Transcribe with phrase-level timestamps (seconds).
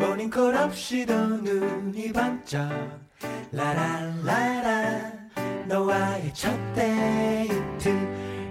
[0.00, 2.70] 모닝콜 없이도 눈이 반짝.
[3.52, 5.12] 라랄라라
[5.66, 7.90] 너와의 첫 데이트.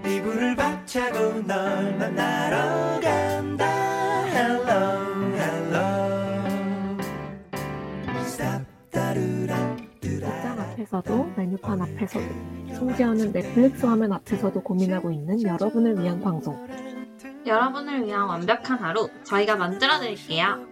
[0.05, 3.65] 이불을 박차고 널 만나러 간다.
[4.28, 6.97] Hello Hello.
[8.22, 8.66] Stop
[10.02, 12.26] 극장 앞에서도 메뉴판 앞에서도
[12.76, 16.55] 심지어는 넷플릭스 화면 앞에서도 고민하고 있는 여러분을 위한 방송.
[17.45, 20.68] 여러분을 위한 완벽한 하루 저희가 만들어 드릴게요.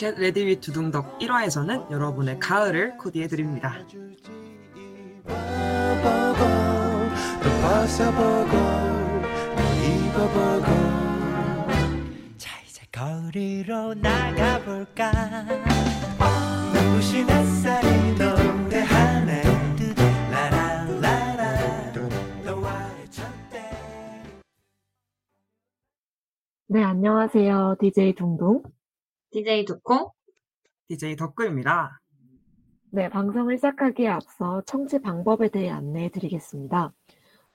[0.00, 3.76] get ready with 두둥덕 1화에서는 여러분의 가을을 코디해 드립니다.
[5.26, 6.40] 보고
[7.42, 8.50] 또 벗어보고
[9.56, 10.68] 또 입어보고
[12.38, 15.12] 자 이제 거리로 나가볼까?
[16.72, 19.42] 눈부신 햇살이 노래하네.
[26.68, 27.76] 네 안녕하세요.
[27.78, 28.62] DJ 둥둥
[29.32, 30.10] DJ 두콩
[30.88, 32.00] DJ 덕구입니다.
[32.92, 36.92] 네 방송을 시작하기에 앞서 청취 방법에 대해 안내해 드리겠습니다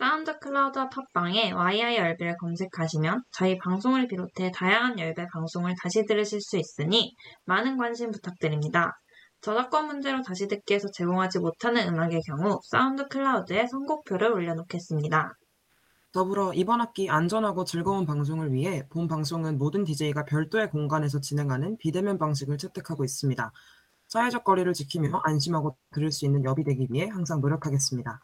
[0.00, 7.14] SoundCloud 팟빵에 YIRB를 검색하시면 저희 방송을 비롯해 다양한 YIRB 방송을 다시 들으실 수 있으니
[7.44, 8.98] 많은 관심 부탁드립니다.
[9.40, 15.34] 저작권 문제로 다시 듣기에서 제공하지 못하는 음악의 경우 사운드 클라우드에 선곡표를 올려놓겠습니다.
[16.12, 22.18] 더불어 이번 학기 안전하고 즐거운 방송을 위해 본 방송은 모든 DJ가 별도의 공간에서 진행하는 비대면
[22.18, 23.52] 방식을 채택하고 있습니다.
[24.08, 28.20] 사회적 거리를 지키며 안심하고 들을 수 있는 여비 되기 위해 항상 노력하겠습니다.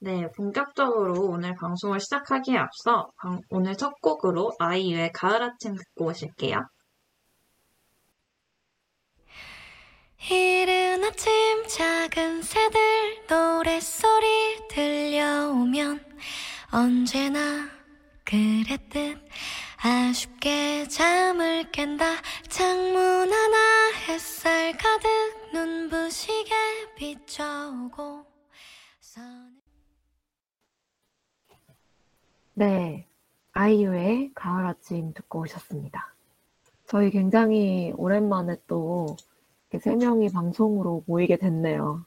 [0.00, 6.62] 네, 본격적으로 오늘 방송을 시작하기에 앞서 방- 오늘 첫 곡으로 아이유의 가을 아침 듣고 오실게요.
[10.26, 11.30] 이른 아침
[11.68, 16.04] 작은 새들 노랫소리 들려오면
[16.72, 17.68] 언제나
[18.24, 19.16] 그랬듯
[19.80, 22.04] 아쉽게 잠을 깬다
[22.48, 25.08] 창문 하나 햇살 가득
[25.52, 26.50] 눈부시게
[26.96, 28.26] 비춰오고
[29.00, 29.56] 선-
[32.54, 33.06] 네,
[33.52, 36.12] 아이유의 가을 아침 듣고 오셨습니다.
[36.86, 39.16] 저희 굉장히 오랜만에 또
[39.76, 42.04] 세 명이 방송으로 모이게 됐네요.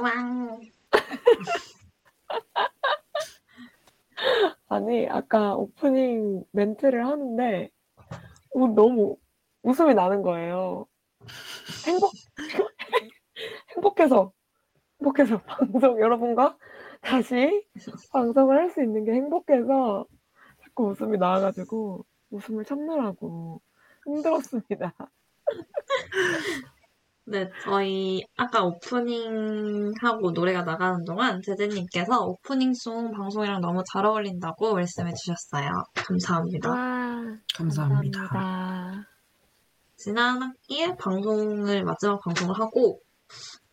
[0.00, 0.60] 왕!
[4.68, 7.70] 아니, 아까 오프닝 멘트를 하는데
[8.54, 9.16] 우- 너무
[9.62, 10.86] 웃음이 나는 거예요.
[11.86, 12.10] 행복,
[13.76, 14.32] 행복해서,
[15.00, 16.56] 행복해서 방송 여러분과
[17.00, 17.66] 다시
[18.12, 20.06] 방송을 할 수 있는 게 행복해서
[20.62, 23.60] 자꾸 웃음이 나와가지고 웃음을 참느라고
[24.06, 24.94] 힘들었습니다.
[27.26, 35.12] 네, 저희 아까 오프닝 하고 노래가 나가는 동안 제재님께서 오프닝송 방송이랑 너무 잘 어울린다고 말씀해
[35.14, 35.70] 주셨어요.
[35.94, 36.70] 감사합니다.
[36.70, 36.76] 와,
[37.54, 38.26] 감사합니다.
[38.26, 39.06] 감사합니다.
[39.96, 43.00] 지난 학기에 방송을 마지막 방송을 하고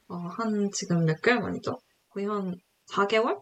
[0.08, 1.80] 어, 한 지금 몇 개월 만이죠?
[2.10, 2.54] 거의 한
[2.92, 3.42] 4개월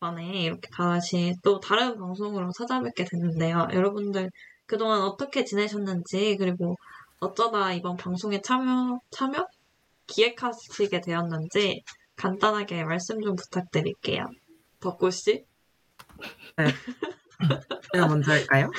[0.00, 3.68] 만에 이렇게 다시 또 다른 방송으로 찾아뵙게 됐는데요.
[3.72, 4.30] 여러분들
[4.66, 6.74] 그동안 어떻게 지내셨는지 그리고
[7.20, 9.46] 어쩌다 이번 방송에 참여 참여
[10.06, 11.82] 기획하시게 되었는지
[12.16, 14.26] 간단하게 말씀 좀 부탁드릴게요.
[14.80, 15.44] 덕구 씨?
[17.92, 18.70] 제가 먼저 할까요?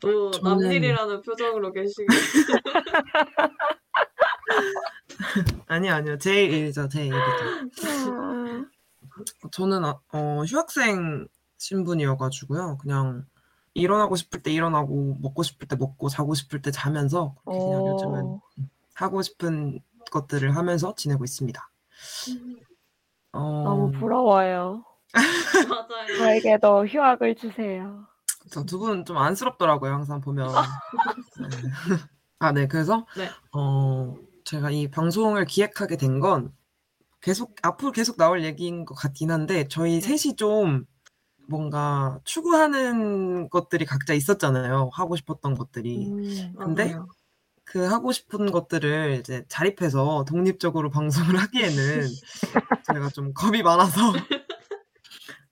[0.00, 2.06] 또 저는- 남일이라는 표정으로 계시고
[5.66, 6.18] 아니요, 아니요.
[6.18, 7.18] 제 일이죠, 제 일이죠.
[7.84, 8.64] 아,
[9.52, 11.26] 저는 아- 어, 휴학생
[11.58, 12.78] 신분이어가지고요.
[12.78, 13.24] 그냥
[13.78, 17.88] 일어나고 싶을 때 일어나고 먹고 싶을 때 먹고 자고 싶을 때 자면서 그렇게 그냥 어,
[17.88, 18.40] 요즘은
[18.94, 19.80] 하고 싶은
[20.10, 21.70] 것들을 하면서 지내고 있습니다.
[23.32, 24.84] 어, 너무 부러워요.
[25.68, 26.18] 맞아요.
[26.18, 28.06] 저에게도 휴학을 주세요.
[28.66, 30.48] 두분좀 안쓰럽더라고요, 항상 보면.
[31.40, 31.48] 네.
[32.40, 32.66] 아, 네.
[32.66, 33.28] 그래서, 네.
[33.52, 34.14] 어,
[34.44, 36.54] 제가 이 방송을 기획하게 된 건
[37.20, 40.86] 계속, 앞으로 계속 나올 얘기인 것 같긴 한데, 저희 셋이 좀
[41.48, 44.90] 뭔가 추구하는 것들이 각자 있었잖아요.
[44.92, 46.06] 하고 싶었던 것들이.
[46.06, 47.08] 음, 근데 맞아요.
[47.64, 50.90] 그 하고 싶은 것들을 이제 자립해서 독립적으로
[51.34, 52.06] 방송을 하기에는
[52.92, 54.12] 제가 좀 겁이 많아서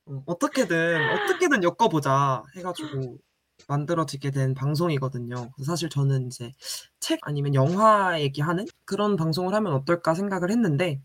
[0.06, 3.18] 어, 어떻게든 어떻게든 엮어보자 해가지고
[3.66, 5.50] 만들어지게 된 방송이거든요.
[5.64, 6.52] 사실 저는 이제
[7.00, 11.00] 책 아니면 영화 얘기하는 그런 방송을 하면 어떨까 생각을 했는데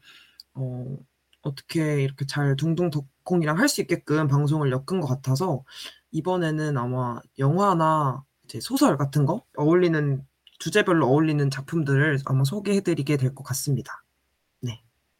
[0.54, 0.98] 어,
[1.42, 5.64] 어떻게 이렇게 잘 둥둥 덕콩이랑 할 수 있게끔 방송을 엮은 것 같아서
[6.12, 10.26] 이번에는 아마 영화나 이제 소설 같은 거 어울리는
[10.60, 14.04] 주제별로 어울리는 작품들을 아마 소개해드리게 될 것 같습니다.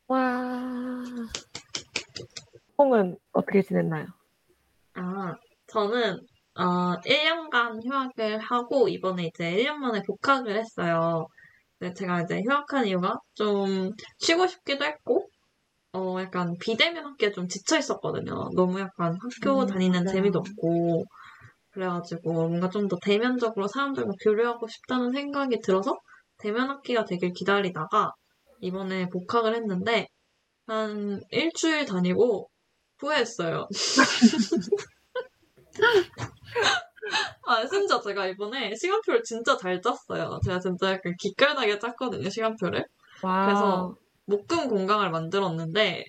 [0.08, 1.04] 와.
[2.78, 4.08] 홍은 어떻게 지냈나요?
[4.96, 5.36] 아,
[5.68, 6.20] 저는
[6.56, 11.28] 어, 1년간 휴학을 하고 이번에 이제 1년 만에 복학을 했어요.
[11.96, 15.30] 제가 이제 휴학한 이유가 좀 쉬고 싶기도 했고
[15.94, 18.50] 어, 약간 비대면 학기에 좀 지쳐 있었거든요.
[18.56, 20.14] 너무 약간 학교 음, 다니는 맞아요.
[20.14, 21.06] 재미도 없고
[21.72, 25.98] 그래가지고 뭔가 좀 더 대면적으로 사람들과 교류하고 싶다는 생각이 들어서
[26.40, 28.12] 대면 학기가 되길 기다리다가
[28.62, 30.08] 이번에 복학을 했는데
[30.68, 32.50] 한 일주일 다니고
[33.00, 33.68] 후회했어요.
[37.46, 40.40] 아, 심지어 제가 이번에 시간표를 진짜 잘 짰어요.
[40.46, 42.86] 제가 진짜 약간 기깔나게 짰거든요, 시간표를.
[43.22, 43.44] 와.
[43.44, 43.96] 그래서
[44.32, 46.06] 목금 공강을 만들었는데,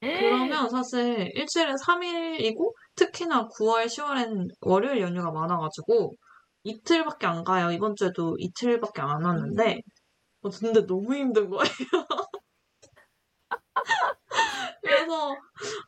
[0.00, 0.20] 네.
[0.20, 6.14] 그러면 사실 일주일에 3일이고, 특히나 9월, 10월엔 월요일 연휴가 많아가지고,
[6.64, 7.70] 이틀밖에 안 가요.
[7.70, 9.80] 이번 주에도 이틀밖에 안 왔는데,
[10.42, 11.64] 어, 근데 너무 힘든 거예요.
[14.82, 15.32] 그래서,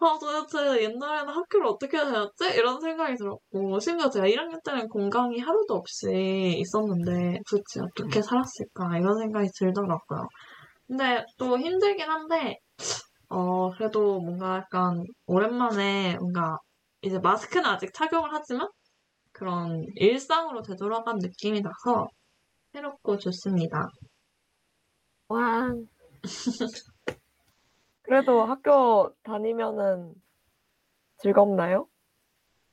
[0.01, 2.45] 아, 도대체 옛날에는 학교를 어떻게 다녔지?
[2.57, 8.99] 이런 생각이 들었고, 심지어 제가 1학년 때는 공강이 하루도 없이 있었는데, 도대체 어떻게 살았을까?
[8.99, 10.27] 이런 생각이 들더라고요.
[10.91, 12.59] 근데 또 힘들긴 한데,
[13.29, 16.59] 어, 그래도 뭔가 약간 오랜만에 뭔가
[17.01, 18.69] 이제 마스크는 아직 착용을 하지만
[19.31, 22.09] 그런 일상으로 되돌아간 느낌이 나서
[22.73, 23.87] 새롭고 좋습니다.
[25.29, 25.73] 와.
[28.03, 30.13] 그래도 학교 다니면은
[31.19, 31.87] 즐겁나요?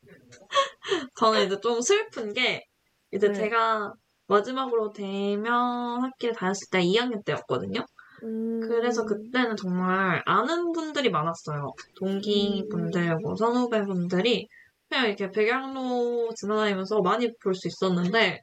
[1.20, 2.66] 저는 이제 좀 슬픈 게
[3.12, 3.34] 이제 네.
[3.34, 3.94] 제가
[4.26, 7.86] 마지막으로 대면 학기를 다녔을 때 2학년 때였거든요.
[8.28, 8.60] 음.
[8.62, 11.74] 그래서 그때는 정말 아는 분들이 많았어요.
[12.00, 14.48] 동기분들, 뭐 선후배분들이
[14.90, 18.42] 그냥 이렇게 백양로 지나다니면서 많이 볼 수 있었는데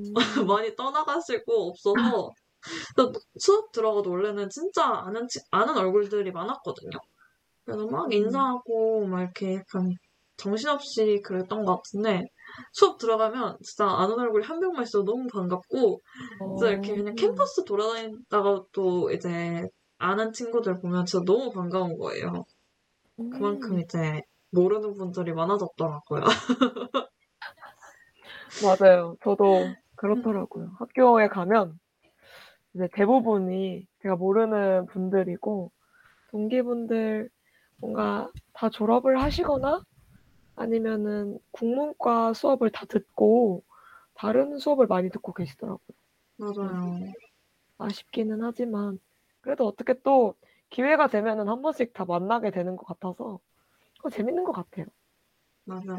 [0.00, 0.14] 음.
[0.50, 2.30] 많이 떠나가시고 없어서
[3.38, 6.98] 수업 들어가도 원래는 진짜 아는 치- 아는 얼굴들이 많았거든요.
[7.64, 9.90] 그래서 막 인사하고 막 이렇게 약간
[10.36, 12.24] 정신없이 그랬던 것 같은데
[12.72, 16.00] 수업 들어가면 진짜 아는 얼굴이 한 명만 있어도 너무 반갑고
[16.58, 17.16] 진짜 이렇게 그냥 어.
[17.16, 19.68] 캠퍼스 돌아다니다가 또 이제
[19.98, 22.44] 아는 친구들 보면 진짜 너무 반가운 거예요.
[23.18, 23.30] 음.
[23.30, 26.22] 그만큼 이제 모르는 분들이 많아졌더라고요.
[28.62, 29.16] 맞아요.
[29.22, 30.72] 저도 그렇더라고요.
[30.78, 31.78] 학교에 가면
[32.74, 35.70] 이제 대부분이 제가 모르는 분들이고
[36.30, 37.28] 동기분들
[37.80, 39.82] 뭔가 다 졸업을 하시거나
[40.56, 43.62] 아니면은 국문과 수업을 다 듣고
[44.14, 45.96] 다른 수업을 많이 듣고 계시더라고요.
[46.36, 47.12] 맞아요.
[47.78, 48.98] 아쉽기는 하지만
[49.40, 50.34] 그래도 어떻게 또
[50.68, 53.40] 기회가 되면은 한 번씩 다 만나게 되는 것 같아서
[53.96, 54.86] 그거 재밌는 것 같아요.
[55.64, 55.98] 맞아요.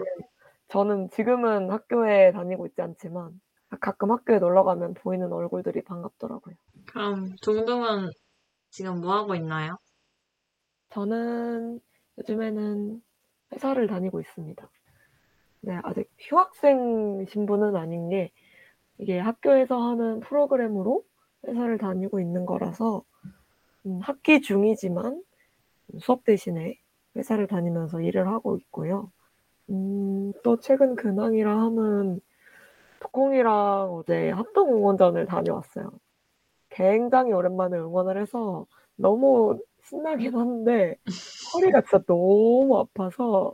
[0.67, 3.41] 저는 지금은 학교에 다니고 있지 않지만
[3.79, 6.55] 가끔 학교에 놀러 가면 보이는 얼굴들이 반갑더라고요.
[6.85, 8.11] 그럼 동동은
[8.69, 9.77] 지금 뭐 하고 있나요?
[10.89, 11.79] 저는
[12.17, 13.01] 요즘에는
[13.53, 14.69] 회사를 다니고 있습니다.
[15.61, 18.31] 네, 아직 휴학생 신분은 아닌 게
[18.97, 21.03] 이게 학교에서 하는 프로그램으로
[21.47, 23.03] 회사를 다니고 있는 거라서
[23.85, 25.23] 음, 학기 중이지만
[25.99, 26.79] 수업 대신에
[27.15, 29.11] 회사를 다니면서 일을 하고 있고요.
[29.69, 32.21] 음, 또 최근 근황이라 하면
[32.99, 35.91] 독공이랑 어제 합동 응원전을 다녀왔어요.
[36.69, 38.65] 굉장히 오랜만에 응원을 해서
[38.95, 39.59] 너무
[39.91, 40.95] 신나긴 한데
[41.53, 43.53] 허리가 진짜 너무 아파서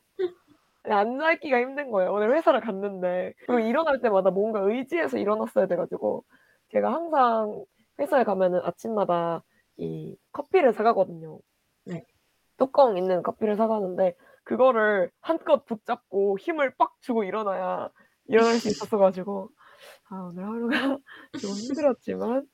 [0.83, 2.13] 앉아있기가 힘든 거예요.
[2.13, 6.23] 오늘 회사를 갔는데 그리고 일어날 때마다 뭔가 의지해서 일어났어야 돼가지고
[6.69, 7.65] 제가 항상
[7.99, 9.43] 회사에 가면은 아침마다
[9.77, 11.39] 이 커피를 사가거든요.
[11.85, 12.05] 네.
[12.57, 17.89] 뚜껑 있는 커피를 사가는데 그거를 한껏 붙잡고 힘을 빡 주고 일어나야
[18.27, 19.49] 일어날 수 있었어가지고
[20.09, 20.69] 아 오늘 하루가
[21.41, 22.47] 좀 힘들었지만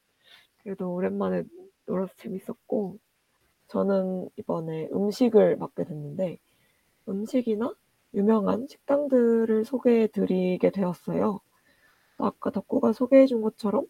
[0.63, 1.43] 그래도 오랜만에
[1.85, 2.97] 놀아서 재밌었고
[3.73, 6.37] 저는 이번에 음식을 맡게 됐는데
[7.09, 7.73] 음식이나
[8.13, 11.39] 유명한 식당들을 소개해 드리게 되었어요.
[12.19, 13.87] 아까 덕구가 소개해 준 것처럼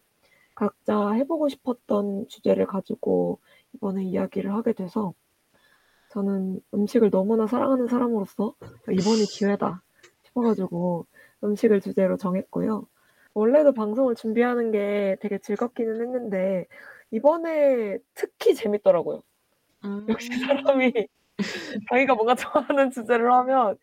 [0.54, 3.40] 각자 해보고 싶었던 주제를 가지고
[3.74, 5.12] 이번에 이야기를 하게 돼서
[6.08, 8.54] 저는 음식을 너무나 사랑하는 사람으로서
[8.90, 9.82] 이번이 기회다
[10.22, 11.06] 싶어가지고
[11.44, 12.86] 음식을 주제로 정했고요.
[13.34, 16.66] 원래도 방송을 준비하는 게 되게 즐겁기는 했는데
[17.10, 19.22] 이번에 특히 재밌더라고요.
[19.84, 20.92] 음, 역시 사람이
[21.88, 23.76] 자기가 뭔가 좋아하는 주제를 하면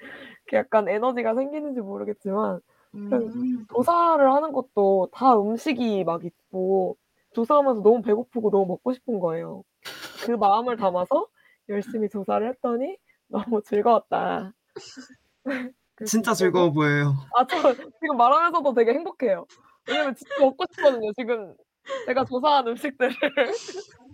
[0.53, 2.61] 약간 에너지가 생기는지 모르겠지만
[2.95, 6.97] 음, 조사를 하는 것도 다 음식이 막 있고
[7.33, 9.63] 조사하면서 너무 배고프고 너무 먹고 싶은 거예요.
[10.25, 11.27] 그 마음을 담아서
[11.69, 14.53] 열심히 조사를 했더니 너무 즐거웠다.
[16.05, 17.13] 진짜 즐거워 보여요.
[17.35, 19.45] 아, 저 지금 말하면서도 되게 행복해요.
[19.87, 21.11] 왜냐면 진짜 먹고 싶거든요.
[21.13, 21.55] 지금
[22.07, 23.13] 제가 조사한 음식들을.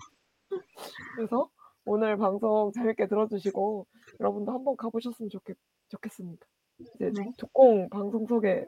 [1.15, 1.49] 그래서
[1.89, 3.87] 오늘 방송 재밌게 들어주시고
[4.19, 5.55] 여러분도 한번 가보셨으면 좋겠,
[5.87, 6.45] 좋겠습니다.
[6.79, 7.31] 이제 네.
[7.37, 8.65] 독공 방송 소개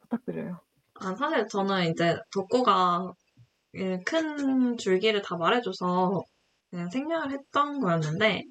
[0.00, 0.60] 부탁드려요.
[0.94, 3.12] 아, 사실 저는 이제 덕구가
[3.74, 6.22] 이큰 줄기를 다 말해줘서
[6.70, 8.44] 그냥 생략을 했던 거였는데,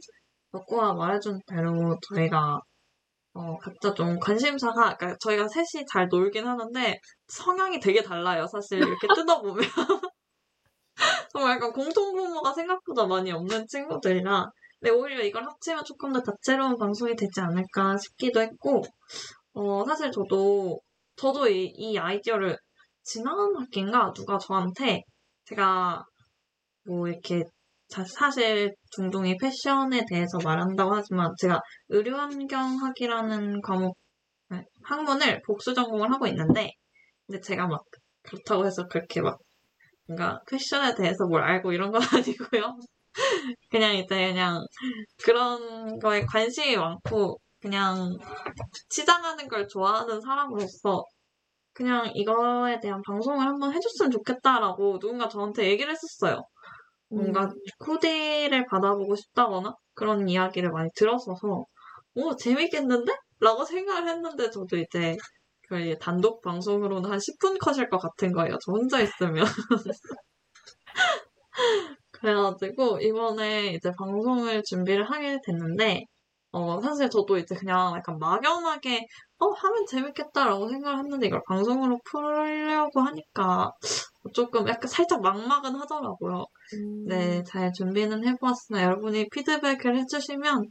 [0.51, 2.59] 덕구가 말해준 대로 저희가
[3.33, 6.99] 어, 각자 좀 관심사가, 그러니까 저희가 셋이 잘 놀긴 하는데
[7.29, 8.45] 성향이 되게 달라요.
[8.47, 9.63] 사실 이렇게 뜯어보면.
[11.31, 14.45] 정말 약간 공통분모가 생각보다 많이 없는 친구들이라
[14.79, 18.83] 근데 오히려 이걸 합치면 조금 더 다채로운 방송이 되지 않을까 싶기도 했고,
[19.53, 20.81] 어, 사실 저도,
[21.15, 22.57] 저도 이, 이 아이디어를
[23.03, 24.11] 지난 학기인가?
[24.13, 25.03] 누가 저한테
[25.45, 26.03] 제가
[26.85, 27.43] 뭐 이렇게
[27.89, 31.59] 자- 사실 둥둥이 패션에 대해서 말한다고 하지만 제가
[31.89, 33.97] 의료환경학이라는 과목,
[34.49, 36.71] 네, 학문을 복수 전공을 하고 있는데,
[37.27, 37.83] 근데 제가 막
[38.23, 39.37] 그렇다고 해서 그렇게 막
[40.11, 42.77] 뭔가 패션에 대해서 뭘 알고 이런 건 아니고요.
[43.69, 44.65] 그냥 이제 그냥
[45.23, 48.17] 그런 거에 관심이 많고 그냥
[48.89, 51.05] 치장하는 걸 좋아하는 사람으로서
[51.73, 56.43] 그냥 이거에 대한 방송을 한번 해줬으면 좋겠다라고 누군가 저한테 얘기를 했었어요.
[57.09, 57.51] 뭔가 음.
[57.79, 61.65] 코디를 받아보고 싶다거나 그런 이야기를 많이 들었어서
[62.15, 63.13] 오 재밌겠는데?
[63.39, 65.17] 라고 생각을 했는데 저도 이제
[65.71, 68.57] 그걸 이제 단독 방송으로는 한 10분 컷일 것 같은 거예요.
[68.63, 69.45] 저 혼자 있으면.
[72.11, 76.03] 그래가지고 이번에 이제 방송을 준비를 하게 됐는데
[76.51, 79.07] 어 사실 저도 이제 그냥 약간 막연하게
[79.39, 83.71] 어 하면 재밌겠다라고 생각을 했는데 이걸 방송으로 풀려고 하니까
[84.33, 86.45] 조금 약간 살짝 막막은 하더라고요.
[86.73, 90.65] 음, 네, 잘 준비는 해보았으나 여러분이 피드백을 해주시면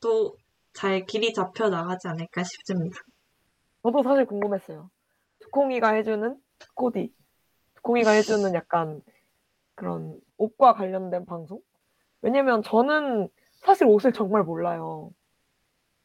[0.00, 0.36] 또
[0.74, 2.98] 잘 길이 잡혀 나가지 않을까 싶습니다.
[3.84, 4.90] 저도 사실 궁금했어요.
[5.40, 6.36] 두콩이가 해주는
[6.74, 7.12] 코디,
[7.74, 9.02] 두콩이가 해주는 약간
[9.74, 11.60] 그런 옷과 관련된 방송?
[12.22, 15.10] 왜냐면 저는 사실 옷을 정말 몰라요.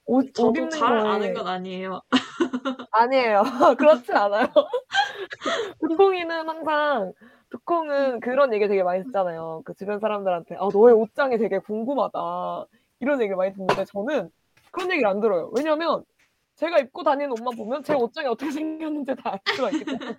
[0.05, 2.01] 옷, 옷 저도 입는 잘 거에 아는 건 아니에요.
[2.91, 3.43] 아니에요.
[3.79, 4.47] 그렇진 않아요.
[5.79, 7.13] 두콩이는 항상
[7.49, 9.61] 두콩은 그런 얘기 되게 많이 듣잖아요.
[9.63, 12.65] 그 주변 사람들한테 아 너의 옷장이 되게 궁금하다
[12.99, 14.29] 이런 얘기를 많이 듣는데 저는
[14.71, 15.49] 그런 얘기를 안 들어요.
[15.55, 16.03] 왜냐면
[16.59, 20.17] 제가 입고 다니는 옷만 보면 제 옷장이 어떻게 생겼는지 다 알 수가 있기 때문에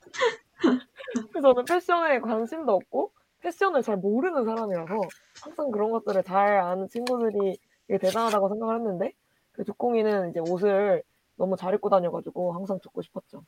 [1.30, 4.94] 그래서 저는 패션에 관심도 없고 패션을 잘 모르는 사람이라서
[5.42, 9.12] 항상 그런 것들을 잘 아는 친구들이 되게 대단하다고 생각을 했는데
[9.52, 11.02] 그 두콩이는 이제 옷을
[11.36, 13.44] 너무 잘 입고 다녀가지고 항상 듣고 싶었죠.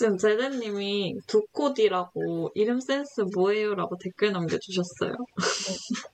[0.00, 5.12] 지금 제대님이 두코디라고 이름 센스 뭐예요라고 댓글 남겨주셨어요.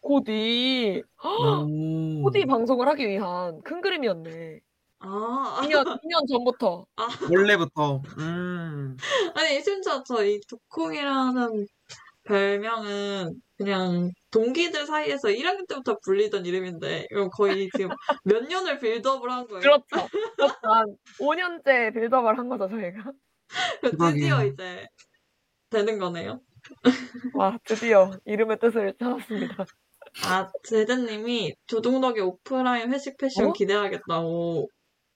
[0.00, 2.22] 코디 오.
[2.24, 4.58] 코디 방송을 하기 위한 큰 그림이었네.
[4.98, 6.84] 아, 2년 2년 전부터
[7.30, 8.02] 원래부터.
[8.18, 8.96] 음.
[9.36, 11.68] 아니 심지어 저이 두콩이라는
[12.24, 17.90] 별명은 그냥 동기들 사이에서 1학년 때부터 불리던 이름인데 이건 거의 지금
[18.24, 19.60] 몇 년을 빌드업을 한 거예요.
[19.60, 20.08] 그렇죠.
[20.34, 20.56] 그렇죠.
[20.62, 23.12] 한 5년째 빌드업을 한 거죠 저희가.
[23.82, 24.42] 드디어 대박이에요.
[24.52, 24.86] 이제
[25.70, 26.40] 되는 거네요.
[27.34, 29.64] 와 드디어 이름의 뜻을 찾았습니다.
[30.24, 33.52] 아, 제드님이 조동덕의 오프라인 회식 패션 어?
[33.52, 34.68] 기대하겠다고.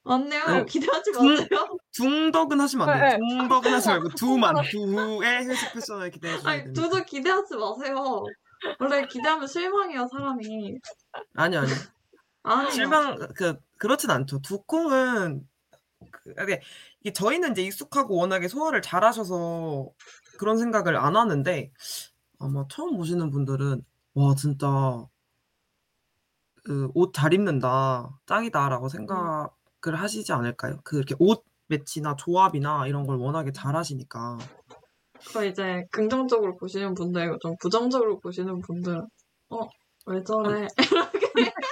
[0.03, 0.45] 맞네요.
[0.47, 0.65] 네.
[0.65, 1.79] 기대하지 중- 마세요.
[1.93, 3.19] 둥덕은 하시면 안 네, 돼요.
[3.39, 4.55] 둥덕은 하지 말고 두만.
[4.71, 6.73] 두의 회식 패션을 기대해 주셔야 아니.
[6.73, 8.25] 두도 기대하지 마세요.
[8.79, 10.79] 원래 기대하면 실망이에요, 사람이.
[11.35, 11.71] 아니 아니.
[12.43, 12.71] 아니요.
[12.71, 14.41] 실망 그 그렇진 않죠.
[14.41, 15.43] 두콩은
[16.13, 16.35] 그,
[17.01, 19.91] 이게 저희는 이제 익숙하고 워낙에 소화를 잘하셔서
[20.39, 21.73] 그런 생각을 안 하는데
[22.39, 23.83] 아마 처음 보시는 분들은
[24.15, 25.07] 와 진짜
[26.65, 29.49] 그 옷 잘 입는다 짱이다라고 생각을
[29.95, 30.81] 하시지 않을까요?
[30.85, 34.39] 그 이렇게 옷 매치나 조합이나 이런 걸 워낙에 잘하시니까
[35.27, 39.07] 그거 이제 긍정적으로 보시는 분들이고 좀 부정적으로 보시는 분들은
[39.51, 39.69] 어,
[40.11, 40.67] 왜 저래?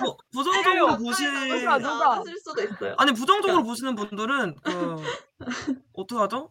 [0.00, 2.18] 뭐, 부정적으로 보시 잠시만, 누가?
[2.18, 2.94] 하실 수도 있어요.
[2.96, 4.96] 아니 부정적으로 보시는 분들은 그
[5.92, 6.48] 어떡하죠?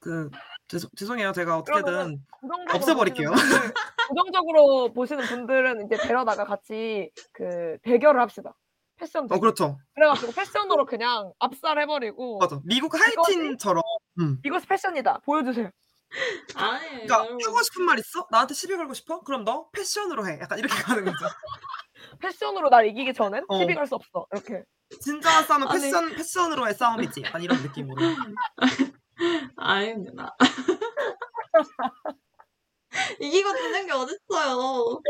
[0.00, 0.28] 그
[0.66, 3.30] 죄송, 죄송해요 제가 어떻게든 부정적으로 없애버릴게요.
[3.30, 3.74] 보시는 분들,
[4.08, 8.52] 부정적으로 보시는 분들은 이제 데려다가 같이 그 대결을 합시다.
[8.96, 9.40] 패션 어 대결.
[9.40, 13.82] 그렇죠 그래가지고 패션으로 그냥 압살해버리고 맞아 미국 하이틴처럼
[14.20, 14.38] 음.
[14.44, 15.70] 이것이 패션이다 보여주세요.
[16.56, 17.38] 아니, 그러니까 여러분.
[17.44, 18.26] 하고 싶은 말 있어?
[18.30, 19.20] 나한테 시비 걸고 싶어?
[19.22, 21.18] 그럼 너 패션으로 해 약간 이렇게 가는 거죠
[22.20, 23.58] 패션으로 날 이기기 전엔 어.
[23.58, 24.26] 시비 걸 수 없어.
[24.32, 24.62] 이렇게.
[25.00, 25.80] 진정한 싸움은 아니.
[25.80, 28.00] 패션 패션으로의 싸움이지 약간 이런 느낌으로
[29.56, 30.36] 아닙니다.
[33.18, 35.00] 이기고 지는 게 어딨어요.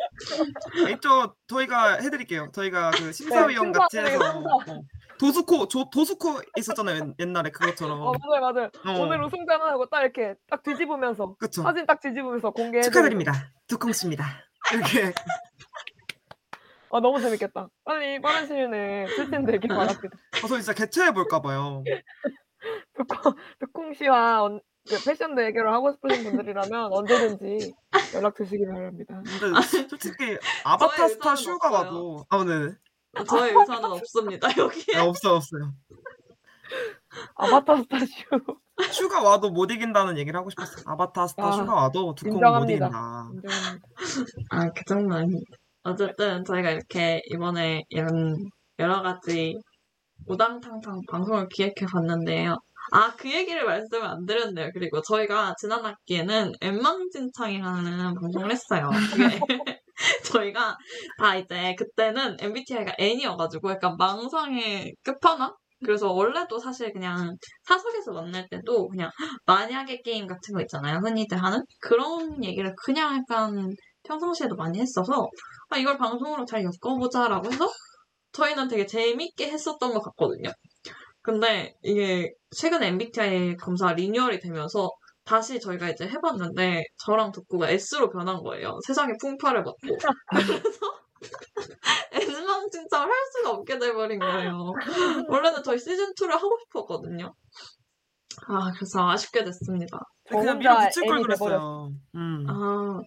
[0.91, 4.73] 이쪽 저희가 해드릴게요 저희가 그 심사위원 네, 같이 심사위원, 해서 심사.
[4.73, 4.83] 어,
[5.19, 8.01] 도수코 조, 도수코 있었잖아요 옛- 옛날에 그것처럼.
[8.01, 8.71] 어, 맞아요, 맞아요.
[8.87, 9.03] 어.
[9.03, 11.63] 오늘 우승자만 하고 딱 이렇게 딱 뒤집으면서 그쵸.
[11.63, 12.83] 사진 딱 뒤집으면서 공개해.
[12.83, 13.33] 축하드립니다.
[13.67, 14.25] 두콩 씨입니다.
[14.73, 15.13] 이렇게
[16.91, 17.69] 아 너무 재밌겠다.
[17.85, 20.17] 빨리 빠른 시일 내에 출시 되길 바랍니다.
[20.43, 21.83] 어, 저 진짜 개최해 볼까 봐요.
[22.97, 27.73] 덕콩, 덕콩 씨와 언- 그 패션 대결을 하고 싶으신 분들이라면 언제든지
[28.15, 29.23] 연락 주시기 바랍니다.
[29.41, 31.73] 근데 솔직히 아바타 스타 슈가 없어요.
[31.87, 32.75] 와도 아 네.
[33.29, 34.85] 저의 의사는 없습니다, 여기에.
[34.95, 35.73] 네, 없어요 없어요.
[37.37, 38.07] 아바타 스타슈.
[38.93, 40.83] 슈가 와도 못 이긴다는 얘기를 하고 싶었어.
[40.87, 42.65] 아바타 스타 아, 슈가 와도 두콩 못.
[42.65, 42.87] 이긴다.
[42.87, 43.49] 인정합니다.
[44.51, 45.57] 아, 그 정도 아닙니다.
[45.85, 48.37] 어쨌든 저희가 이렇게 이번에 이런
[48.79, 49.57] 여러 가지
[50.27, 52.57] 우당탕탕 방송을 기획해 봤는데요.
[52.93, 54.71] 아, 그 얘기를 말씀을 안 드렸네요.
[54.75, 58.91] 그리고 저희가 지난 학기에는 N망진창이라는 방송을 했어요.
[59.13, 59.41] 그게
[60.53, 60.77] 저희가
[61.19, 65.55] 다 이제 그때는 MBTI가 N이어가지고 약간 망상의 끝판왕?
[65.85, 69.11] 그래서 원래도 사실 그냥 사석에서 만날 때도 그냥
[69.47, 71.01] 만약의 게임 같은 거 있잖아요.
[71.05, 73.75] 흔히들 하는 그런 얘기를 그냥 약간
[74.05, 75.29] 평상시에도 많이 했어서
[75.71, 77.69] 아 이걸 방송으로 잘 엮어보자라고 해서
[78.33, 80.51] 저희는 되게 재밌게 했었던 것 같거든요.
[81.23, 84.91] 근데 이게 최근에 MBTI 검사 리뉴얼이 되면서
[85.25, 88.79] 다시 저희가 이제 해봤는데 저랑 덕구가 S로 변한 거예요.
[88.87, 89.79] 세상에 풍파를 받고.
[90.31, 90.95] 그래서
[92.13, 94.73] S망진창을 할 수가 없게 돼버린 거예요.
[95.31, 97.35] 원래는 저희 시즌2를 하고 싶었거든요.
[98.49, 99.99] 아, 그래서 아쉽게 됐습니다.
[100.29, 101.23] 저 그냥 밀어붙일 걸.
[101.23, 101.91] 그랬어요.
[102.15, 103.01] 음, 아,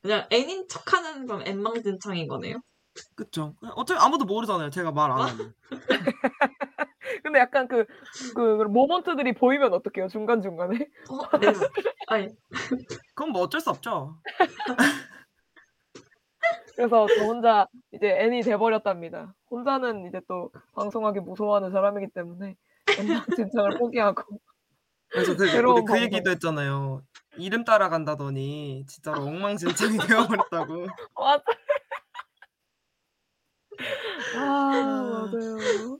[0.00, 2.56] 그냥 N인 척하는 건 N망진창인 거네요.
[3.14, 3.54] 그쵸.
[3.76, 4.70] 어차피 아무도 모르잖아요.
[4.70, 5.54] 제가 말 안 하면.
[7.22, 7.84] 근데 약간 그,
[8.34, 10.76] 그, 모먼트들이 보이면 어떡해요, 중간중간에?
[11.10, 11.52] 어, 네.
[12.08, 12.28] 아니,
[13.14, 14.18] 그건 뭐 어쩔 수 없죠.
[16.76, 19.34] 그래서 저 혼자 이제 N이 돼버렸답니다.
[19.50, 22.56] 혼자는 이제 또 방송하기 무서워하는 사람이기 때문에
[22.98, 24.22] 엠망진창을 포기하고.
[25.10, 25.98] 그래서 그, 우리 그 방송.
[25.98, 27.02] 얘기도 했잖아요.
[27.36, 30.86] 이름 따라간다더니 진짜로 엉망진창이 되어버렸다고.
[31.14, 31.44] 맞아.
[34.36, 35.98] 아, 맞아요.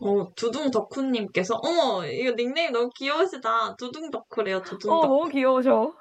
[0.00, 3.74] 어, 두둥덕후님께서, 어머, 이거 닉네임 너무 귀여우시다.
[3.76, 5.02] 두둥덕후래요, 어, 두둥덕.
[5.02, 5.92] 너무 귀여우셔.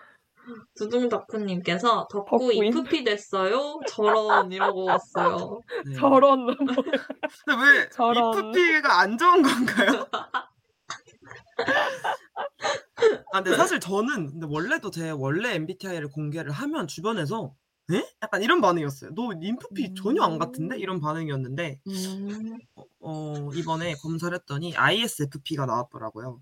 [0.76, 2.66] 두둥덕후님께서, 덕후 덕후인.
[2.66, 3.80] 인프피 됐어요?
[3.88, 5.62] 저런, 이러고 왔어요.
[5.86, 5.96] 네.
[5.96, 6.56] 저런.
[6.56, 6.82] 근데
[7.62, 8.34] 왜 저런.
[8.54, 10.08] 이프피가 안 좋은 건가요?
[13.32, 17.54] 아, 근데 사실 저는 근데 원래도 제 원래 MBTI를 공개를 하면 주변에서
[17.92, 18.04] 에?
[18.22, 19.12] 약간 이런 반응이었어요.
[19.16, 20.78] 너 인프피 전혀 안 같은데?
[20.78, 26.42] 이런 반응이었는데 음, 어, 어, 이번에 검사를 했더니 ISFP가 나왔더라고요.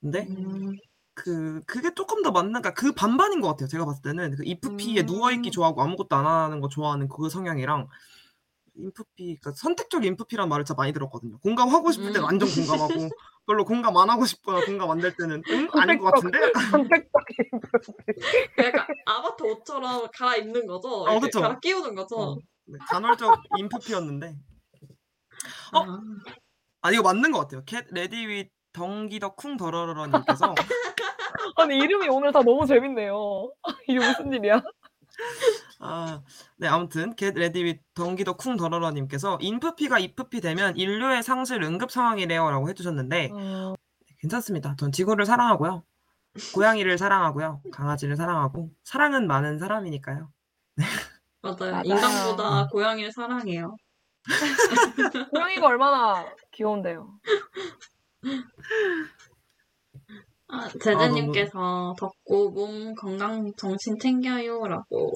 [0.00, 0.76] 근데 음,
[1.14, 3.68] 그 그게 조금 더 맞는 그러니까 그 반반인 것 같아요.
[3.68, 5.06] 제가 봤을 때는 그 IFP에 음.
[5.06, 7.88] 누워 있기 좋아하고 아무것도 안 하는 거 좋아하는 그 성향이랑
[8.74, 11.38] 인프피 그러니까 선택적 인프피란 말을 진짜 많이 들었거든요.
[11.40, 12.24] 공감하고 싶을 때 음.
[12.24, 12.88] 완전 공감하고
[13.46, 16.38] 별로 공감 안 하고 싶거나 공감 안 될 때는 응 아닌 것 같은데
[16.70, 17.10] 선택적인
[18.58, 20.88] 약간 아바타 옷처럼 갈아입는 거죠?
[20.88, 21.40] 어, 그쵸.
[21.40, 22.16] 갈아 끼우는 거죠?
[22.16, 24.36] 어, 네, 간헐적 인프피였는데
[25.74, 25.78] 어?
[25.82, 26.00] 아,
[26.82, 27.62] 아 이거 맞는 것 같아요.
[27.66, 30.54] 캣 레디 윗 덩기더 쿵 더러러러님께서
[31.56, 33.52] 아니 이름이 오늘 다 너무 재밌네요.
[33.88, 34.62] 이게 무슨 일이야?
[35.84, 36.22] 아,
[36.56, 41.90] 네, 아무튼 겟 레디 윗 덩기더 쿵 더러러 님께서 인프피가 이프피 되면 인류의 상실 응급
[41.90, 43.74] 상황이래요라고 해 주셨는데 어,
[44.20, 44.76] 괜찮습니다.
[44.76, 45.82] 전 지구를 사랑하고요,
[46.54, 50.30] 고양이를 사랑하고요, 강아지를 사랑하고 사랑은 많은 사람이니까요.
[51.42, 51.72] 맞아요.
[51.72, 51.82] 맞아요.
[51.84, 53.76] 인간보다 고양이를 사랑해요.
[55.34, 57.18] 고양이가 얼마나 귀여운데요.
[60.46, 65.12] 아, 제재님께서 덥고 몸 건강 정신 챙겨요라고.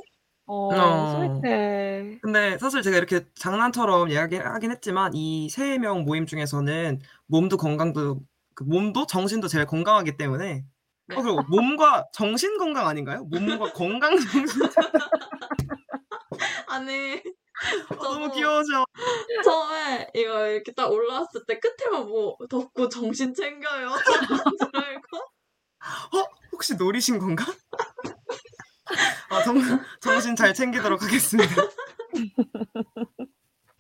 [0.47, 1.41] 어, 어.
[1.41, 2.19] 스윗해.
[2.23, 8.21] 근데 사실 제가 이렇게 장난처럼 이야기하긴 했지만 이 세 명 모임 중에서는 몸도 건강도
[8.55, 10.65] 그 몸도 정신도 제일 건강하기 때문에
[11.09, 11.17] 네.
[11.17, 13.25] 어, 그리고 몸과 정신 건강 아닌가요?
[13.25, 14.63] 몸과 건강 정신
[16.69, 17.23] 아니,
[17.91, 18.85] 어, 너무 귀여워져.
[19.45, 23.93] 처음에 이거 이렇게 딱 올라왔을 때 끝에만 뭐 덥고 정신 챙겨요.
[24.59, 25.17] 줄 알고.
[26.19, 26.25] 어?
[26.53, 27.45] 혹시 노리신 건가?
[29.31, 29.57] 아, 정,
[30.01, 31.55] 정신 잘 챙기도록 하겠습니다.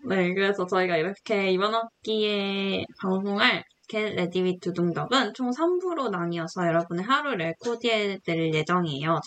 [0.09, 7.05] 네, 그래서 저희가 이렇게 이번 학기에 방송할 Get Ready with 두둥덕은 총 3부로 나뉘어서 여러분의
[7.05, 9.21] 하루를 코디해드릴 예정이에요.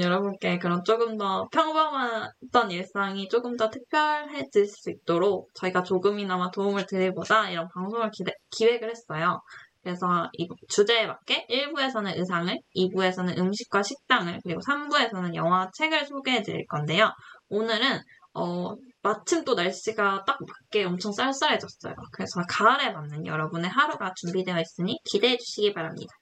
[0.00, 7.50] 여러분께 그런 조금 더 평범했던 일상이 조금 더 특별해질 수 있도록 저희가 조금이나마 도움을 드리고자
[7.50, 8.10] 이런 방송을
[8.50, 9.40] 기획을 했어요.
[9.84, 16.66] 그래서 이 주제에 맞게 1부에서는 의상을, 2부에서는 음식과 식당을, 그리고 3부에서는 영화, 책을 소개해 드릴
[16.66, 17.12] 건데요.
[17.50, 18.00] 오늘은
[18.32, 21.94] 어, 마침 또 날씨가 딱 맞게 엄청 쌀쌀해졌어요.
[22.12, 26.12] 그래서 가을에 맞는 여러분의 하루가 준비되어 있으니 기대해 주시기 바랍니다.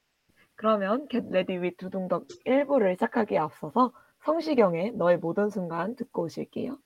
[0.55, 3.91] 그러면 Get Ready with 두둥덕 1부를 시작하기에 앞서서
[4.25, 6.77] 성시경의 너의 모든 순간 듣고 오실게요.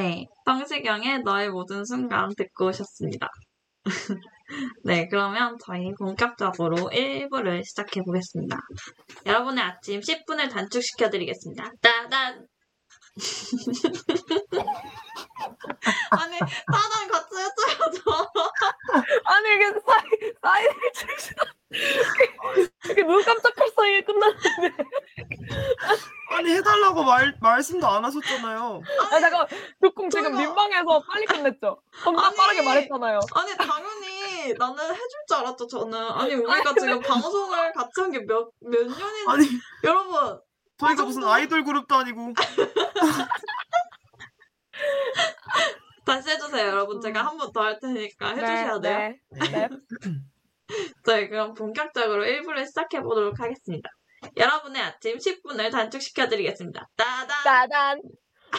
[0.00, 3.28] 네, 성시경의 너의 모든 순간 듣고 오셨습니다.
[4.82, 8.56] 네, 그러면 저희 본격적으로 1부를 시작해 보겠습니다.
[9.26, 11.70] 여러분의 아침 10분을 단축시켜 드리겠습니다.
[11.82, 12.46] 따단!
[16.12, 18.00] 아니, 따단 같이 해줘야죠.
[19.26, 21.42] 아니 이게 사이 사이를 치시다
[22.84, 24.72] 이렇게 눈 깜짝할 사이에 끝났는데
[26.32, 28.80] 아니 해달라고 말 말씀도 안 하셨잖아요.
[29.12, 29.46] 아 잠깐
[29.80, 32.36] 지금 저희가- 민망해서 빨리 끝냈죠 겁나 아니.
[32.36, 35.98] 빠르게 말했잖아요 아니, 당연히 나는 해줄 줄 알았죠, 저는.
[35.98, 39.46] 아니, 우리가 지금 방송을 같이 한 게 몇, 몇 년이, 아니
[39.84, 40.40] 여러분,
[40.78, 42.32] 저희가 무슨 아이돌 그룹도 아니고
[46.06, 47.00] 다시 해주세요, 여러분.
[47.00, 48.82] 제가 한 번 더 할 테니까 해주셔야 돼요.
[48.82, 49.68] 네, 네.
[51.06, 53.90] 네, 그럼 본격적으로 1부를 시작해 보도록 하겠습니다.
[54.36, 56.88] 여러분의 아침 10분을 단축시켜 드리겠습니다.
[56.96, 57.42] 따단!
[57.44, 58.00] 짜잔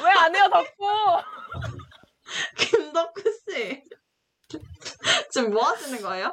[0.03, 1.21] 왜안 해요 덕후
[2.57, 3.83] 김덕구 씨.
[5.31, 6.31] 지금 뭐 하시는 거예요?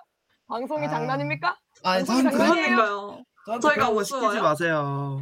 [0.49, 0.91] 방송이 아.
[0.91, 1.57] 장난입니까?
[1.85, 3.23] 아니 방송이 장난이에요.
[3.63, 4.05] 저희가?
[4.05, 5.19] 시키지 마세요.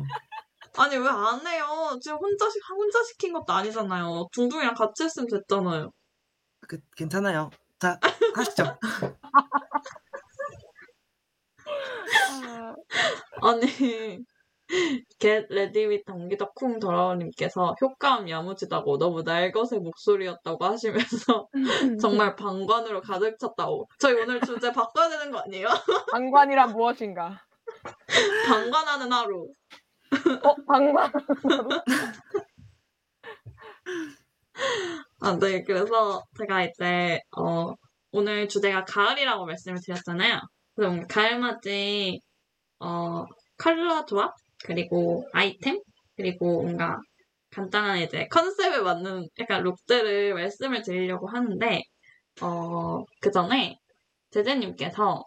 [0.79, 1.99] 아니, 왜 안 해요?
[2.03, 4.29] 지금 혼자, 시- 혼자 시킨 것도 아니잖아요.
[4.33, 5.91] 둥둥이랑 같이 했으면 됐잖아요.
[6.69, 7.51] 그, 괜찮아요.
[7.79, 7.99] 자
[8.35, 8.79] 하시죠.
[12.31, 12.75] 아,
[13.43, 13.67] 아니,
[15.21, 21.49] Get Ready with 동기덕 쿵 돌아오님께서 효과음 야무지다고 너무 날것의 목소리였다고 하시면서
[22.01, 23.89] 정말 방관으로 가득 찼다고.
[23.99, 25.69] 저희 오늘 주제 바꿔야 되는 거 아니에요?
[26.13, 27.41] 방관이란 무엇인가
[28.49, 29.49] 방관하는 하루.
[30.43, 31.13] 어 방관
[35.21, 35.63] 아, 네.
[35.65, 37.73] 그래서 제가 이제, 어,
[38.13, 40.41] 오늘 주제가 가을이라고 말씀을 드렸잖아요.
[40.77, 42.21] 그래서 뭔가 가을맞이,
[42.81, 43.25] 어,
[43.59, 44.35] 컬러 조합,
[44.65, 45.81] 그리고 아이템,
[46.17, 46.99] 그리고 뭔가
[47.51, 51.83] 간단한 이제 컨셉에 맞는 약간 룩들을 말씀을 드리려고 하는데,
[52.43, 53.79] 어, 그 전에
[54.31, 55.25] 제재님께서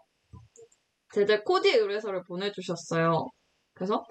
[1.14, 3.28] 제재 코디 의뢰서를 보내주셨어요.
[3.74, 4.06] 그래서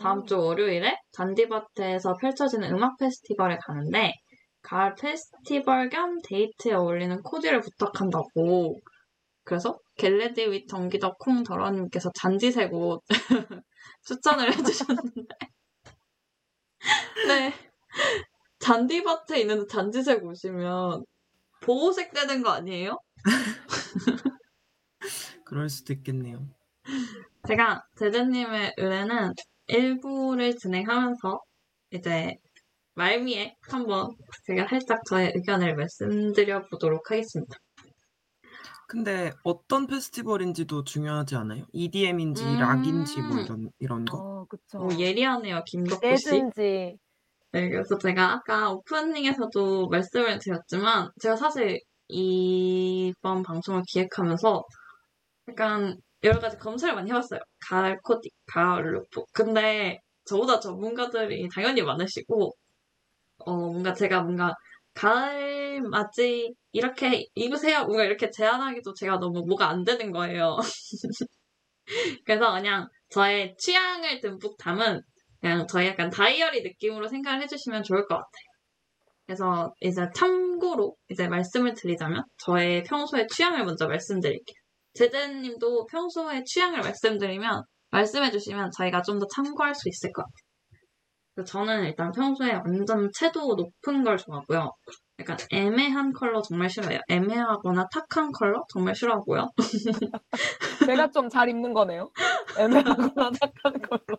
[0.00, 4.12] 다음 주 월요일에 잔디밭에서 펼쳐지는 음악 페스티벌에 가는데
[4.62, 8.78] 가을 페스티벌 겸 데이트에 어울리는 코디를 부탁한다고.
[9.44, 13.02] 그래서 get ready with 덩기덕 쿵 더러러님께서 잔디색 옷
[14.04, 15.36] 추천을 해주셨는데
[17.28, 17.52] 네
[18.60, 21.04] 잔디밭에 있는 잔디색 옷이면
[21.62, 22.98] 보호색 되는 거 아니에요?
[25.44, 26.46] 그럴 수도 있겠네요.
[27.46, 29.32] 제가 제재님의 의뢰는
[29.66, 31.40] 일부를 진행하면서
[31.90, 32.36] 이제
[32.94, 34.14] 말미에 한번
[34.46, 37.56] 제가 살짝 저의 의견을 말씀드려 보도록 하겠습니다.
[38.92, 41.64] 근데 어떤 페스티벌인지도 중요하지 않아요?
[41.72, 42.58] EDM인지 음.
[42.58, 44.18] 락인지 뭐 이런 이런 거?
[44.18, 46.28] 어 그쵸 오, 예리하네요, 김덕구 씨.
[46.28, 46.98] 재즈인지
[47.52, 54.62] 네, 그래서 제가 아까 오프닝에서도 말씀을 드렸지만, 제가 사실 이번 방송을 기획하면서
[55.50, 57.40] 약간 여러 가지 검색을 많이 해봤어요.
[57.68, 59.26] 가을 코디, 가을 룩북.
[59.32, 62.52] 근데 저보다 전문가들이 당연히 많으시고,
[63.38, 64.54] 어, 뭔가 제가 뭔가
[64.94, 67.84] 가을 맞이 이렇게 입으세요.
[67.84, 70.56] 뭔가 이렇게 제안하기도 제가 너무 뭐가 안 되는 거예요.
[72.24, 75.00] 그래서 그냥 저의 취향을 듬뿍 담은
[75.40, 78.52] 그냥 저희 약간 다이어리 느낌으로 생각을 해주시면 좋을 것 같아요.
[79.26, 84.56] 그래서 이제 참고로 이제 말씀을 드리자면 저의 평소의 취향을 먼저 말씀드릴게요.
[84.94, 91.46] 제재님도 평소의 취향을 말씀드리면 말씀해주시면 저희가 좀 더 참고할 수 있을 것 같아요.
[91.46, 94.70] 저는 일단 평소에 완전 채도 높은 걸 좋아하고요.
[95.22, 97.00] 약간 애매한 컬러 정말 싫어해요.
[97.08, 99.50] 애매하거나 탁한 컬러 정말 싫어하고요.
[100.86, 102.10] 제가 좀 잘 입는 거네요
[102.58, 104.18] 애매하거나 착한 걸로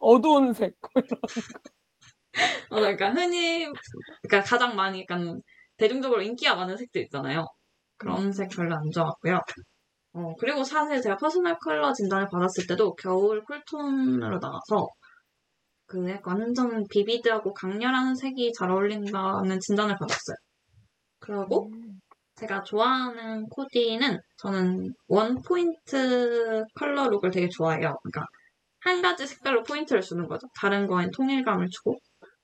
[0.00, 0.74] 어두운 색
[2.70, 3.66] 어, 그러니까 흔히,
[4.22, 5.40] 그러니까 가장 많이 약간
[5.76, 7.46] 대중적으로 인기가 많은 색들 있잖아요.
[7.98, 9.40] 그런 색 별로 안 좋아하고요.
[10.14, 14.88] 어, 그리고 사실 제가 personal color 진단을 받았을 때도 겨울 cool tone으로 나와서
[15.92, 20.36] 그 약간 완전 vivid하고 강렬한 색이 잘 어울린다는 진단을 받았어요.
[21.18, 21.70] 그리고
[22.36, 27.94] 제가 좋아하는 코디는 저는 one point color look을 되게 좋아해요.
[28.02, 28.24] 그러니까
[28.80, 30.48] 한 가지 색깔로 포인트를 주는 거죠.
[30.58, 31.98] 다른 거엔 통일감을 주고.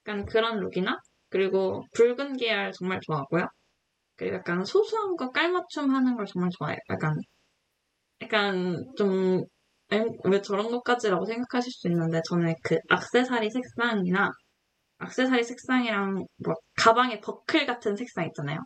[0.07, 0.99] 약간 그런 룩이나
[1.31, 3.47] 그리고 붉은 계열 정말 좋아하고요.
[4.17, 6.79] 그리고 약간 소소한 거 깔맞춤 하는 걸 정말 좋아해요.
[6.91, 7.17] 약간
[8.21, 9.43] 약간 좀
[10.25, 14.31] 왜 저런 것까지라고 생각하실 수 있는데 저는 그 악세사리 색상이나
[14.99, 18.61] 악세사리 색상이랑 뭐 가방에 버클 같은 색상 있잖아요.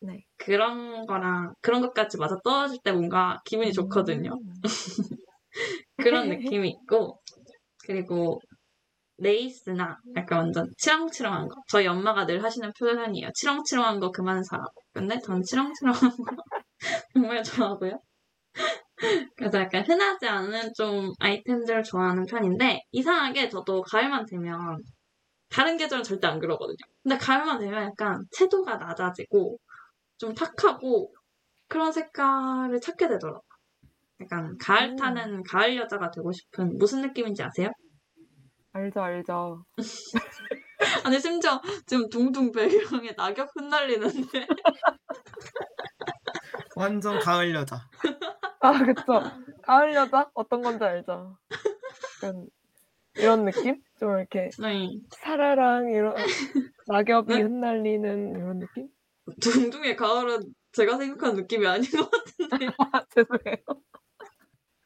[0.00, 0.24] 네.
[0.36, 4.32] 그런 거랑 그런 것까지 맞아 떨어질 때 뭔가 기분이 좋거든요.
[4.32, 4.54] 음.
[5.96, 7.20] 그런 느낌이 있고
[7.86, 8.40] 그리고
[9.18, 11.62] 레이스나 약간 완전 치렁치렁한 거.
[11.68, 13.30] 저희 엄마가 늘 하시는 표현이에요.
[13.34, 14.72] 치렁치렁한 거 그만 사라고.
[14.92, 16.42] 근데 전 치렁치렁한 거
[17.14, 18.00] 정말 좋아하고요.
[19.36, 24.78] 그래서 약간 흔하지 않은 좀 아이템들을 좋아하는 편인데 이상하게 저도 가을만 되면
[25.48, 26.76] 다른 계절은 절대 안 그러거든요.
[27.02, 29.58] 근데 가을만 되면 약간 채도가 낮아지고
[30.18, 31.12] 좀 탁하고
[31.68, 33.42] 그런 색깔을 찾게 되더라고요.
[34.20, 34.96] 약간 가을 음.
[34.96, 37.70] 타는 가을 여자가 되고 싶은 무슨 느낌인지 아세요?
[38.72, 39.64] 알죠, 알죠.
[41.04, 44.46] 아니 심지어 지금 둥둥 배경에 낙엽 흩날리는데
[46.76, 47.88] 완전 가을 여자.
[48.62, 49.20] 아, 그쵸.
[49.62, 50.30] 가을 여자?
[50.34, 51.36] 어떤 건지 알죠.
[52.22, 52.46] 약간
[53.16, 53.82] 이런 느낌?
[53.98, 54.88] 좀 이렇게 네.
[55.10, 56.14] 사라랑 이런
[56.86, 57.42] 낙엽이 네?
[57.42, 58.88] 흩날리는 이런 느낌?
[59.40, 63.56] 둥둥의 가을은 제가 생각하는 느낌이 아닌 것 같은데 아, 죄송해요.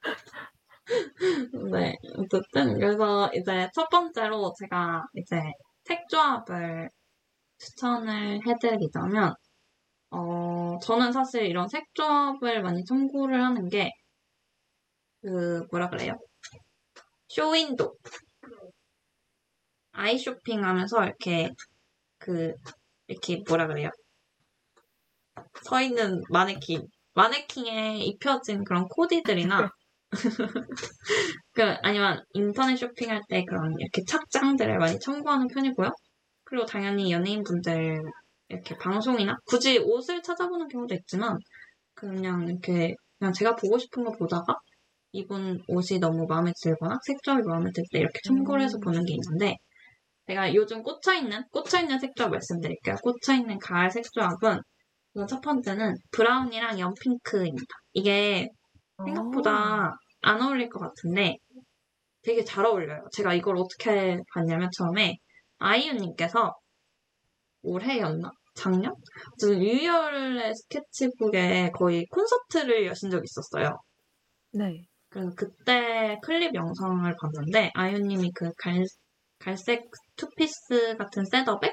[1.73, 5.41] 네 어쨌든 그래서 이제 첫 번째로 제가 이제
[5.85, 6.91] 색조합을
[7.59, 9.35] 추천을 해드리자면
[10.11, 13.91] 어 저는 사실 이런 색조합을 많이 참고를 하는 게
[15.27, 16.13] 그 뭐라 그래요?
[17.29, 17.97] 쇼윈도.
[19.93, 21.51] 아이 쇼핑 하면서 이렇게
[22.19, 22.55] 그
[23.09, 23.91] 이렇게 뭐라 그래요?
[25.65, 26.83] 서 있는 마네킹
[27.15, 29.71] 마네킹에 입혀진 그런 코디들이나
[31.53, 35.91] 그 아니면 인터넷 쇼핑할 때 그런 이렇게 착장들을 많이 참고하는 편이고요.
[36.45, 38.01] 그리고 당연히 연예인분들
[38.49, 41.39] 이렇게 방송이나 굳이 옷을 찾아보는 경우도 있지만
[41.95, 44.55] 그냥 이렇게 그냥 제가 보고 싶은 거 보다가
[45.13, 48.81] 입은 옷이 너무 마음에 들거나 색조합이 마음에 들 때 이렇게 참고를 해서 음.
[48.81, 49.57] 보는 게 있는데
[50.27, 52.97] 제가 요즘 꽂혀있는 꽂혀있는 색조합 말씀드릴게요.
[53.03, 54.61] 꽂혀있는 가을 색조합은
[55.15, 57.75] 우선 첫 번째는 brown이랑 연핑크입니다.
[57.95, 58.49] 이게
[59.05, 61.37] 생각보다 안 어울릴 것 같은데
[62.23, 63.05] 되게 잘 어울려요.
[63.13, 65.17] 제가 이걸 어떻게 봤냐면 처음에
[65.59, 66.53] 아이유님께서
[67.67, 68.31] 올해였나?
[68.55, 68.95] 작년?
[69.43, 73.77] 유열의 스케치북에 거의 콘서트를 여신 적이 있었어요.
[74.53, 74.83] 네.
[75.11, 78.85] 그래서 그때 클립 영상을 봤는데 아이유님이 그 갈,
[79.39, 79.85] 갈색
[80.17, 81.73] 투피스 같은 setup에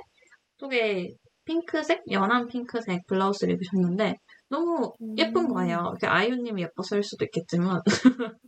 [0.58, 1.10] 속에
[1.46, 4.16] 핑크색, 연한 핑크색 블라우스를 입으셨는데
[4.50, 5.78] 너무 예쁜 거예요.
[5.92, 7.82] 이렇게 아이유님이 예뻐서일 수도 있겠지만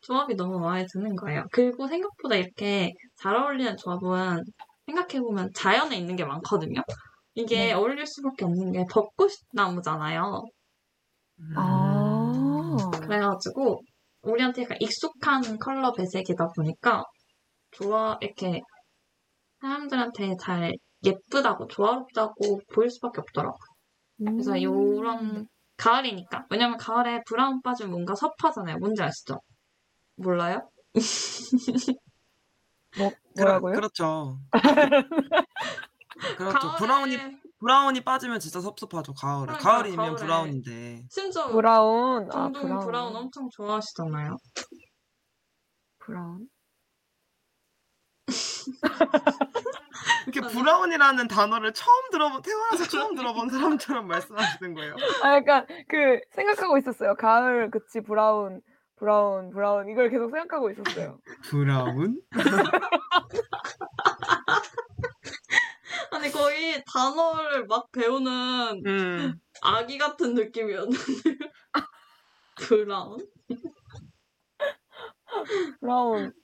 [0.00, 1.44] 조합이 너무 마음에 드는 거예요.
[1.52, 4.42] 그리고 생각보다 이렇게 잘 어울리는 조합은
[4.90, 6.82] 생각해보면 자연에 있는 게 많거든요.
[7.34, 7.72] 이게 네.
[7.72, 10.44] 어울릴 수밖에 없는 게 벚꽃 나무잖아요.
[11.56, 12.90] 아.
[13.02, 13.80] 그래가지고
[14.22, 17.04] 우리한테 약간 익숙한 컬러 배색이다 보니까
[17.70, 18.60] 좋아 이렇게
[19.60, 20.74] 사람들한테 잘
[21.04, 23.58] 예쁘다고 조화롭다고 보일 수밖에 없더라고요.
[24.18, 24.62] 그래서 음.
[24.62, 28.78] 요런 가을이니까 왜냐면 가을에 브라운 빠지면 뭔가 섭하잖아요.
[28.78, 29.40] 뭔지 아시죠?
[30.16, 30.68] 몰라요?
[32.98, 33.74] 뭐, 뭐라고요?
[33.74, 34.38] 그렇, 죠
[36.36, 36.58] 그렇죠.
[36.58, 37.18] 가을에 브라운이
[37.60, 39.14] 브라운이 빠지면 진짜 섭섭하죠.
[39.14, 39.46] 가을에.
[39.46, 40.16] 그러니까, 가을이면 가을에.
[40.16, 41.06] 브라운인데.
[41.10, 42.28] 심지어 브라운.
[42.32, 42.86] 아, 브라운.
[42.86, 43.16] 브라운.
[43.16, 44.36] 엄청 좋아하시잖아요.
[45.98, 46.48] 브라운.
[50.26, 50.40] 이렇게.
[50.40, 54.96] 브라운이라는 단어를 처음 들어본 태어나서 처음 들어본 사람처럼 말씀하시는 거예요.
[55.22, 57.14] 아, 약간 그 생각하고 있었어요.
[57.16, 58.62] 가을, 그치, 브라운,
[59.00, 59.88] 브라운, 브라운.
[59.88, 61.18] 이걸 계속 생각하고 있었어요.
[61.50, 62.20] 브라운?
[66.12, 69.40] 아니 거의 단어를 막 배우는 음.
[69.62, 70.98] 아기 같은 느낌이었는데
[72.56, 73.26] 브라운?
[75.80, 76.34] 브라운,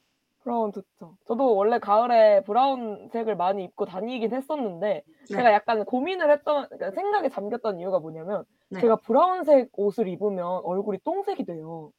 [0.42, 1.19] 브라운 좋죠.
[1.27, 5.37] 저도 원래 가을에 브라운색을 많이 입고 다니긴 했었는데, 네.
[5.37, 8.81] 제가 약간 고민을 했던, 그러니까 생각에 잠겼던 이유가 뭐냐면, 네.
[8.81, 11.92] 제가 브라운색 옷을 입으면 얼굴이 똥색이 돼요.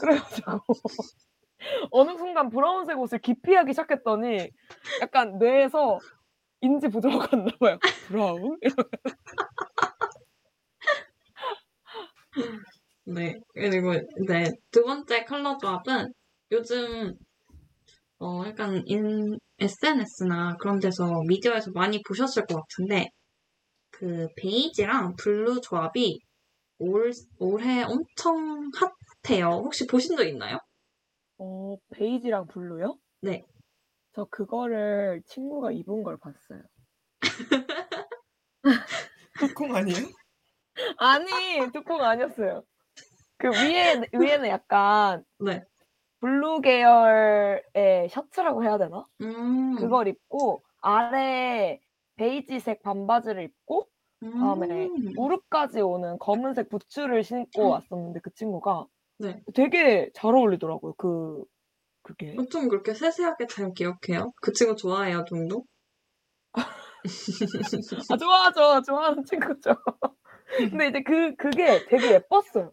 [0.00, 0.60] 그래가지고,
[1.90, 4.50] 어느 순간 브라운색 옷을 기피하기 시작했더니,
[5.02, 5.98] 약간 뇌에서
[6.62, 7.78] 인지 갔나 봐요.
[8.08, 8.58] 브라운?
[13.04, 13.34] 네.
[13.54, 16.12] 그리고 이제 두 번째 컬러 조합은
[16.52, 17.14] 요즘
[18.18, 23.08] 어 약간 인 SNS나 그런 데서 미디어에서 많이 보셨을 것 같은데
[23.90, 26.20] 그그 베이지랑 블루 조합이
[26.78, 28.70] 올, 올해 엄청
[29.26, 29.48] 핫해요.
[29.48, 30.58] 혹시 보신 적 있나요?
[31.38, 32.96] 어, 베이지랑 블루요?
[33.22, 33.44] 네.
[34.12, 36.62] 저 그거를 친구가 입은 걸 봤어요.
[39.38, 40.06] 뚜껑 아니에요?
[40.98, 42.64] 아니, 뚜껑 아니었어요.
[43.38, 45.64] 그 위에, 위에는 약간 네.
[46.20, 49.06] 블루 계열의 셔츠라고 해야 되나?
[49.22, 51.80] 음, 그걸 입고 아래
[52.16, 53.88] 베이지색 반바지를 입고
[54.20, 55.14] 다음에 음.
[55.14, 58.86] 무릎까지 오는 검은색 부츠를 신고 왔었는데 그 친구가
[59.20, 59.42] 네.
[59.54, 60.94] 되게 잘 어울리더라고요.
[60.94, 61.44] 그
[62.02, 64.32] 그게 어쩜 그렇게 세세하게 잘 기억해요?
[64.40, 65.62] 그 친구 좋아해요, 동동?
[66.52, 69.70] 아 좋아하죠, 좋아하는 친구죠.
[70.70, 72.72] 근데 이제 그 그게 되게 예뻤어요.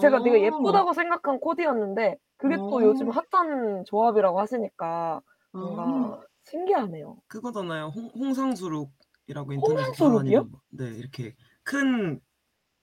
[0.00, 2.82] 제가 되게 예쁘다고 생각한 코디였는데 그게 또 어.
[2.82, 5.20] 요즘 핫한 조합이라고 하시니까
[5.52, 7.16] 아, 뭔가 신기하네요.
[7.26, 7.92] 그거잖아요.
[7.94, 10.48] 홍, 홍상수룩이라고 인터넷에 홍상수룩이요?
[10.70, 12.20] 네, 이렇게 큰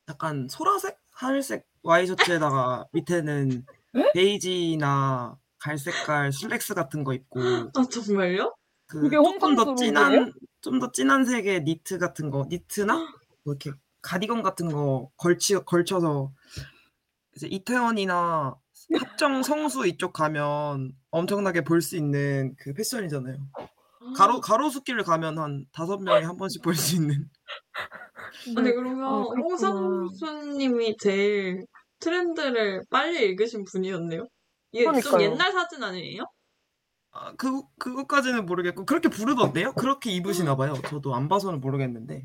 [0.10, 4.12] 약간 소라색, 하늘색 와이셔츠에다가 밑에는 에?
[4.13, 8.56] 베이지나 갈색깔 슬랙스 같은 거 입고 아, 정말요?
[8.88, 9.76] 그 그게 조금 더?
[9.76, 12.95] 진한 좀더 진한 색의 니트 같은 거 니트나
[13.43, 13.71] 뭐 이렇게
[14.02, 16.32] 가디건 같은 거 걸치 걸쳐서
[17.36, 18.56] 이제 이태원이나
[19.00, 23.38] 합정 성수 이쪽 가면 엄청나게 볼 수 있는 그 패션이잖아요.
[24.15, 27.30] 가로 가로수길을 가면 한 다섯 명이 한 번씩 볼 수 있는.
[28.56, 29.69] 아니, 그러면 아, 그렇구나.
[29.69, 31.65] 홍상수님이 제일
[32.00, 34.28] 트렌드를 빨리 읽으신 분이었네요?
[34.72, 35.32] 이게 좀 그러니까요.
[35.32, 36.24] 옛날 사진 아니에요?
[37.12, 39.74] 아, 그 그것까지는 모르겠고 그렇게 부르던데요?
[39.74, 40.76] 그렇게 입으시나 봐요.
[40.88, 42.24] 저도 안 봐서는 모르겠는데.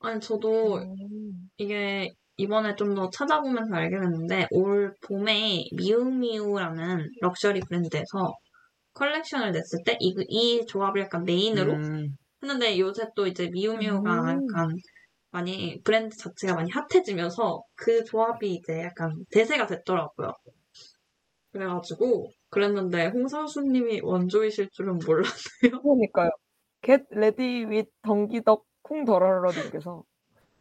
[0.00, 1.50] 아니, 저도 음.
[1.58, 8.34] 이게 이번에 좀 더 찾아보면서 알게 됐는데 올 봄에 미우미우라는 럭셔리 브랜드에서
[8.94, 14.28] 컬렉션을 냈을 때 이, 이 조합을 약간 메인으로 음, 했는데 요새 또 이제 미우미우가 음.
[14.28, 14.70] 약간
[15.30, 20.32] 많이 브랜드 자체가 많이 핫해지면서 그 조합이 이제 약간 대세가 됐더라고요.
[21.52, 25.30] 그래가지고 그랬는데 홍상수님이 원조이실 줄은 몰랐네요.
[25.82, 26.30] 그러니까요.
[26.82, 30.02] Get ready with 덩기덕 쿵더러러님께서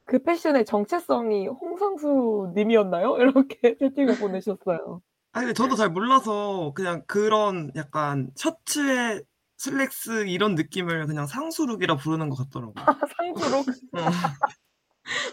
[0.06, 3.18] 그 패션의 정체성이 홍상수 님이었나요?
[3.22, 5.02] 이렇게 채팅을 보내셨어요.
[5.32, 9.22] 아니 근데 저도 잘 몰라서 그냥 그런 약간 셔츠에
[9.60, 12.86] 슬랙스 이런 느낌을 그냥 상수룩이라 부르는 것 같더라고 요.
[13.17, 14.10] 상수로 어,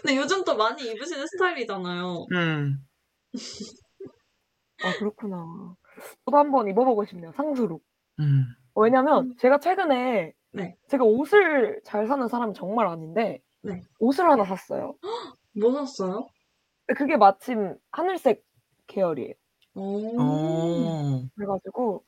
[0.01, 2.27] 근데 요즘 또 많이 입으시는 스타일이잖아요.
[2.33, 2.77] 음.
[4.83, 5.75] 아 그렇구나.
[6.25, 7.31] 저도 한번 입어보고 싶네요.
[7.35, 7.81] 상수룩.
[8.19, 8.45] 음.
[8.75, 10.75] 왜냐면 제가 최근에 네.
[10.89, 13.81] 제가 옷을 잘 사는 사람이 정말 아닌데 네.
[13.99, 14.95] 옷을 하나 샀어요.
[15.59, 16.27] 뭐 샀어요?
[16.85, 18.43] 근데 그게 마침 하늘색
[18.87, 19.33] 계열이에요.
[19.75, 20.21] 오.
[20.21, 21.27] 어.
[21.35, 22.03] 그래가지고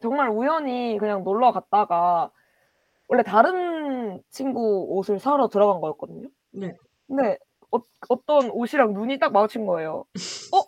[0.00, 2.30] 정말 우연히 그냥 놀러 갔다가
[3.08, 6.28] 원래 다른 친구 옷을 사러 들어간 거였거든요.
[6.52, 6.74] 네.
[7.06, 7.38] 근데
[7.70, 10.04] 어, 어떤 옷이랑 눈이 딱 마주친 거예요.
[10.54, 10.62] 어?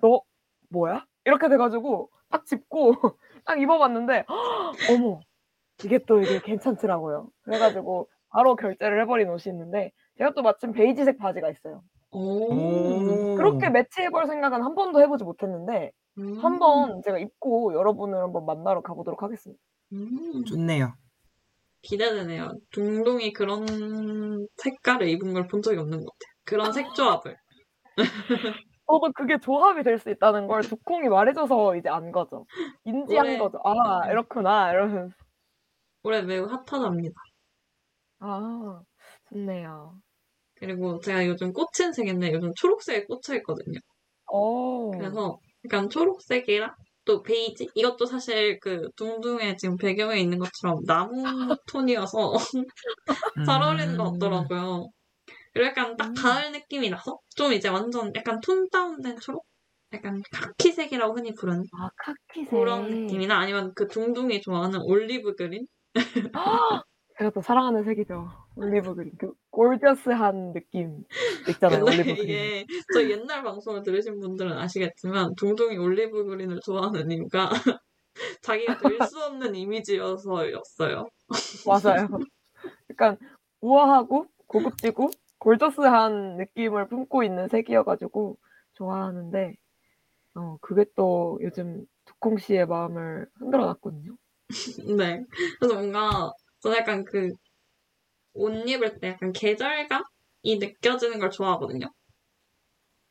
[0.00, 0.22] 너
[0.70, 1.04] 뭐야?
[1.24, 2.94] 이렇게 돼가지고 딱 짚고
[3.44, 5.20] 딱 입어봤는데 헉, 어머
[5.84, 7.28] 이게 또 이게 괜찮더라고요.
[7.42, 11.82] 그래가지고 바로 결제를 해버린 옷이 있는데 제가 또 마침 베이지색 바지가 있어요.
[12.12, 12.52] 오.
[12.52, 13.34] 오.
[13.36, 16.38] 그렇게 매치해볼 생각은 한 번도 해보지 못했는데 음.
[16.44, 19.60] 한번 제가 입고 여러분을 한번 만나러 가보도록 하겠습니다.
[19.92, 20.44] 음.
[20.44, 20.92] 좋네요.
[21.82, 22.52] 기대되네요.
[22.70, 23.66] 둥둥이 그런
[24.58, 26.32] 색깔을 입은 걸 본 적이 없는 것 같아요.
[26.44, 27.36] 그런 색 조합을.
[28.86, 32.44] 저도 그게 조합이 될 수 있다는 걸 두콩이 말해줘서 이제 안 거죠.
[32.84, 33.58] 인지한 올해- 거죠.
[33.64, 35.14] 아 이렇구나 이러면서.
[36.02, 37.14] 올해 매우 핫하답니다.
[38.20, 38.80] 아
[39.28, 39.94] 좋네요.
[40.56, 43.78] 그리고 제가 요즘 꽂힌 색인데 요즘 초록색에 꽂혀 있거든요.
[44.32, 44.90] 오.
[44.90, 47.70] 그래서 약간 초록색이랑 또 베이지?
[47.74, 51.12] 이것도 사실 그 둥둥의 지금 배경에 있는 것처럼 나무
[51.66, 52.34] 톤이어서
[53.46, 54.12] 잘 어울리는 것 음.
[54.12, 54.88] 같더라고요.
[55.52, 56.14] 그리고 약간 딱 음.
[56.14, 59.44] 가을 느낌이 나서 좀 이제 완전 약간 톤 다운된 초록?
[59.92, 62.50] 약간 카키색이라고 흔히 부르는 아 카키색.
[62.50, 65.66] 그런 느낌이나 아니면 그 둥둥이 좋아하는 올리브 그린?
[67.20, 68.30] 제가 또 사랑하는 색이죠.
[68.56, 69.12] 올리브 그린.
[69.18, 71.04] 그 골저스한 느낌
[71.50, 71.84] 있잖아요.
[71.84, 72.16] 올리브 그린.
[72.24, 77.50] 이게 저 옛날 방송을 들으신 분들은 아시겠지만 둥둥이 올리브 그린을 좋아하는 이유가
[78.42, 81.08] 자기가 될 수 없는 이미지여서였어요.
[81.66, 82.08] 맞아요.
[82.90, 83.18] 약간
[83.60, 88.38] 우아하고 고급지고 골저스한 느낌을 품고 있는 색이어가지고
[88.74, 89.54] 좋아하는데
[90.36, 94.16] 어 그게 또 요즘 두콩 씨의 마음을 흔들어 놨거든요.
[94.98, 95.24] 네.
[95.60, 97.30] 그래서 뭔가 저는 약간 그
[98.34, 101.86] 옷 입을 때 약간 계절감이 느껴지는 걸 좋아하거든요.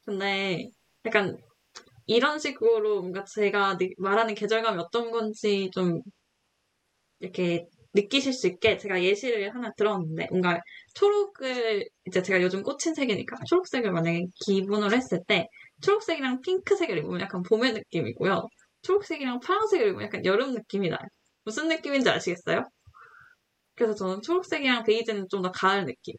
[0.06, 0.70] 근데
[1.06, 1.38] 약간
[2.08, 6.02] 이런 식으로 뭔가 제가 느- 말하는 계절감이 어떤 건지 좀
[7.20, 10.62] 이렇게 느끼실 수 있게 제가 예시를 하나 들었는데 뭔가
[10.96, 15.48] 초록을 이제 제가 요즘 꽂힌 색이니까 초록색을 만약에 기본으로 했을 때
[15.82, 18.48] 초록색이랑 핑크색을 입으면 약간 봄의 느낌이고요.
[18.84, 21.00] 초록색이랑 파란색을 입으면 약간 여름 느낌이 나요.
[21.46, 22.64] 무슨 느낌인지 아시겠어요?
[23.80, 26.16] 그래서 저는 초록색이랑 베이지는 좀 더 가을 느낌.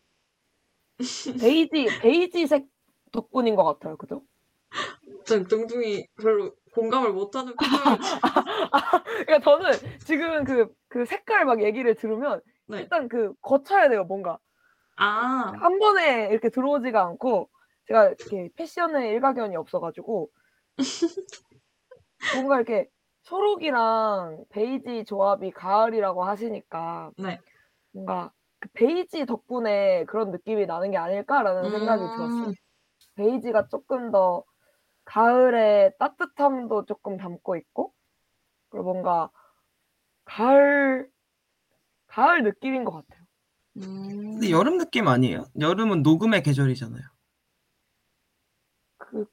[1.40, 2.66] 베이지 베이지색
[3.12, 3.96] 덕분인 것 같아요.
[3.96, 4.22] 그죠?
[5.26, 7.98] 전 동둥이 별로 공감을 못하는 표정을
[9.26, 9.72] 그러니까 저는
[10.06, 12.80] 지금 그, 그 색깔 막 얘기를 들으면 네.
[12.80, 14.04] 일단 그 거쳐야 돼요.
[14.04, 14.38] 뭔가
[14.96, 17.50] 아 한 번에 이렇게 들어오지가 않고
[17.88, 20.30] 제가 이렇게 패션에 일가견이 없어가지고
[22.34, 22.88] 뭔가 이렇게
[23.30, 27.38] 초록이랑 베이지 조합이 가을이라고 하시니까 네.
[27.92, 32.10] 뭔가 그 베이지 덕분에 그런 느낌이 나는 게 아닐까라는 생각이 음.
[32.16, 32.52] 들었어요.
[33.14, 34.44] 베이지가 조금 더
[35.04, 37.94] 가을의 따뜻함도 조금 담고 있고
[38.68, 39.30] 그리고 뭔가
[40.24, 41.08] 가을
[42.08, 43.24] 가을 느낌인 것 같아요.
[43.76, 45.44] 음, 근데 여름 느낌 아니에요?
[45.58, 47.02] 여름은 녹음의 계절이잖아요.
[48.98, 49.26] 그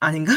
[0.00, 0.32] 아닌가?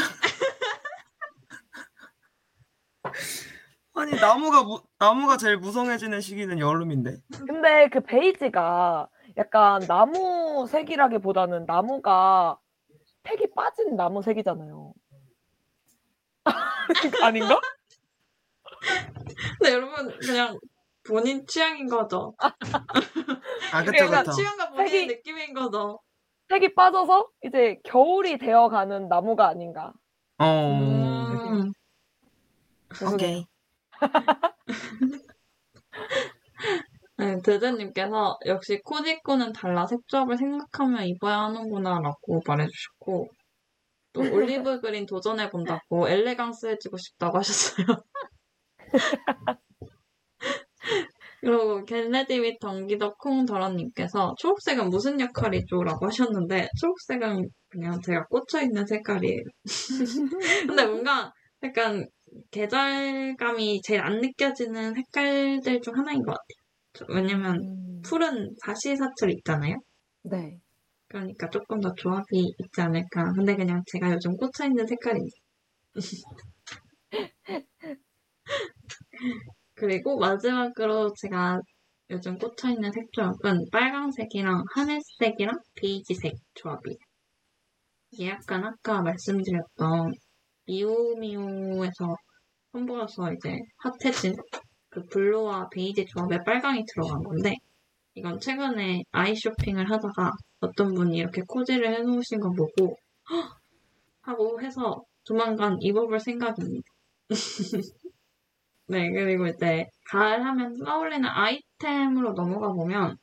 [3.94, 7.16] 아니 나무가 무- 나무가 제일 무성해지는 시기는 여름인데.
[7.46, 12.58] 근데 그 베이지가 약간 나무 색이라기보다는 나무가
[13.24, 14.92] 색이 빠진 나무 색이잖아요.
[17.22, 17.60] 아닌가?
[19.58, 20.58] 근데 여러분 그냥
[21.06, 22.34] 본인 취향인 거죠.
[23.72, 24.32] 아 그쵸 그쵸.
[24.32, 26.00] 취향과 본인 색이- 느낌인 거죠.
[26.48, 29.92] 색이 빠져서 이제 겨울이 되어가는 나무가 아닌가.
[30.38, 30.78] 어.
[30.80, 31.09] 음.
[33.12, 33.46] 오케이.
[37.18, 43.28] 네, 대대님께서 역시 코디코는 달라 색조합을 생각하며 입어야 하는구나라고 말해주셨고
[44.12, 47.86] 또 올리브 그린 도전해 본다고 엘레강스해지고 싶다고 하셨어요.
[51.40, 55.82] 그리고 Get Ready With 덩기덕 쿵더러님께서 초록색은 무슨 역할이죠?
[55.82, 59.42] 라고 하셨는데 초록색은 그냥 제가 꽂혀있는 색깔이에요.
[60.66, 61.32] 근데 뭔가
[61.62, 62.06] 약간
[62.50, 66.60] 계절감이 제일 안 느껴지는 색깔들 중 하나인 것 같아요.
[66.92, 69.76] 저- 왜냐면 음, 풀은 사시사철 있잖아요.
[70.22, 70.58] 네.
[71.08, 73.32] 그러니까 조금 더 조합이 있지 않을까.
[73.34, 75.36] 근데 그냥 제가 요즘 꽂혀 있는 색깔입니다.
[79.74, 81.60] 그리고 마지막으로 제가
[82.10, 86.96] 요즘 꽂혀 있는 색 조합은 빨강색이랑 하늘색이랑 베이지색 조합이에요.
[88.12, 90.12] 이게 약간 아까 말씀드렸던
[90.66, 92.16] 미우미우에서
[92.72, 94.36] 선보여서 이제 핫해진
[94.90, 97.56] 그 블루와 베이지 조합에 빨강이 들어간 건데
[98.14, 102.96] 이건 최근에 아이 쇼핑을 하다가 어떤 분이 이렇게 코디를 해놓으신 거 보고
[103.30, 103.58] "헉!"
[104.22, 106.88] 하고 해서 조만간 입어볼 생각입니다.
[108.88, 113.16] 네, 그리고 이제 가을 하면 떠올리는 아이템으로 넘어가 보면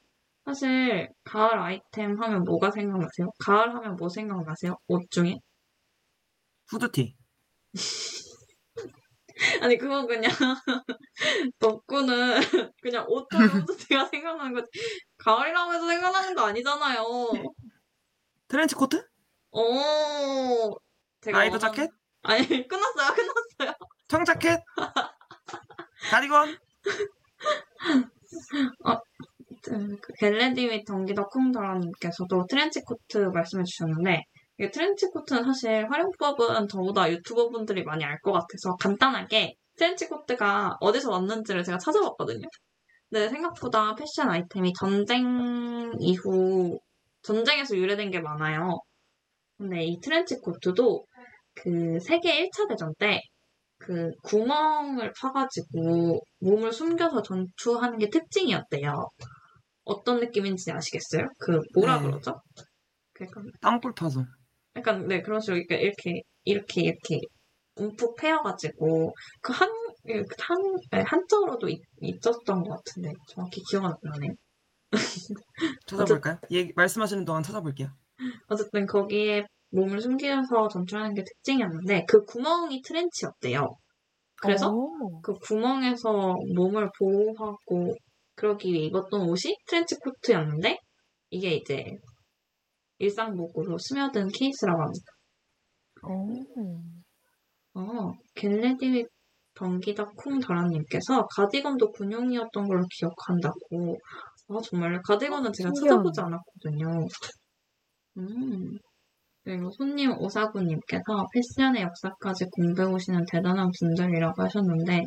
[0.46, 3.30] 사실 가을 아이템 하면 뭐가 생각나세요?
[3.40, 4.78] 가을 하면 뭐 생각나세요?
[4.88, 5.36] 옷 중에?
[6.72, 7.17] 후드티.
[9.62, 10.32] 아니 그건 그냥
[11.60, 12.40] 덕구는
[12.82, 14.68] 그냥 옷처럼 후드티가 생각나는 거지
[15.18, 17.04] 가을이라고 해서 생각나는 거 아니잖아요.
[18.48, 19.06] 트렌치 코트?
[19.52, 19.62] 어,
[21.22, 21.90] 제가 라이더 원하는- 자켓?
[22.24, 23.76] 아니 끝났어요, 끝났어요.
[24.08, 24.60] 청 자켓?
[26.10, 26.58] 가디건?
[29.62, 34.24] 그 Get Ready With 덩기덕 쿵더러님께서도 트렌치 코트 말씀해 주셨는데
[34.58, 41.12] 이게 트렌치 코트는 사실 활용법은 저보다 유튜버분들이 많이 알 것 같아서 간단하게 트렌치 코트가 어디서
[41.12, 42.48] 왔는지를 제가 찾아봤거든요.
[43.10, 46.80] 근데 생각보다 패션 아이템이 전쟁 이후
[47.24, 48.80] 전쟁에서 유래된 게 많아요.
[49.58, 51.06] 근데 이 트렌치 코트도
[51.56, 53.22] 그 세계 1차 대전 때
[53.80, 59.08] 그 구멍을 파가지고 몸을 숨겨서 전투하는 게 특징이었대요.
[59.84, 61.28] 어떤 느낌인지 아시겠어요?
[61.40, 62.08] 그 뭐라 네.
[62.08, 62.42] 그러죠?
[63.14, 64.24] 그 약간 땅굴 파서.
[64.78, 67.20] 약간 네 그런 식으로 이렇게 이렇게 이렇게 이렇게
[67.76, 69.76] 움푹 패여가지고 그한한
[70.92, 74.32] 네, 한자어로도 있, 있었던 것 같은데 정확히 기억은 안 나네요.
[75.86, 76.40] 찾아볼까요?
[76.52, 77.90] 얘기, 말씀하시는 동안 찾아볼게요.
[78.48, 83.68] 어쨌든 거기에 몸을 숨기면서 전투하는 게 특징이었는데 그 구멍이 트렌치였대요.
[84.42, 85.22] 그래서 오.
[85.22, 87.96] 그 구멍에서 몸을 보호하고
[88.36, 90.78] 그러기 위해 입었던 옷이 트렌치 코트였는데
[91.32, 91.98] 이게 이제
[93.00, 95.12] 일상복으로 스며든 케이스라고 합니다.
[96.04, 96.82] 오.
[97.80, 99.06] 어, Get Ready
[99.56, 103.98] 덩기덕 쿵더러님께서 가디건도 군용이었던 걸로 기억한다고.
[104.50, 105.02] 아, 정말요?
[105.04, 105.90] 가디건은 제가 신기하네.
[105.90, 107.08] 찾아보지 않았거든요.
[108.18, 108.78] 음.
[109.44, 115.06] 그리고 손님 오사구님께서 패션의 역사까지 공부해 오시는 대단한 분들이라고 하셨는데,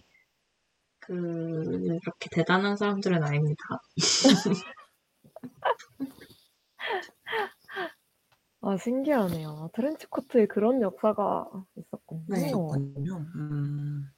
[1.01, 3.62] 그렇게 대단한 사람들은 아닙니다.
[8.62, 9.70] 아, 신기하네요.
[9.74, 11.46] 트렌치코트에 그런 역사가
[11.76, 12.24] 있었군요.
[12.28, 12.46] 네.
[12.48, 13.16] 있었군요.
[13.36, 14.11] 음.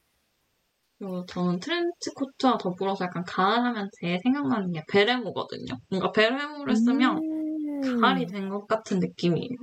[0.99, 5.75] 그리고 저는 트렌치 코트와 더불어서 약간 가을 하면 제일 생각나는 게 베레모거든요.
[5.91, 8.01] 뭔가 베레모를 쓰면 음.
[8.01, 9.57] 가을이 된 것 같은 느낌이에요.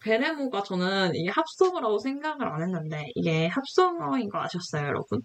[0.00, 5.22] 베레모가 저는 이게 합성어라고 생각을 안 했는데 이게 합성어인 거 아셨어요, 여러분?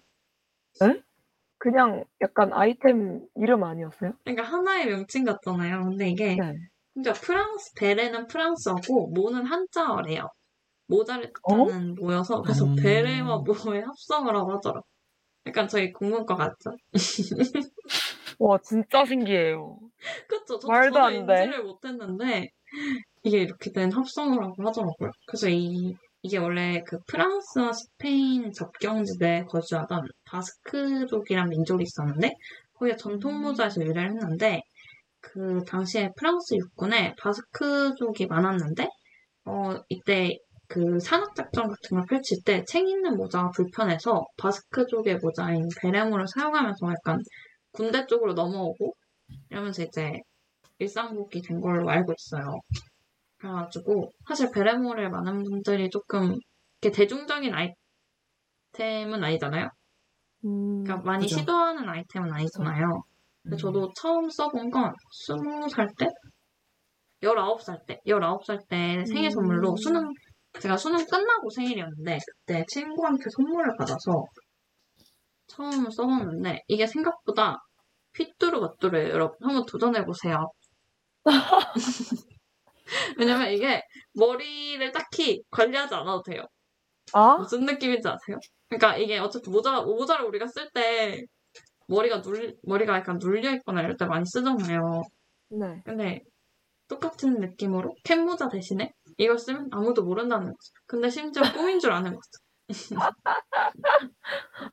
[1.58, 4.12] 그냥 약간 아이템 이름 아니었어요?
[4.24, 5.84] 그러니까 하나의 명칭 같잖아요.
[5.84, 6.52] 근데 이게 네.
[6.98, 10.28] 진짜 프랑스 베레는 프랑스어고 모는 한자어래요.
[10.88, 12.74] 모자를 뜻하는 모여서 그래서 음.
[12.74, 14.84] 베레와 모의 합성어라고 하더라고.
[15.46, 16.76] 약간 저희 공문과 같죠?
[18.40, 19.78] 와, 진짜 신기해요.
[20.26, 20.58] 그쵸?
[20.58, 21.44] 저, 말도 안 돼.
[21.44, 22.48] 인지를 못했는데
[23.22, 25.12] 이게 이렇게 된 합성어라고 하더라고요.
[25.28, 32.34] 그래서 이 이게 원래 그 프랑스와 스페인 접경지대에 거주하던 바스크족이란 민족이 있었는데
[32.74, 34.62] 거기에 전통 모자에서 유래를 했는데
[35.32, 38.88] 그 당시에 프랑스 육군에 바스크족이 많았는데
[39.44, 40.30] 어 이때
[40.68, 47.22] 그 산악작전 같은 걸 펼칠 때책 있는 모자가 불편해서 바스크족의 모자인 베레모를 사용하면서 약간
[47.72, 48.94] 군대 쪽으로 넘어오고
[49.50, 50.12] 이러면서 이제
[50.78, 52.60] 일상복이 된 걸로 알고 있어요.
[53.38, 56.34] 그래가지고 사실 베레모를 많은 분들이 조금
[56.80, 57.52] 이렇게 대중적인
[58.74, 59.68] 아이템은 아니잖아요.
[60.44, 61.40] 음, 그러니까 많이 그죠.
[61.40, 63.02] 시도하는 아이템은 아니잖아요.
[63.42, 66.06] 근데 저도 처음 써본 건 스무 살 때?
[67.22, 68.00] 열아홉 살 때?
[68.06, 69.76] 열아홉 살 때 생일 선물로 음.
[69.76, 70.12] 수능,
[70.60, 74.24] 제가 수능 끝나고 생일이었는데, 그때 친구한테 선물을 받아서
[75.46, 77.56] 처음 써봤는데, 이게 생각보다
[78.16, 79.10] 휘뚜루마뚜루예요.
[79.10, 80.36] 여러분, 한번 도전해보세요.
[83.18, 83.82] 왜냐면 이게
[84.14, 86.42] 머리를 딱히 관리하지 않아도 돼요.
[87.12, 87.36] 아?
[87.36, 88.38] 무슨 느낌인지 아세요?
[88.68, 91.22] 그러니까 이게 어차피 모자, 모자를 우리가 쓸 때
[91.88, 95.02] 머리가 눌, 머리가 약간 눌려있거나 이럴 때 많이 쓰잖아요.
[95.50, 95.82] 네.
[95.84, 96.22] 근데
[96.88, 100.58] 똑같은 느낌으로 캔 모자 대신에 이걸 쓰면 아무도 모른다는 거죠.
[100.86, 102.30] 근데 심지어 꿈인 줄 아는 거죠.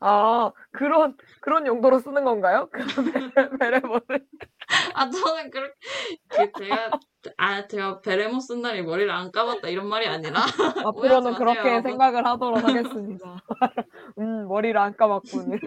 [0.02, 2.68] 아, 그런, 그런 용도로 쓰는 건가요?
[2.72, 4.26] 그 베레- 베레모를?
[4.94, 5.74] 아, 저는 그렇게,
[6.28, 6.92] 그 제가,
[7.38, 10.42] 아, 제가 베레모 쓴 날에 머리를 안 감았다 이런 말이 아니라,
[10.90, 11.82] 앞으로는 마세요, 그렇게.
[11.82, 13.42] 생각을 하도록 하겠습니다.
[14.20, 15.58] 음, 머리를 안 감았군.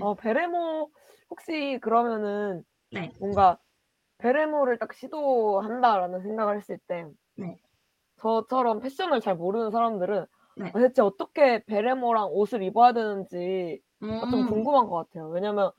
[0.00, 0.90] 어, 베레모,
[1.30, 3.12] 혹시 그러면은, 네.
[3.18, 3.58] 뭔가,
[4.18, 7.62] 베레모를 딱 시도한다라는 생각을 했을 때, 네.
[8.18, 10.26] 저처럼 패션을 잘 모르는 사람들은,
[10.56, 10.72] 네.
[10.74, 15.28] 아, 대체 어떻게 베레모랑 옷을 입어야 되는지 음, 좀 궁금한 것 같아요.
[15.30, 15.72] 왜냐면,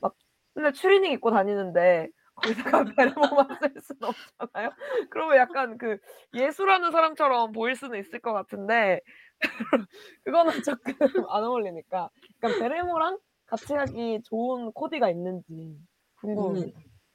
[0.00, 0.14] 막,
[0.54, 4.00] 맨날 추리닝 입고 다니는데, 거기다가 베레모만 쓸 수는
[4.38, 4.70] 없잖아요?
[5.10, 5.98] 그러면 약간 그,
[6.34, 9.00] 예술하는 사람처럼 보일 수는 있을 것 같은데,
[10.24, 10.84] 그거는 조금
[11.30, 12.10] 안 어울리니까.
[12.42, 15.78] 약간 베레모랑 같이 하기 좋은 코디가 있는지
[16.20, 16.66] 궁금해요.
[16.66, 16.72] 음.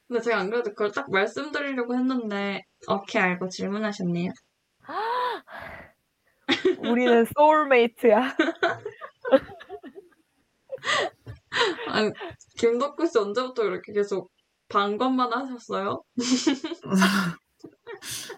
[0.08, 4.32] 근데 제가 안 그래도 그걸 딱 말씀드리려고 했는데, 어케 알고 질문하셨네요.
[6.80, 8.36] 우리는 소울메이트야.
[11.88, 12.12] 아니,
[12.60, 14.30] 김덕구 씨 언제부터 이렇게 계속
[14.70, 16.04] 방관만 하셨어요?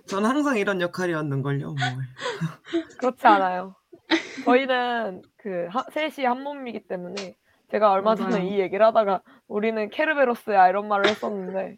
[0.08, 1.68] 저는 항상 이런 역할이었는걸요.
[1.68, 1.76] 뭐.
[3.00, 3.76] 그렇지 않아요.
[4.46, 7.36] 저희는 그 하- 셋이 한 몸이기 때문에
[7.72, 8.48] 제가 얼마 전에 맞아요.
[8.48, 11.78] 이 얘기를 하다가 우리는 케르베로스야 이런 말을 했었는데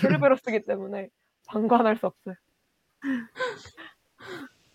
[0.00, 1.08] 케르베로스기 때문에
[1.48, 2.34] 방관할 수 없어요.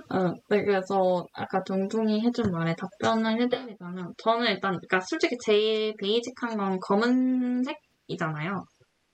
[0.09, 6.57] 어, 네, 그래서 아까 동동이 해준 말에 답변을 해드리자면, 저는 일단, 그러니까 솔직히 제일 베이직한
[6.57, 8.63] 건 검은색이잖아요.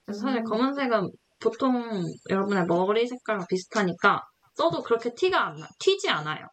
[0.04, 0.44] 그래서 사실 음.
[0.44, 1.10] 검은색은
[1.40, 4.22] 보통 여러분의 머리 색깔과 비슷하니까
[4.54, 6.46] 써도 그렇게 티가 안 나, 튀지 않아요.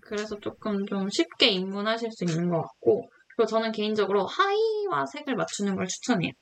[0.00, 5.74] 그래서 조금 좀 쉽게 입문하실 수 있는 것 같고, 그리고 저는 개인적으로 하의와 색을 맞추는
[5.76, 6.32] 걸 추천해요.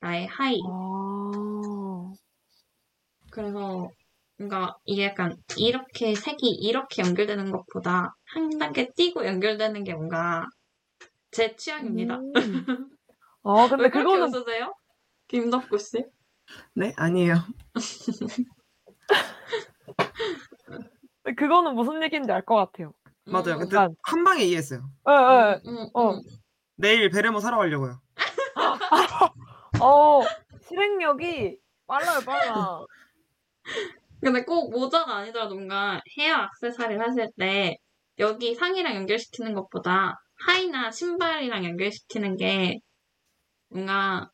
[0.00, 0.58] 나의 하의.
[0.68, 2.12] 아,
[3.30, 3.88] 그래서
[4.38, 10.44] 뭔가 이게 약간 이렇게 색이 이렇게 연결되는 것보다 한 단계 띄고 연결되는 게 뭔가
[11.30, 12.16] 제 취향입니다.
[12.16, 12.66] 음.
[13.42, 14.74] 아 근데 그거는 웃으세요?
[15.28, 16.04] 김덕구 씨?
[16.74, 16.92] 네?
[16.96, 17.36] 아니에요.
[21.36, 22.92] 그거는 무슨 얘기인지 알 것 같아요.
[23.24, 23.54] 맞아요.
[23.54, 24.88] 음, 근데 약간- 한 방에 이해했어요.
[25.08, 25.60] 예, 예.
[25.68, 26.10] 음, 음, 어.
[26.14, 26.22] 음.
[26.76, 28.00] 내일 베레모 사러 가려고요.
[29.82, 30.22] 어,
[30.68, 32.80] 실행력이 빨라요, 빨라.
[34.20, 37.76] 근데 꼭 모자가 아니더라도 뭔가 헤어 액세서리를 하실 때
[38.18, 42.78] 여기 상의랑 연결시키는 것보다 하의나 신발이랑 연결시키는 게
[43.68, 44.30] 뭔가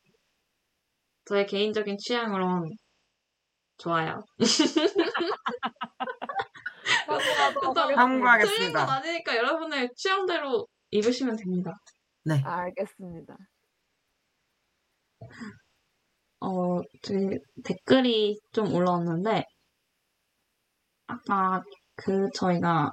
[1.25, 2.71] 저의 개인적인 취향으론
[3.79, 4.21] 좋아요.
[7.95, 8.57] 참고하겠습니다.
[8.57, 11.73] 틀린 건 아니니까 여러분의 취향대로 입으시면 됩니다.
[12.45, 13.37] 알겠습니다.
[16.41, 16.81] 어,
[17.65, 19.45] 댓글이 좀 올라왔는데,
[21.07, 21.63] 아까
[21.95, 22.93] 그 저희가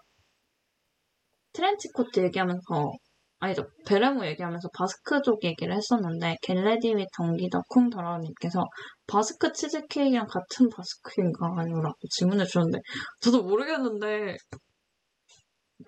[1.53, 2.91] 트렌치 코트 얘기하면서,
[3.39, 8.65] 아니죠, 베레모 얘기하면서 바스크족 얘기를 했었는데, Get Ready With 덩기덕 쿵더러님께서
[9.07, 11.81] 바스크 치즈케이크랑 같은 바스크인가요?
[11.81, 12.79] 라고 질문해 주셨는데,
[13.21, 14.35] 저도 모르겠는데,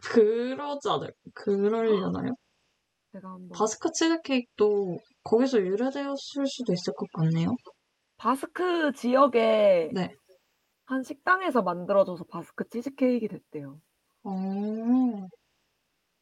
[0.04, 1.10] 그러지 않아요?
[1.34, 2.34] 그러려나요?
[3.12, 7.49] 제가 한번 바스크 치즈케이크도 거기서 유래되었을 수도 있을 것 같네요.
[8.18, 10.16] 바스크 지역에 네.
[10.86, 13.80] 한 식당에서 만들어줘서 바스크 치즈케이크 됐대요.
[14.24, 14.32] 어,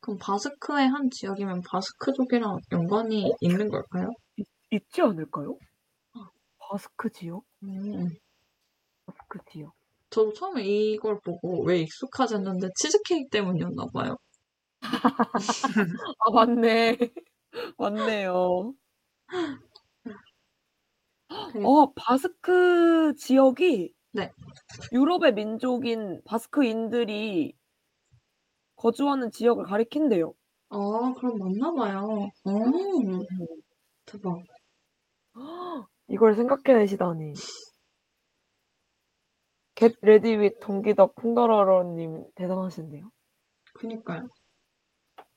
[0.10, 4.10] 그럼 바스크의 한 지역이면 바스크족이랑 연관이 있는 걸까요?
[4.72, 5.56] 있지 않을까요?
[6.58, 7.44] 바스크 지역?
[7.62, 8.10] 음,
[9.06, 9.72] 바스크 지역.
[10.10, 14.18] 저도 처음에 이걸 보고 왜 익숙하지 않는데 치즈케이크 때문이었나 봐요.
[16.20, 16.98] 아, 맞네.
[17.78, 18.74] 맞네요.
[21.64, 24.32] 어, 바스크 지역이 네.
[24.92, 27.59] 유럽의 민족인 바스크인들이
[28.80, 30.34] 거주하는 지역을 가리킨대요.
[30.70, 32.30] 아, 그럼 맞나 봐요.
[32.46, 32.52] 어,
[34.06, 34.42] 대박.
[36.08, 37.34] 이걸 생각해내시다니.
[39.76, 43.10] Get Ready With 덩기덕 쿵더러러님 대단하신데요.
[43.76, 44.28] 그니까요.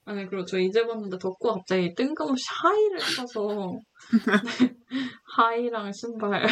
[0.05, 3.79] 아니, 그리고 저 이제 봤는데 덕구가 갑자기 뜬금없이 하이를 사서
[5.37, 6.45] 하이랑 신발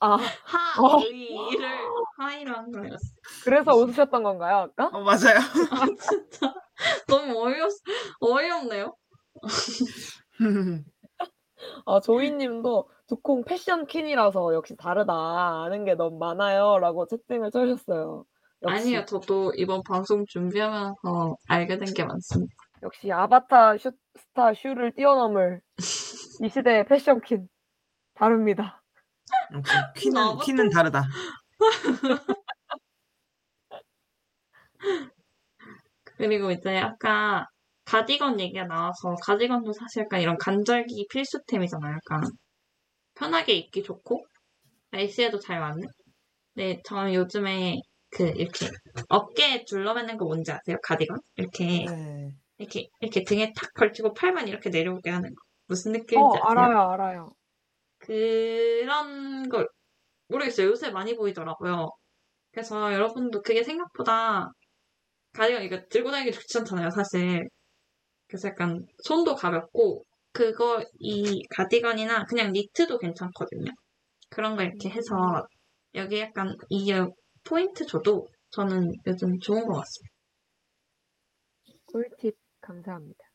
[0.00, 1.68] 아, 하의를
[2.18, 2.96] 하이랑 그랬어.
[3.44, 4.86] 그래서 웃으셨던 건가요, 아까?
[4.96, 5.38] 어, 맞아요.
[5.70, 6.54] 아, 진짜.
[7.06, 7.70] 너무 어이없,
[8.20, 8.94] 어이없네요.
[11.86, 15.12] 아, 조이님도 두콩 패션 퀸이라서 역시 다르다.
[15.64, 16.78] 아는 게 너무 많아요.
[16.78, 18.24] 라고 채팅을 쳐주셨어요.
[18.62, 22.52] 역시, 아니요, 저도 이번 방송 준비하면서 알게 된 게 많습니다.
[22.82, 25.60] 역시 아바타 슈, 스타 슈를 뛰어넘을
[26.44, 27.48] 이 시대의 패션 퀸.
[28.14, 28.82] 다릅니다.
[29.52, 31.04] 역시 나부터- 키는 다르다.
[36.04, 37.46] 그리고 이제 아까
[37.84, 41.94] 가디건 얘기가 나와서 가디건도 사실 약간 이런 간절기 필수템이잖아요.
[41.94, 42.28] 약간
[43.14, 44.26] 편하게 입기 좋고
[44.90, 45.86] 날씨에도 잘 맞는.
[46.54, 47.80] 네, 저는 요즘에
[48.10, 48.68] 그 이렇게
[49.08, 50.76] 어깨에 둘러매는 거 뭔지 아세요?
[50.82, 51.18] 가디건?
[51.36, 52.30] 이렇게 네.
[52.58, 55.42] 이렇게 이렇게 등에 탁 걸치고 팔만 이렇게 내려오게 하는 거.
[55.66, 56.64] 무슨 느낌인지 어, 아세요?
[56.64, 57.30] 알아요, 알아요.
[57.98, 59.68] 그런 걸
[60.28, 60.68] 모르겠어요.
[60.68, 61.90] 요새 많이 보이더라고요.
[62.52, 64.50] 그래서 여러분도 그게 생각보다
[65.34, 67.48] 가디건 이거 들고 다니기 좋지 않잖아요, 사실.
[68.28, 73.70] 그래서 약간 손도 가볍고 그거 이 가디건이나 그냥 니트도 괜찮거든요.
[74.30, 75.14] 그런 거 이렇게 해서
[75.94, 76.92] 여기 약간 이
[77.44, 80.14] 포인트 줘도 저는 요즘 좋은 것 같습니다.
[81.86, 83.27] 꿀팁 감사합니다.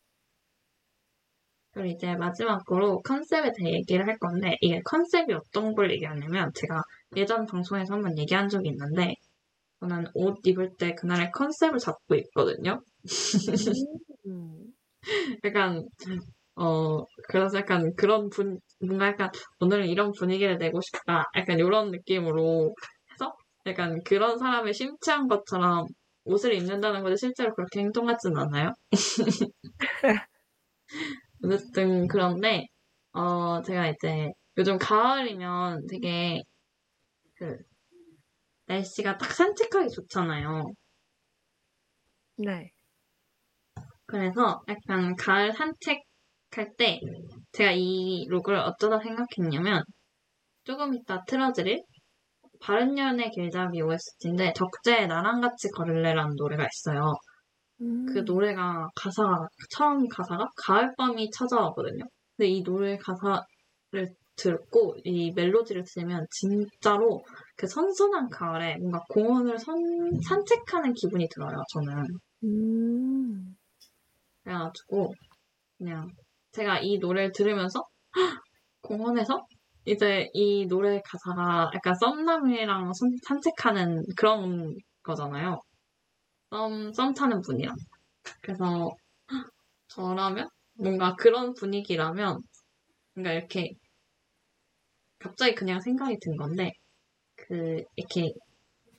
[1.74, 6.82] 그리고 이제 마지막으로 컨셉에 대해 얘기를 할 건데, 이게 컨셉이 어떤 걸 얘기하냐면, 제가
[7.18, 9.16] 예전 방송에서 한번 얘기한 적이 있는데,
[9.82, 12.82] 저는 옷 입을 때 그날의 컨셉을 잡고 입거든요.
[14.28, 14.74] 음,
[15.46, 15.88] 약간,
[16.56, 21.26] 어, 그래서 약간 그런 분, 뭔가 약간, 오늘은 이런 분위기를 내고 싶다.
[21.38, 22.76] 약간 이런 느낌으로
[23.14, 23.34] 해서,
[23.68, 25.86] 약간 그런 사람의 심취한 것처럼
[26.26, 28.74] 옷을 입는다는 것이 실제로 그렇게 행동하진 않아요.
[31.44, 32.68] 어쨌든 그런데
[33.14, 36.42] 어 제가 이제 요즘 가을이면 되게
[37.36, 37.58] 그
[38.68, 40.74] 날씨가 딱 산책하기 좋잖아요.
[42.38, 42.72] 네.
[44.06, 47.00] 그래서 약간 가을 산책할 때
[47.52, 49.84] 제가 이 룩을 어쩌다 생각했냐면
[50.64, 51.84] 조금 이따 틀어드릴
[52.62, 57.14] 바른년의 길잡이 OST인데 적재의 나랑 같이 걸을래라는 노래가 있어요.
[57.84, 62.04] 음, 그 노래가 가사가 처음 가사가 가을밤이 찾아오거든요.
[62.38, 67.24] 근데 이 노래 가사를 듣고 이 멜로디를 들으면 진짜로
[67.56, 69.76] 그 선선한 가을에 뭔가 공원을 선,
[70.28, 71.62] 산책하는 기분이 들어요.
[71.74, 72.06] 저는
[72.44, 73.56] 음,
[74.44, 75.14] 그래가지고
[75.78, 76.10] 그냥
[76.52, 77.82] 제가 이 노래를 들으면서
[78.18, 78.42] 헉!
[78.82, 79.46] 공원에서
[79.86, 85.60] 이제 이 노래 가사가 약간 썸남이랑 선- 산책하는 그런 거잖아요.
[86.54, 87.76] 썸, 썸 타는 분이랑.
[88.42, 88.92] 그래서
[89.32, 89.52] 헉!
[89.88, 92.44] 저라면 뭔가 그런 분위기라면
[93.16, 93.74] 뭔가 이렇게
[95.18, 96.72] 갑자기 그냥 생각이 든 건데
[97.36, 98.34] 그 이렇게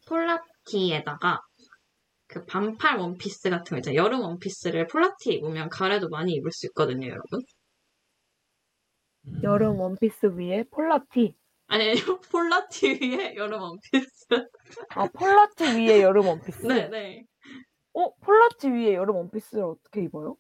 [0.09, 1.39] 폴라티에다가
[2.27, 4.03] 그 반팔 원피스 같은 거 있잖아요.
[4.03, 7.41] 여름 원피스를 폴라티 입으면 가을에도 많이 입을 수 있거든요, 여러분.
[9.45, 11.37] 여름 원피스 위에 폴라티.
[11.69, 11.95] 아니, 아니요.
[12.33, 14.27] 폴라티 위에 여름 원피스.
[14.91, 16.67] 아, 폴라티 위에 여름 원피스.
[16.67, 17.25] 네, 네.
[17.95, 20.37] 어, 폴라티 위에 여름 원피스를 어떻게 입어요?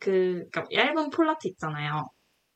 [0.00, 2.04] 그, 그니까 얇은 폴라티 있잖아요.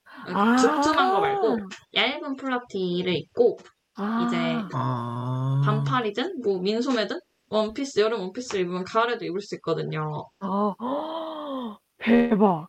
[0.04, 0.56] 아.
[0.56, 1.56] 두툼한 거 말고
[1.94, 3.58] 얇은 폴라티를 입고
[3.94, 4.26] 아.
[4.26, 4.36] 이제
[4.72, 5.62] 아.
[5.64, 7.18] 반팔이든 뭐 민소매든
[7.50, 10.26] 원피스 여름 원피스를 입으면 가을에도 입을 수 있거든요.
[10.40, 12.66] 아, 대박.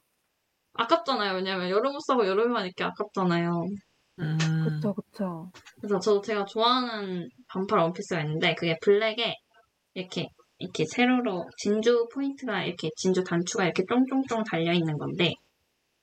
[0.73, 1.35] 아깝잖아요.
[1.35, 3.65] 왜냐면 여름 옷 사고 여름에만 입기 아깝잖아요.
[4.19, 4.37] 음.
[4.63, 5.51] 그쵸, 그쵸.
[5.79, 9.35] 그래서 저도 제가 좋아하는 반팔 원피스가 있는데 그게 블랙에
[9.93, 10.27] 이렇게
[10.63, 15.33] 이렇게 세로로 진주 포인트가 이렇게 진주 단추가 이렇게 쫑쫑쫑 달려 있는 건데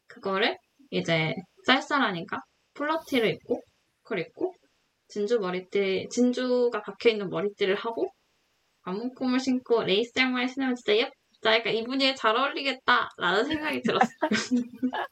[0.06, 0.58] 그거를
[0.90, 1.34] 이제
[1.64, 2.36] 쌀쌀하니까
[2.74, 3.62] 폴라티를 입고
[4.02, 4.54] 그걸 입고
[5.08, 8.12] 진주 머리띠 진주가 박혀 있는 머리띠를 하고
[8.82, 11.54] 까만 굽을 신고 레이스 양말 신으면 진짜 예쁘다.
[11.54, 14.16] 약간 이 분위기에 잘 어울리겠다라는 생각이 들었어요.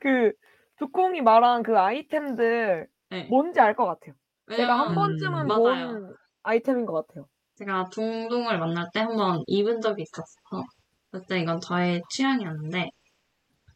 [0.00, 0.32] 그,
[0.78, 3.26] 두콩이 말한 그 아이템들, 네.
[3.30, 4.14] 뭔지 알 것 같아요.
[4.54, 5.88] 제가 한 번쯤은 음, 맞아요.
[5.88, 7.26] 본 아이템인 것 같아요.
[7.56, 10.64] 제가 둥둥을 만날 때 한번 입은 적이 있었어.
[11.10, 12.88] 그때 이건 저의 취향이었는데,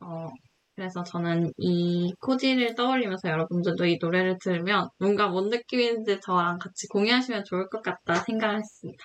[0.00, 0.28] 어,
[0.76, 7.44] 그래서 저는 이 코디를 떠올리면서 여러분들도 이 노래를 들으면 뭔가 뭔 느낌인지 저랑 같이 공유하시면
[7.44, 9.04] 좋을 것 같다 생각했습니다.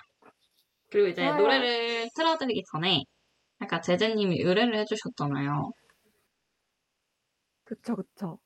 [0.90, 1.36] 그리고 이제 좋아요.
[1.36, 3.02] 노래를 틀어드리기 전에
[3.58, 5.70] 아까 제재님이 의뢰를 해주셨잖아요.
[7.64, 8.38] 그쵸, 그쵸.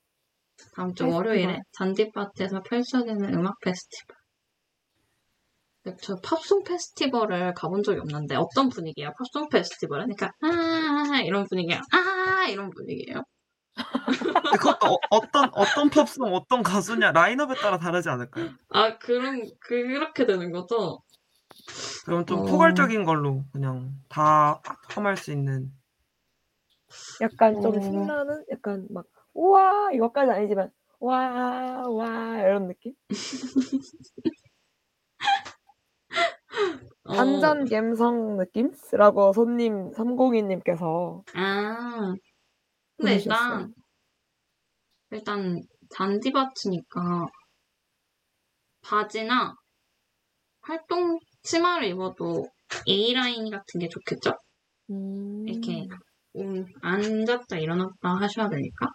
[0.74, 1.14] 다음 주 페스티벌.
[1.14, 4.19] 월요일에 잔디밭에서 펼쳐지는 음악 페스티벌.
[6.03, 9.12] 저 팝송 페스티벌을 가본 적이 없는데 어떤 분위기예요?
[9.18, 10.14] 팝송 페스티벌은?
[10.14, 11.81] 그러니까 아 이런 분위기예요.
[11.93, 13.22] 아 이런 분위기예요.
[14.35, 18.51] 근데 그것도 어, 떤 어떤 팝송 어떤 가수냐 라인업에 따라 다르지 않을까요?
[18.68, 21.03] 아 그럼 그렇게 되는 거죠?
[22.05, 22.45] 그럼 좀 어.
[22.45, 24.61] 포괄적인 걸로 그냥 다
[24.91, 25.72] 포함할 수 있는
[27.20, 27.81] 약간 좀 어.
[27.81, 28.45] 신나는?
[28.51, 29.93] 약간 막, 우와!
[29.93, 32.95] 이것까지 아니지만, 와, 와, 이런 느낌?
[37.04, 38.70] 어, 단전 감성 느낌?
[38.92, 42.14] 라고 손님 302님께서 아
[42.96, 43.52] 근데 보내주셨어요.
[43.61, 43.74] 일단
[45.11, 47.26] 일단 잔디밭이니까
[48.82, 49.54] 바지나
[50.62, 52.46] 활동 치마를 입어도
[52.88, 54.32] A 라인 같은 게 좋겠죠?
[54.90, 55.46] 음...
[55.48, 55.86] 이렇게
[56.36, 58.86] 음, 앉았다 일어났다 하셔야 되니까.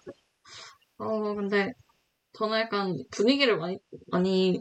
[0.98, 1.74] 어, 근데
[2.34, 4.60] 저는 약간 분위기를 많이, 많이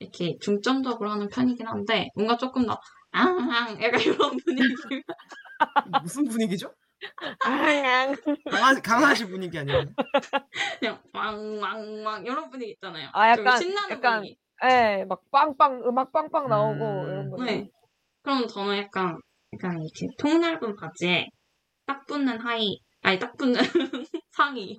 [0.00, 2.78] 이렇게 중점적으로 하는 편이긴 한데, 뭔가 조금 더,
[3.10, 4.74] 앙, 약간 이런 분위기.
[6.02, 6.72] 무슨 분위기죠?
[7.44, 8.14] 아,
[8.50, 9.84] 강아지, 강아지 분위기 아니에요?
[10.78, 13.08] 그냥 왕, 왕, 왕, 이런 분위기 있잖아요.
[13.12, 14.38] 아, 좀 약간- 신나는 약간 분위기.
[14.64, 17.06] 예, 막 빵빵, 음악 빵빵 나오고, 음.
[17.08, 17.44] 이런 거.
[17.44, 17.68] 네.
[18.22, 19.18] 그럼 저는 약간,
[19.54, 21.28] 약간 이렇게 통 넓은 바지에
[21.86, 23.54] 딱 붙는 하의, 아니, 딱 붙는
[24.32, 24.76] 상의.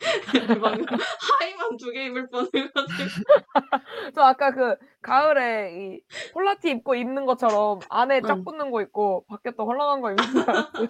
[0.00, 0.86] 방금
[1.40, 2.72] 하의만 두 개 입을 뻔해가지고.
[4.14, 6.00] 저 아까 그, 가을에 이,
[6.32, 8.44] 폴라티 입고 입는 것처럼 안에 쫙 응.
[8.44, 10.88] 붙는 거 입고, 밖에 또 헐렁한 거 입는 줄 알았어요.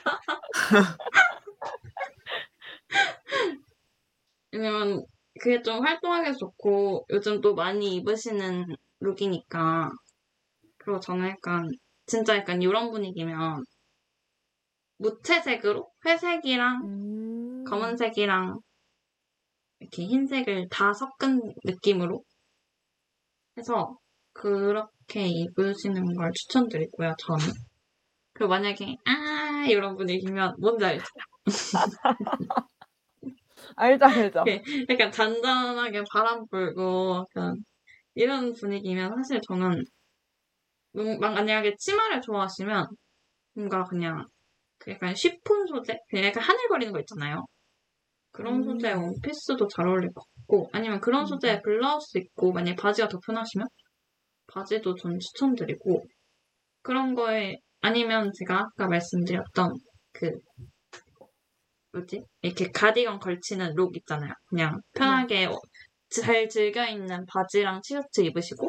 [4.52, 5.04] 왜냐면
[5.40, 8.66] 그게 좀 활동하기 좋고 요즘 또 많이 입으시는
[9.00, 9.90] 룩이니까
[10.78, 11.70] 그리고 저는 약간
[12.06, 13.64] 진짜 약간 이런 분위기면
[14.98, 17.64] 무채색으로 회색이랑 음.
[17.68, 18.60] 검은색이랑
[19.80, 22.22] 이렇게 흰색을 다 섞은 느낌으로
[23.56, 23.98] 해서
[24.32, 27.44] 그렇게 입으시는 걸 추천드리고요, 저는.
[28.32, 31.04] 그리고 만약에 아 이런 분위기면 뭔지 알죠?
[33.76, 34.44] 알죠, 알죠.
[34.90, 37.56] 약간 잔잔하게 바람 불고 약간
[38.14, 39.84] 이런 분위기면 사실 저는
[40.96, 42.86] 음, 만약에 치마를 좋아하시면
[43.54, 44.26] 뭔가 그냥
[44.78, 47.46] 그 약간 쉬폰 소재 그냥 약간 하늘거리는 거 있잖아요.
[48.38, 48.62] 그런 음.
[48.62, 53.66] 소재의 원피스도 잘 어울릴 것 같고 아니면 그런 소재의 블라우스 입고 만약에 바지가 더 편하시면
[54.46, 56.06] 바지도 전 추천드리고
[56.82, 59.72] 그런 거에 아니면 제가 아까 말씀드렸던
[60.12, 60.30] 그
[61.92, 62.22] 뭐지?
[62.42, 64.32] 이렇게 가디건 걸치는 룩 있잖아요.
[64.46, 65.58] 그냥 편하게 어,
[66.08, 68.68] 잘 즐겨 입는 바지랑 티셔츠 입으시고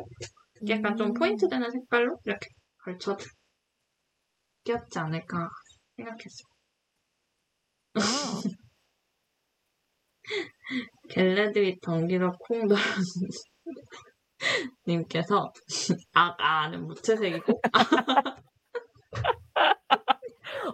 [0.68, 1.14] 약간 좀 음.
[1.14, 2.48] 포인트 되는 색깔로 이렇게
[2.86, 3.24] 걸쳐도
[4.64, 5.48] 귀엽지 않을까
[5.96, 6.50] 생각했어요.
[10.30, 12.78] 아, 겟레드윗 덩기러 콩돌
[14.88, 15.52] 님께서
[16.14, 17.62] 아 아는 무채색이고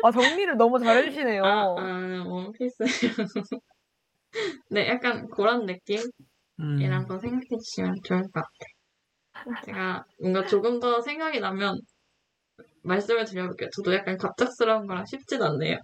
[0.03, 1.43] 아, 정리를 너무 잘해주시네요.
[1.43, 2.83] 아, 아는 원피스
[4.69, 6.11] 네 약간 그런 느낌이라고
[6.59, 7.19] 음.
[7.19, 8.75] 생각해 주시면 좋을 것 같아요.
[9.65, 11.79] 제가 뭔가 조금 더 생각이 나면
[12.83, 13.69] 말씀을 드려볼게요.
[13.75, 15.77] 저도 약간 갑작스러운 거랑 쉽진 않네요.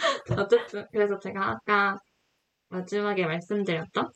[0.38, 1.98] 어쨌든 그래서 제가 아까
[2.68, 4.10] 마지막에 말씀드렸던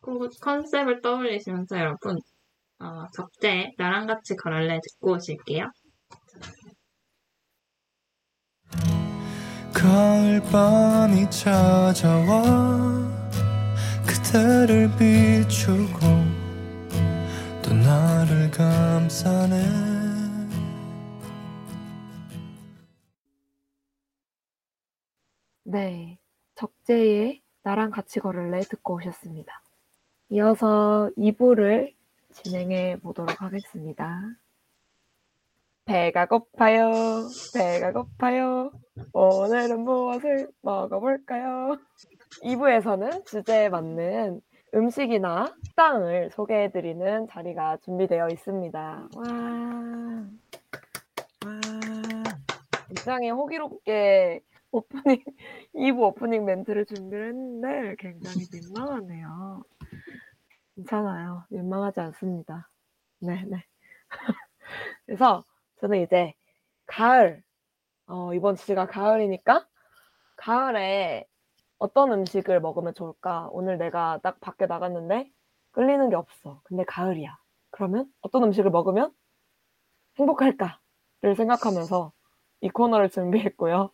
[0.00, 2.18] 그 컨셉을 떠올리시면서 여러분
[2.80, 5.70] 어, 적재 나랑 같이 걸을래 듣고 오실게요.
[9.74, 12.42] 가을밤이 찾아와
[14.06, 15.98] 그대를 비추고
[17.62, 19.87] 또 나를 감싸네
[25.70, 26.18] 네,
[26.54, 29.62] 적재의 나랑 같이 걸을래 듣고 오셨습니다.
[30.30, 31.92] 이어서 2부를
[32.32, 34.22] 진행해 보도록 하겠습니다.
[35.84, 36.90] 배가 고파요,
[37.52, 38.70] 배가 고파요.
[39.12, 41.76] 오늘은 무엇을 먹어볼까요?
[42.44, 44.40] 2부에서는 주제에 맞는
[44.74, 49.08] 음식이나 식당을 소개해드리는 자리가 준비되어 있습니다.
[49.14, 49.22] 와,
[51.44, 51.68] 와.
[52.88, 54.40] 굉장히 호기롭게
[54.70, 55.24] 오프닝
[55.74, 59.62] 2부 오프닝 멘트를 준비를 했는데 굉장히 민망하네요.
[60.76, 61.44] 괜찮아요.
[61.50, 62.70] 민망하지 않습니다.
[63.20, 63.64] 네 네.
[65.06, 65.44] 그래서
[65.80, 66.34] 저는 이제
[66.86, 67.42] 가을
[68.06, 69.66] 어, 이번 주제가 가을이니까
[70.36, 71.26] 가을에
[71.78, 73.48] 어떤 음식을 먹으면 좋을까?
[73.52, 75.30] 오늘 내가 딱 밖에 나갔는데
[75.72, 76.60] 끌리는 게 없어.
[76.64, 77.36] 근데 가을이야.
[77.70, 79.12] 그러면 어떤 음식을 먹으면
[80.18, 82.12] 행복할까를 생각하면서
[82.62, 83.90] 이 코너를 준비했고요.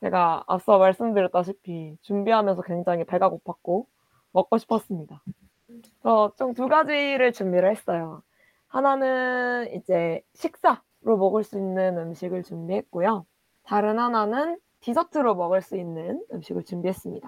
[0.00, 3.86] 제가 앞서 말씀드렸다시피 준비하면서 굉장히 배가 고팠고
[4.32, 5.22] 먹고 싶었습니다.
[5.66, 8.22] 그래서 총두 가지를 준비를 했어요.
[8.68, 13.26] 하나는 이제 식사로 먹을 수 있는 음식을 준비했고요.
[13.64, 17.26] 다른 하나는 디저트로 먹을 수 있는 음식을 준비했습니다.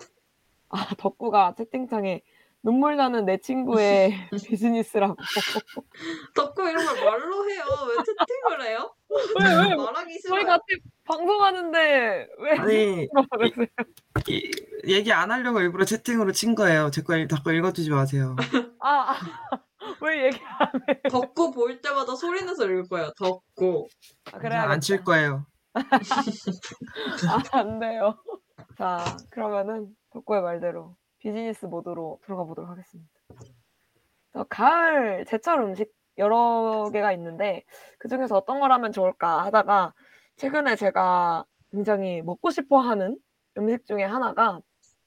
[0.68, 2.22] 아, 덕구가 채팅창에
[2.62, 4.12] 눈물 나는 내 친구의
[4.46, 5.16] 비즈니스라고.
[6.34, 7.62] 덕구 이런 걸 말로 해요.
[7.88, 8.94] 왜 채팅을 해요?
[9.08, 9.74] 왜, 왜?
[9.76, 10.44] 말하기 저희 싫어요.
[10.46, 10.64] 같이
[11.04, 13.66] 방송하는데 왜 아니 물어보세요?
[14.28, 14.50] 이-
[14.86, 16.90] 얘기 안 하려고 일부러 채팅으로 친 거예요.
[16.90, 18.36] 제거 자꾸 읽어주지 마세요.
[18.80, 19.18] 아, 아,
[20.02, 21.00] 왜 얘기 안 해?
[21.10, 23.10] 덕구 볼 때마다 소리 내서 읽을 거예요.
[23.16, 23.88] 덕구.
[24.32, 24.70] 아, 그래야겠다.
[24.70, 25.46] 안칠 거예요.
[25.74, 25.82] 아,
[27.52, 28.16] 안 돼요.
[28.76, 33.10] 자, 그러면은 덕구의 말대로 비즈니스 모드로 들어가 보도록 하겠습니다.
[34.32, 37.64] 저 가을 제철 음식 여러 개가 있는데
[37.98, 39.94] 그 중에서 어떤 걸 하면 좋을까 하다가
[40.36, 43.16] 최근에 제가 굉장히 먹고 싶어 하는
[43.56, 44.60] 음식 중에 하나가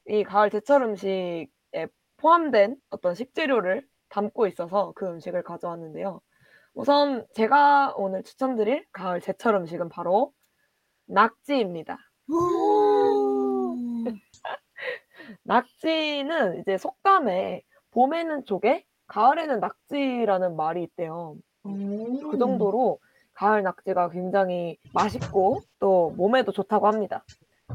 [0.08, 1.48] 이 가을 제철 음식에
[2.18, 6.22] 포함된 어떤 식재료를 담고 있어서 그 음식을 가져왔는데요.
[6.74, 10.34] 우선 제가 오늘 추천드릴 가을 제철 음식은 바로
[11.06, 11.98] 낙지입니다.
[15.44, 21.36] 낙지는 이제 속담에 봄에는 조개, 가을에는 낙지라는 말이 있대요.
[21.64, 23.00] 그 정도로
[23.34, 27.24] 가을 낙지가 굉장히 맛있고 또 몸에도 좋다고 합니다.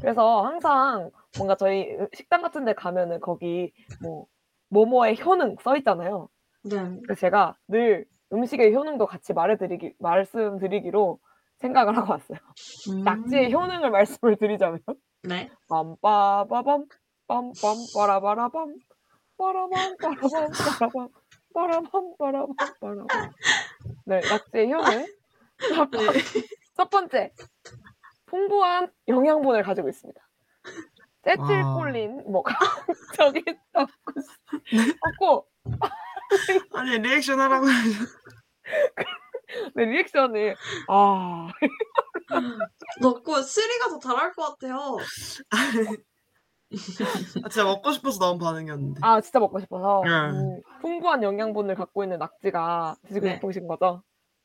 [0.01, 3.73] 그래서 항상 뭔가 저희 식당 같은 데 가면은 거기
[4.03, 4.27] 뭐
[4.69, 6.29] 모모의 효능 써 있잖아요.
[6.65, 6.77] 네.
[7.03, 11.19] 그래서 제가 늘 음식의 효능도 같이 말해드리기, 말씀드리기로
[11.59, 12.39] 생각을 하고 왔어요.
[12.91, 13.05] 음.
[13.05, 14.81] 낙지의 효능을 말씀을 드리자면
[15.23, 15.51] 네.
[15.69, 16.87] 빰빠바밤
[17.29, 18.75] 빰빰 빠라바라밤
[19.37, 21.09] 빠라밤 빠라밤 빠라밤
[21.55, 23.33] 빠라밤 빠라밤 빠라밤
[24.07, 25.07] 네 낙지의 효능
[25.75, 26.07] 첫, 번-
[26.77, 27.33] 첫 번째.
[28.27, 30.21] 풍부한 영양분을 가지고 있습니다.
[31.25, 32.43] 세틸콜린 뭐
[33.17, 35.49] 저기 없고
[36.75, 37.67] 아니 리액션 하라고
[39.75, 40.55] 네, 리액션이.
[40.89, 41.49] 아.
[43.03, 44.97] 덕구 three가 더 잘할 것 같아요.
[47.45, 49.01] 아, 진짜 먹고 싶어서 나온 반응이었는데.
[49.03, 50.11] 아, 진짜 먹고 싶어서 네.
[50.11, 53.35] 음, 풍부한 영양분을 갖고 있는 낙지가 드시고 네.
[53.37, 54.03] 싶으신 거죠?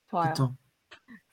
[0.10, 0.30] 좋아요.
[0.30, 0.56] 그쵸.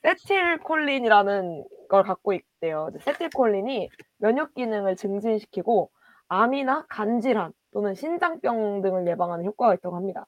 [0.02, 2.90] 아세틸콜린이라는 걸 갖고 있대요.
[3.02, 3.88] 아세틸콜린이
[4.18, 5.90] 면역 기능을 증진시키고
[6.28, 10.26] 암이나 간 질환 또는 신장병 등을 예방하는 효과가 있다고 합니다.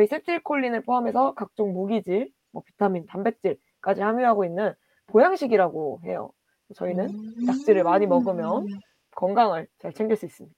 [0.00, 4.72] 이 세틸콜린을 포함해서 각종 무기질, 뭐 비타민, 단백질까지 함유하고 있는
[5.06, 6.30] 보양식이라고 해요.
[6.76, 7.44] 저희는 음.
[7.46, 8.66] 낙지를 많이 먹으면
[9.24, 10.56] 건강을 잘 챙길 수 있습니다.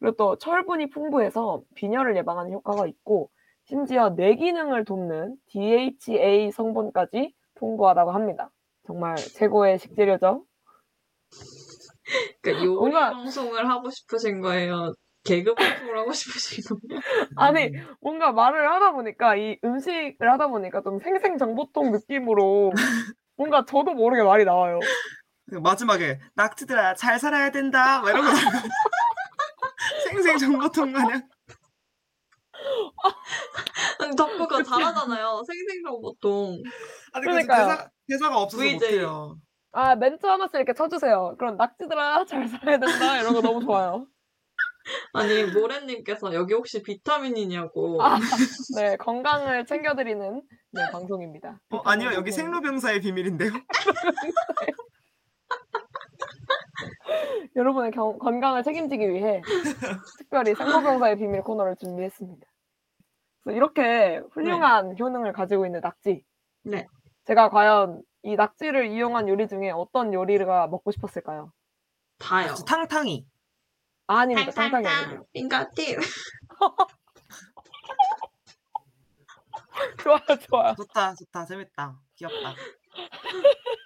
[0.00, 3.30] 그리고 또 철분이 풍부해서 빈혈을 예방하는 효과가 있고
[3.64, 8.50] 심지어 뇌 기능을 돕는 DHA 성분까지 풍부하다고 합니다.
[8.86, 10.44] 정말 최고의 식재료죠.
[12.42, 14.92] 그러니까 요리 뭔가- 방송을 하고 싶으신 거예요.
[15.24, 17.00] 개그 방송을 하고 싶으신 거예요.
[17.36, 22.70] 아니 뭔가 말을 하다 보니까 이 음식을 하다 보니까 좀 생생정보통 느낌으로
[23.36, 24.78] 뭔가 저도 모르게 말이 나와요.
[25.48, 28.00] 그 마지막에 낙지들아 잘 살아야 된다.
[28.00, 28.30] 막 이런 거.
[30.04, 31.22] 생생 정보통 마냥.
[34.00, 35.42] 아니, 덕구가 잘하잖아요.
[35.46, 36.62] 생생 정보통.
[37.12, 37.46] 아니 그래서.
[37.46, 38.74] 대사 대사가 없어서 VJ.
[38.74, 39.38] 못해요.
[39.72, 41.36] 아, 멘트 하나씩 이렇게 쳐주세요.
[41.38, 43.20] 그럼 낙지들아, 잘 살아야 된다.
[43.20, 44.06] 이런 거 너무 좋아요.
[45.12, 48.02] 아니 모래님께서 여기 혹시 비타민이냐고.
[48.02, 48.18] 아,
[48.76, 50.42] 네, 건강을 챙겨드리는
[50.72, 51.60] 네, 방송입니다.
[51.70, 53.52] 어, 아니요, 여기 생로병사의 비밀인데요.
[57.56, 59.40] 여러분의 경- 건강을 책임지기 위해
[60.18, 62.46] 특별히 생로병사의 비밀 코너를 준비했습니다.
[63.42, 66.24] 그래서 이렇게 훌륭한 효능을 가지고 있는 낙지.
[66.62, 66.86] 네.
[67.24, 71.52] 제가 과연 이 낙지를 이용한 요리 중에 어떤 요리가 먹고 싶었을까요?
[72.18, 72.54] 다요.
[72.66, 73.26] 탕탕이.
[74.08, 74.50] 아, 아닙니다.
[74.50, 75.24] 탕탕이 아니에요.
[75.32, 75.96] 빙가티.
[80.02, 80.74] 좋아요, 좋아요.
[80.76, 82.54] 좋다, 좋다, 재밌다, 귀엽다.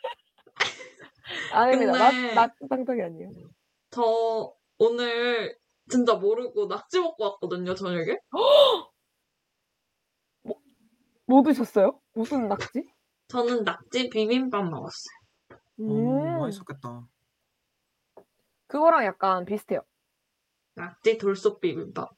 [1.53, 1.93] 아닙니다.
[1.93, 3.31] 근데- 낙, 낙지 탕탕이 아니에요.
[3.91, 5.57] 저 오늘
[5.89, 8.19] 진짜 모르고 낙지 먹고 왔거든요 저녁에.
[11.27, 12.01] 뭐 드셨어요?
[12.15, 12.93] 무슨 낙지?
[13.29, 15.21] 저는 낙지 비빔밥 먹었어요.
[15.79, 17.07] 오, 음, 맛있었겠다.
[18.67, 19.83] 그거랑 약간 비슷해요.
[20.75, 22.11] 낙지 돌솥 비빔밥.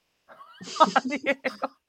[1.04, 1.40] 아니에요.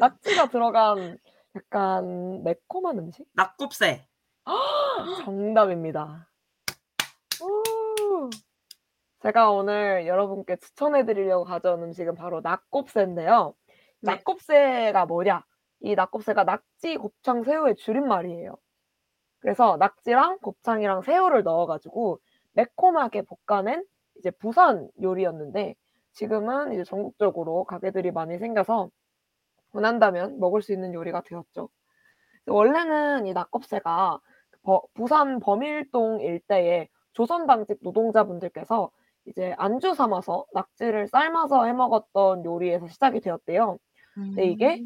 [0.00, 1.18] 낙지가 들어간
[1.54, 3.26] 약간 매콤한 음식?
[3.34, 4.06] 낙곱새.
[5.24, 6.28] 정답입니다.
[7.42, 8.30] 오!
[9.20, 13.54] 제가 오늘 여러분께 추천해 드리려고 가져온 음식은 바로 낙곱새인데요.
[14.00, 14.12] 네.
[14.12, 15.44] 낙곱새가 뭐냐?
[15.80, 18.56] 이 낙곱새가 낙지, 곱창, 새우의 줄임말이에요.
[19.40, 22.18] 그래서 낙지랑 곱창이랑 새우를 넣어가지고
[22.52, 23.84] 매콤하게 볶아낸
[24.18, 25.74] 이제 부산 요리였는데
[26.12, 28.90] 지금은 이제 전국적으로 가게들이 많이 생겨서
[29.72, 31.70] 원한다면 먹을 수 있는 요리가 되었죠.
[32.46, 34.20] 원래는 이 낙곱새가
[34.62, 38.90] 버- 부산 범일동 일대에 조선당직 노동자분들께서
[39.26, 43.78] 이제 안주 삼아서 낙지를 삶아서 해 먹었던 요리에서 시작이 되었대요.
[44.36, 44.82] 네, 이게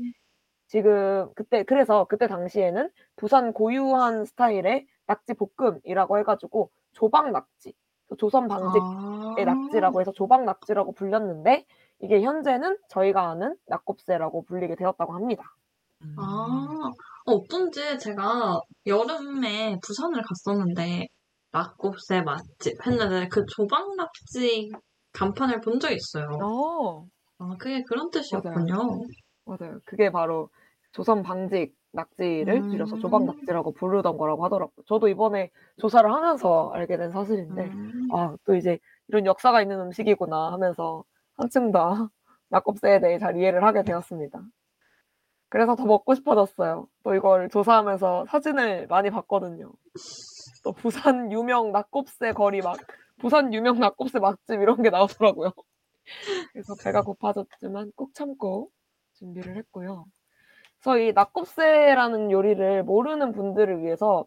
[0.67, 7.75] 지금 그때 그래서 그때 당시에는 부산 고유한 스타일의 낙지 볶음이라고 해가지고 조박 낙지,
[8.19, 11.67] 조선 방직의 낙지라고 해서 조박 낙지라고 불렸는데
[12.01, 15.55] 이게 현재는 저희가 아는 낙곱새라고 불리게 되었다고 합니다.
[16.03, 16.15] 음.
[16.19, 16.93] 아,
[17.25, 21.07] 어쩐지 제가 여름에 부산을 갔었는데
[21.53, 24.71] 낙곱새 맛집 했는데 그 조박 낙지
[25.13, 26.27] 간판을 본 적이 있어요.
[26.43, 27.07] 어,
[27.39, 28.77] 아, 그게 그런 뜻이었군요.
[29.45, 29.79] 맞아요.
[29.85, 30.49] 그게 바로
[30.93, 32.71] 조선 방직 낙지를 음.
[32.71, 34.85] 줄여서 조박 낙지라고 부르던 거라고 하더라고요.
[34.87, 38.09] 저도 이번에 조사를 하면서 알게 된 사실인데 음.
[38.13, 41.05] 아, 또 이제 이런 역사가 있는 음식이구나 하면서
[41.37, 42.11] 한층 더
[42.49, 44.41] 낙곱새에 대해 잘 이해를 하게 되었습니다.
[45.55, 46.89] 그래서 더 먹고 싶어졌어요.
[47.05, 49.71] 또 이걸 조사하면서 사진을 많이 봤거든요.
[50.65, 52.77] 또 부산 유명 낙곱새 거리 막
[53.21, 55.53] 부산 유명 낙곱새 맛집 이런 게 나오더라고요.
[56.53, 58.71] 그래서 배가 고파졌지만 꾹 참고
[59.13, 60.07] 준비를 했고요.
[60.81, 64.27] 그래서 이 낙곱새라는 요리를 모르는 분들을 위해서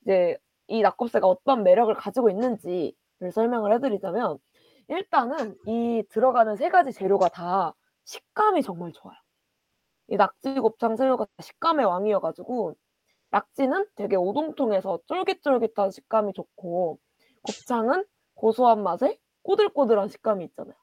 [0.00, 4.38] 이제 이 낙곱새가 어떤 매력을 가지고 있는지를 설명을 해드리자면
[4.88, 7.74] 일단은 이 들어가는 세 가지 재료가 다
[8.06, 9.21] 식감이 정말 좋아요.
[10.08, 12.74] 이 낙지, 곱창, 새우가 다 식감의 왕이어가지고
[13.30, 16.98] 낙지는 되게 오동통해서 쫄깃쫄깃한 식감이 좋고
[17.42, 20.74] 곱창은 고소한 맛에 꼬들꼬들한 식감이 있잖아요.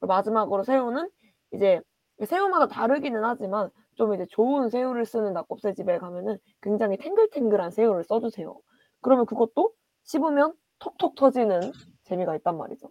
[0.00, 1.10] 마지막으로 새우는
[1.52, 1.80] 이제
[2.24, 8.56] 새우마다 다르기는 하지만 좀 이제 좋은 새우를 쓰는 낙곱새 집에 가면은 굉장히 탱글탱글한 새우를 써주세요.
[9.00, 9.72] 그러면 그것도
[10.04, 11.60] 씹으면 톡톡 터지는
[12.04, 12.90] 재미가 있단 말이죠.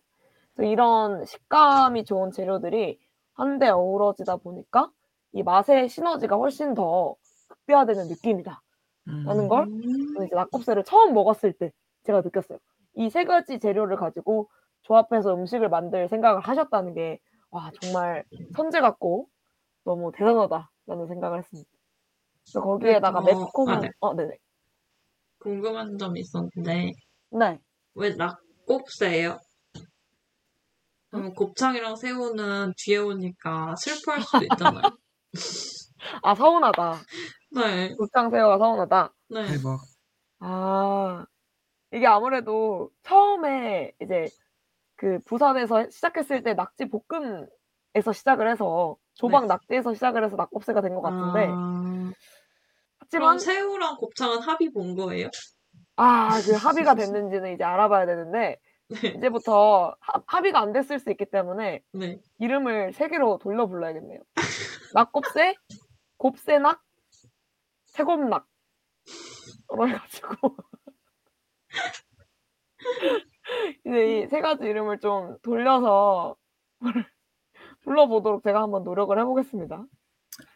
[0.59, 2.99] 이런 식감이 좋은 재료들이
[3.33, 4.91] 한데 어우러지다 보니까
[5.33, 7.15] 이 맛의 시너지가 훨씬 더
[7.49, 8.61] 극대화되는 느낌이다.
[9.07, 9.23] 음.
[9.25, 9.81] 라는 걸 음.
[10.15, 11.71] 저는 이제 낙곱새를 처음 먹었을 때
[12.03, 12.59] 제가 느꼈어요.
[12.95, 14.49] 이 세 가지 재료를 가지고
[14.83, 17.19] 조합해서 음식을 만들 생각을 하셨다는 게,
[17.51, 18.23] 와, 정말
[18.55, 19.29] 천재 같고
[19.85, 21.69] 너무 대단하다라는 생각을 했습니다.
[22.45, 23.89] 그래서 거기에다가 매콤한, 아, 네.
[23.99, 24.37] 어, 네네.
[25.39, 26.91] 궁금한 점이 있었는데
[27.31, 27.59] 네.
[27.95, 29.39] 왜 낙곱새예요?
[31.09, 34.97] 그럼 곱창이랑 새우는 뒤에 오니까 슬퍼할 수도 있잖아요.
[36.23, 36.95] 아, 서운하다.
[37.51, 39.13] 네, 곱창새우가 서운하다.
[39.29, 39.47] 네.
[39.47, 39.79] 대박.
[40.39, 41.25] 아,
[41.91, 44.27] 이게 아무래도 처음에 이제
[44.95, 49.47] 그 부산에서 시작했을 때 낙지 볶음에서 시작을 해서 조박 네.
[49.47, 52.11] 낙지에서 시작을 해서 낙곱새가 된 것 같은데, 아,
[52.99, 55.29] 하지만 그럼 새우랑 곱창은 합이 본 거예요?
[55.95, 58.57] 아, 그 합의가 됐는지는 이제 알아봐야 되는데,
[58.89, 59.09] 네.
[59.09, 62.19] 이제부터 합, 합의가 안 됐을 수 있기 때문에 네.
[62.39, 64.19] 이름을 세 개로 돌려 불러야겠네요.
[64.93, 65.55] 낙곱새,
[66.17, 66.81] 곱새낙,
[67.85, 68.47] 새곱낙.
[69.67, 70.55] 그래가지고.
[73.85, 76.35] 이제 이 세 가지 이름을 좀 돌려서
[77.81, 79.85] 불러보도록 제가 한번 노력을 해보겠습니다.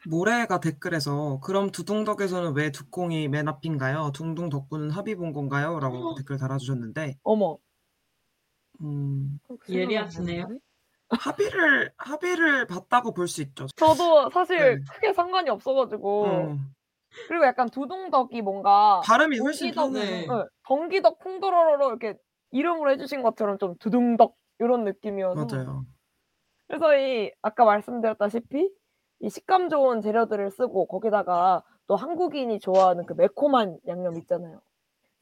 [0.10, 4.12] 모래가 댓글에서 그럼 두둥덕에서는 왜 두콩이 맨 앞인가요?
[4.14, 5.80] 둥둥 덕구는 합의 본 건가요?
[5.80, 7.58] 라고 댓글 달아주셨는데 어머.
[8.82, 10.48] 음, 그 예리하시네요.
[11.10, 13.68] 합의를 합의를 봤다고 볼 수 있죠.
[13.76, 14.84] 저도 사실 네.
[14.94, 16.74] 크게 상관이 없어가지고 음,
[17.28, 20.00] 그리고 약간 두둥덕이 뭔가 발음이 훨씬 편해.
[20.10, 20.26] 네,
[20.68, 22.18] 덩기덕 콩도로로 이렇게
[22.52, 25.86] 이름으로 해주신 것처럼 좀 두둥덕 이런 느낌이어서 맞아요.
[26.68, 28.72] 그래서 이 아까 말씀드렸다시피
[29.20, 34.62] 이 식감 좋은 재료들을 쓰고 거기다가 또 한국인이 좋아하는 그 매콤한 양념 있잖아요.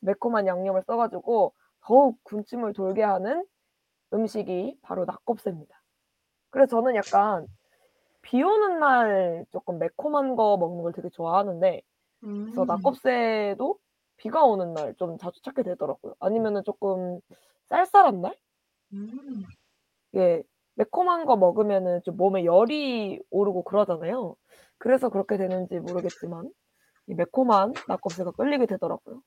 [0.01, 3.45] 매콤한 양념을 써가지고 더욱 군침을 돌게 하는
[4.13, 5.84] 음식이 바로 낙곱새입니다.
[6.51, 7.47] 그래서 저는 약간
[8.21, 11.82] 비 오는 날 조금 매콤한 거 먹는 걸 되게 좋아하는데
[12.51, 12.65] 그래서 음.
[12.65, 13.80] 낙곱새도
[14.17, 16.15] 비가 오는 날 좀 자주 찾게 되더라고요.
[16.19, 17.19] 아니면은 조금
[17.69, 18.36] 쌀쌀한 날?
[18.93, 19.45] 음.
[20.15, 20.43] 예,
[20.75, 24.36] 매콤한 거 먹으면은 좀 몸에 열이 오르고 그러잖아요.
[24.77, 26.51] 그래서 그렇게 되는지 모르겠지만
[27.07, 29.21] 이 매콤한 낙곱새가 끌리게 되더라고요.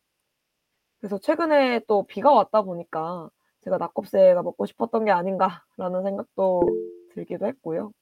[1.03, 3.28] 그래서 최근에 또 비가 왔다 보니까
[3.62, 6.62] 제가 낙곱새가 먹고 싶었던 게 아닌가라는 생각도
[7.12, 7.92] 들기도 했고요.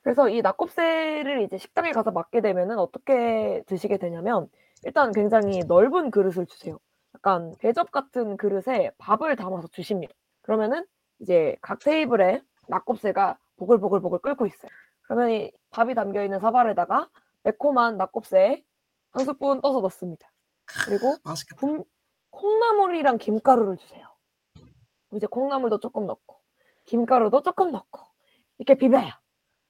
[0.00, 4.48] 그래서 이 낙곱새를 이제 식당에 가서 맡게 되면은 어떻게 드시게 되냐면
[4.84, 6.78] 일단 굉장히 넓은 그릇을 주세요.
[7.14, 10.14] 약간 대접 같은 그릇에 밥을 담아서 주십니다.
[10.40, 10.86] 그러면은
[11.18, 14.70] 이제 각 테이블에 낙곱새가 보글보글보글 끓고 있어요.
[15.02, 17.10] 그러면 이 밥이 담겨 있는 사발에다가
[17.42, 18.64] 매콤한 낙곱새
[19.10, 20.30] 한 스푼 떠서 넣습니다.
[20.86, 21.60] 그리고 맛있겠다.
[21.60, 21.84] 분-
[22.30, 24.06] 콩나물이랑 김가루를 주세요.
[25.14, 26.36] 이제 콩나물도 조금 넣고
[26.86, 28.00] 김가루도 조금 넣고
[28.58, 29.10] 이렇게 비벼요.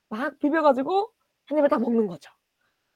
[0.08, 1.11] 막 비벼가지고
[1.46, 2.30] 한 입에 다 먹는 거죠.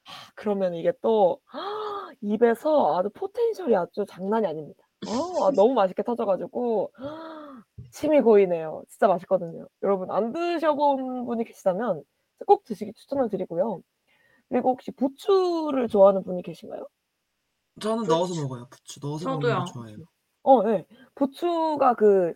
[0.04, 1.40] 하, 그러면 이게 또
[2.20, 4.84] 입에서 아주 포텐셜이 아주 장난이 아닙니다.
[5.06, 6.92] 어, 아, 너무 맛있게 터져가지고
[7.92, 8.82] 침이 고이네요.
[8.88, 9.66] 진짜 맛있거든요.
[9.82, 12.02] 여러분 안 드셔본 분이 계시다면
[12.46, 13.80] 꼭 드시기 추천을 드리고요.
[14.48, 16.86] 그리고 혹시 부추를 좋아하는 분이 계신가요?
[17.80, 18.66] 저는 넣어서 먹어요.
[18.70, 19.58] 부추 넣어서 먹는 저도요.
[19.60, 19.96] 거 좋아해요.
[20.42, 20.86] 어, 네.
[21.14, 22.34] 부추가 그,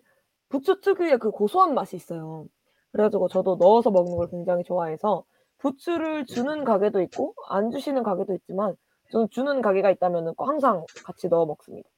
[0.48, 2.46] 부추 특유의 그 고소한 맛이 있어요.
[2.92, 5.24] 그래가지고 저도 넣어서 먹는 걸 굉장히 좋아해서
[5.58, 8.74] 부추를 주는 가게도 있고 안 주시는 가게도 있지만
[9.12, 11.88] 저는 주는 가게가 있다면 항상 같이 넣어 먹습니다.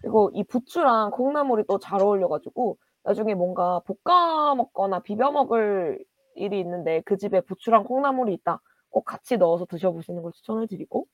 [0.00, 6.02] 그리고 이 부추랑 콩나물이 또 잘 어울려가지고 나중에 뭔가 볶아 먹거나 비벼 먹을
[6.34, 8.60] 일이 있는데 그 집에 부추랑 콩나물이 있다.
[8.90, 11.06] 꼭 같이 넣어서 드셔보시는 걸 추천을 드리고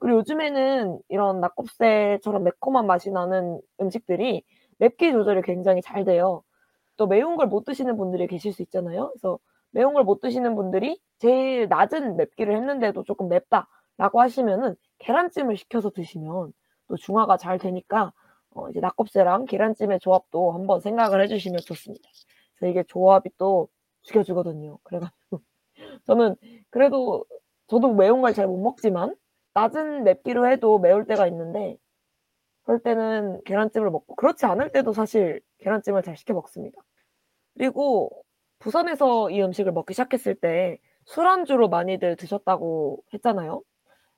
[0.00, 4.44] 그리고 요즘에는 이런 낙곱새처럼 매콤한 맛이 나는 음식들이
[4.78, 6.44] 맵기 조절이 굉장히 잘 돼요.
[6.98, 9.10] 또 매운 걸 못 드시는 분들이 계실 수 있잖아요.
[9.10, 9.38] 그래서
[9.72, 16.52] 매운 걸 못 드시는 분들이 제일 낮은 맵기를 했는데도 조금 맵다라고 하시면은 계란찜을 시켜서 드시면
[16.88, 18.12] 또 중화가 잘 되니까
[18.54, 22.08] 어, 이제 낙곱새랑 계란찜의 조합도 한번 생각을 해주시면 좋습니다.
[22.56, 23.68] 그래서 이게 조합이 또
[24.02, 24.78] 죽여주거든요.
[24.84, 25.40] 그래가지고
[26.06, 26.36] 저는
[26.70, 27.24] 그래도
[27.68, 29.14] 저도 매운 걸 잘 못 먹지만
[29.54, 31.76] 낮은 맵기로 해도 매울 때가 있는데
[32.62, 36.80] 그럴 때는 계란찜을 먹고 그렇지 않을 때도 사실 계란찜을 잘 시켜 먹습니다.
[37.54, 38.10] 그리고
[38.58, 43.62] 부산에서 이 음식을 먹기 시작했을 때 술안주로 많이들 드셨다고 했잖아요.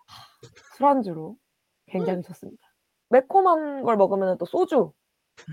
[0.07, 1.37] 하, 술안주로
[1.87, 2.67] 굉장히 좋습니다.
[3.09, 4.93] 매콤한 걸 먹으면 또 소주랑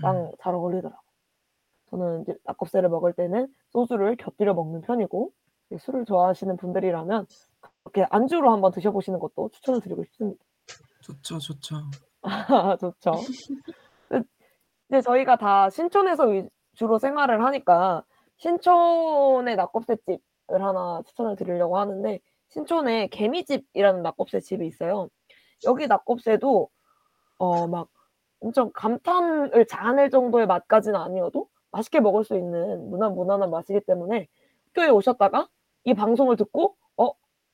[0.04, 0.30] 음.
[0.40, 1.10] 잘 어울리더라고요.
[1.90, 5.32] 저는 이제 낙곱새를 먹을 때는 소주를 곁들여 먹는 편이고
[5.78, 7.26] 술을 좋아하시는 분들이라면
[7.84, 10.42] 그렇게 안주로 한번 드셔보시는 것도 추천을 드리고 싶습니다.
[11.02, 11.76] 좋죠, 좋죠.
[12.22, 13.12] 아, 좋죠.
[14.88, 18.04] 이제 저희가 다 신촌에서 위주로 생활을 하니까
[18.38, 25.08] 신촌의 낙곱새집을 하나 추천을 드리려고 하는데 신촌에 개미집이라는 낙곱새 집이 있어요.
[25.66, 26.68] 여기 낙곱새도
[27.38, 27.88] 어 막
[28.40, 34.28] 엄청 감탄을 자아낼 정도의 맛까지는 아니어도 맛있게 먹을 수 있는 무난 무난한 맛이기 때문에
[34.68, 35.48] 학교에 오셨다가
[35.84, 36.74] 이 방송을 듣고 어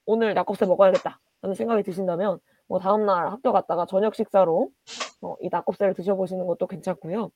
[0.06, 2.38] 오늘 낙곱새 먹어야겠다 라는 생각이 드신다면
[2.68, 4.70] 뭐 다음날 학교 갔다가 저녁 식사로
[5.22, 7.30] 어, 이 낙곱새를 드셔보시는 것도 괜찮고요.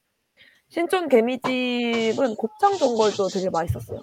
[0.68, 4.01] 신촌 개미집은 곱창 전골도 되게 맛있었어요.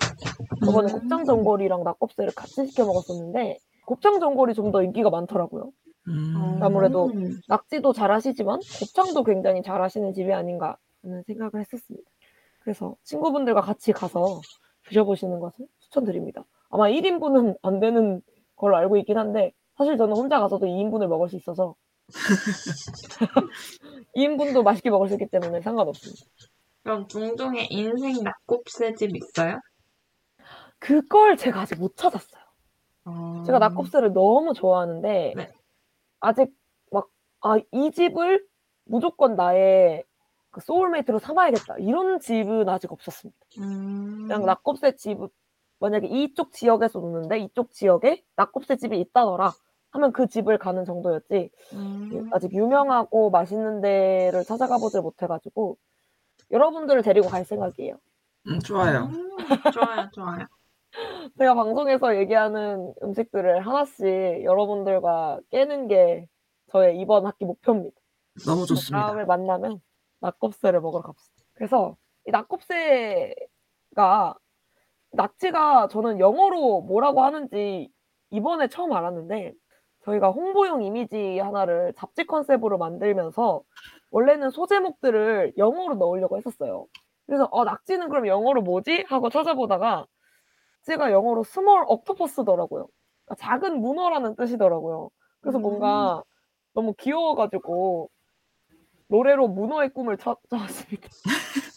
[0.65, 0.99] 저번에 음.
[0.99, 5.71] 곱창 전골이랑 낙곱새를 같이 시켜 먹었었는데 곱창 전골이 좀 더 인기가 많더라고요.
[6.09, 7.39] 음, 아무래도 음.
[7.47, 12.09] 낙지도 잘하시지만 곱창도 굉장히 잘하시는 집이 아닌가 하는 생각을 했었습니다.
[12.61, 14.41] 그래서 친구분들과 같이 가서
[14.87, 16.43] 드셔보시는 것을 추천드립니다.
[16.69, 18.21] 아마 1인분은 안 되는
[18.57, 21.75] 걸로 알고 있긴 한데 사실 저는 혼자 가서도 2인분을 먹을 수 있어서
[24.15, 26.25] 2인분도 맛있게 먹을 수 있기 때문에 상관없습니다.
[26.83, 29.59] 그럼 둥둥의 인생 낙곱새집 있어요?
[30.79, 32.41] 그걸 제가 아직 못 찾았어요.
[33.05, 33.43] 어...
[33.45, 35.51] 제가 낙곱새를 너무 좋아하는데 네.
[36.19, 36.51] 아직
[36.91, 37.07] 막
[37.41, 38.45] 아 이 집을
[38.85, 40.03] 무조건 나의
[40.49, 43.37] 그 소울메이트로 삼아야겠다 이런 집은 아직 없었습니다.
[43.59, 44.27] 음...
[44.27, 45.27] 그냥 낙곱새 집을
[45.79, 49.51] 만약에 이쪽 지역에서 노는데 이쪽 지역에 낙곱새 집이 있다더라
[49.91, 52.29] 하면 그 집을 가는 정도였지 음.
[52.33, 55.77] 아직 유명하고 맛있는 데를 찾아가 보질 못해가지고
[56.51, 57.97] 여러분들을 데리고 갈 생각이에요.
[58.47, 59.09] 음, 좋아요.
[59.11, 59.37] 음,
[59.73, 60.45] 좋아요, 좋아요.
[61.37, 66.27] 제가 방송에서 얘기하는 음식들을 하나씩 여러분들과 깨는 게
[66.71, 67.95] 저의 이번 학기 목표입니다.
[68.45, 69.07] 너무 좋습니다.
[69.07, 69.81] 다음에 만나면
[70.21, 71.43] 낙곱새를 먹으러 갑시다.
[71.53, 73.35] 그래서 이 낙곱새가
[75.11, 77.89] 낙지가 저는 영어로 뭐라고 하는지
[78.29, 79.53] 이번에 처음 알았는데
[80.03, 83.61] 저희가 홍보용 이미지 하나를 잡지 컨셉으로 만들면서
[84.11, 86.87] 원래는 소제목들을 영어로 넣으려고 했었어요.
[87.25, 89.05] 그래서 어, 낙지는 그럼 영어로 뭐지?
[89.09, 90.05] 하고 찾아보다가
[90.87, 92.87] 낙지가 영어로 small octopus더라고요.
[93.25, 95.09] 그러니까 작은 문어라는 뜻이더라고요.
[95.41, 96.23] 그래서 뭔가
[96.73, 98.09] 너무 귀여워가지고
[99.09, 101.09] 노래로 문어의 꿈을 찾아왔습니다.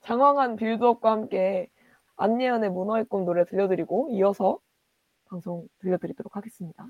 [0.00, 1.68] 장황한 build-up과 함께
[2.16, 4.58] 안예은의 문어의 꿈 노래 들려드리고 이어서
[5.26, 6.86] 방송 들려드리도록 하겠습니다.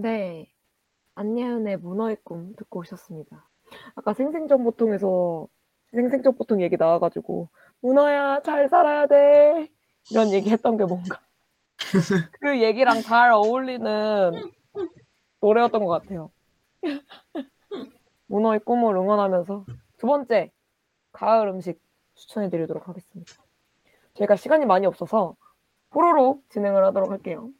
[0.00, 0.50] 네,
[1.14, 3.46] 안예은의 문어의 꿈 듣고 오셨습니다.
[3.94, 5.46] 아까 생생정보통에서
[5.90, 7.50] 생생정보통 얘기 나와가지고
[7.80, 9.68] 문어야 잘 살아야 돼
[10.10, 11.20] 이런 얘기 했던 게 뭔가
[12.40, 14.32] 그 얘기랑 잘 어울리는
[15.42, 16.30] 노래였던 것 같아요.
[18.26, 19.66] 문어의 꿈을 응원하면서
[19.98, 20.50] 두 번째
[21.12, 21.78] 가을 음식
[22.14, 23.34] 추천해드리도록 하겠습니다.
[24.14, 25.36] 저희가 시간이 많이 없어서
[25.94, 27.50] 호로록 진행을 하도록 할게요.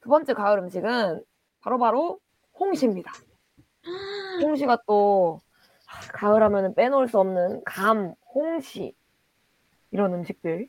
[0.00, 1.22] 두 번째 가을 음식은
[1.60, 2.18] 바로바로
[2.58, 3.12] 홍시입니다.
[4.42, 5.40] 홍시가 또
[5.86, 8.94] 아, 가을 하면 빼놓을 수 없는 감, 홍시
[9.90, 10.68] 이런 음식들.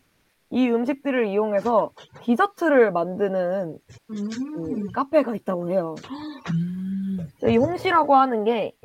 [0.54, 1.92] 이 음식들을 이용해서
[2.24, 4.92] 디저트를 만드는 그 음.
[4.92, 5.96] 카페가 있다고 해요.
[6.54, 8.76] 음, 이 홍시라고 하는 게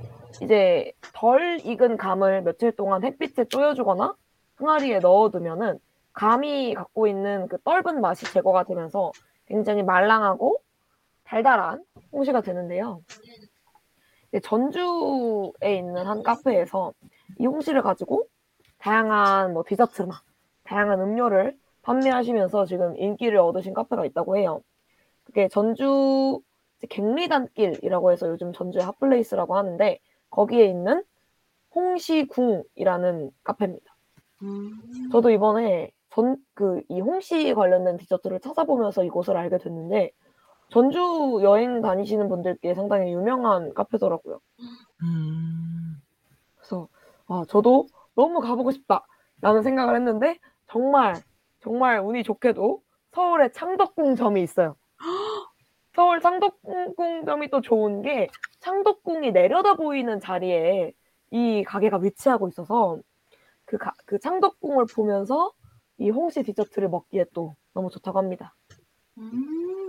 [0.43, 4.15] 이제 덜 익은 감을 며칠 동안 햇빛에 쪼여주거나
[4.57, 5.81] 항아리에 넣어두면은
[6.13, 9.11] 감이 갖고 있는 그 떫은 맛이 제거가 되면서
[9.47, 10.61] 굉장히 말랑하고
[11.27, 13.03] 달달한 홍시가 되는데요.
[14.43, 16.93] 전주에 있는 한 카페에서
[17.39, 18.27] 이 홍시를 가지고
[18.79, 20.23] 다양한 뭐 디저트나
[20.65, 24.61] 다양한 음료를 판매하시면서 지금 인기를 얻으신 카페가 있다고 해요.
[25.25, 26.41] 그게 전주
[26.89, 29.99] 객리단길이라고 해서 요즘 전주의 hot place라고 하는데
[30.31, 31.03] 거기에 있는
[31.75, 33.97] 홍시궁이라는 카페입니다.
[34.43, 34.73] 음.
[35.13, 40.13] 저도 이번에 전 그 이 홍시 관련된 디저트를 찾아보면서 이곳을 알게 됐는데
[40.71, 40.99] 전주
[41.43, 44.41] 여행 다니시는 분들께 상당히 유명한 카페더라고요.
[45.03, 46.01] 음,
[46.57, 46.89] 그래서
[47.29, 50.39] 아 저도 너무 가보고 싶다라는 생각을 했는데
[50.69, 51.15] 정말
[51.61, 52.83] 정말 운이 좋게도
[53.13, 54.77] 서울에 창덕궁점이 있어요.
[55.95, 58.29] 서울 창덕궁점이 또 좋은 게
[58.61, 60.93] 창덕궁이 내려다 보이는 자리에
[61.31, 62.99] 이 가게가 위치하고 있어서
[63.65, 65.53] 그, 가- 그 창덕궁을 보면서
[65.99, 68.55] 이 홍시 디저트를 먹기에 또 너무 좋다고 합니다.
[69.19, 69.86] 음.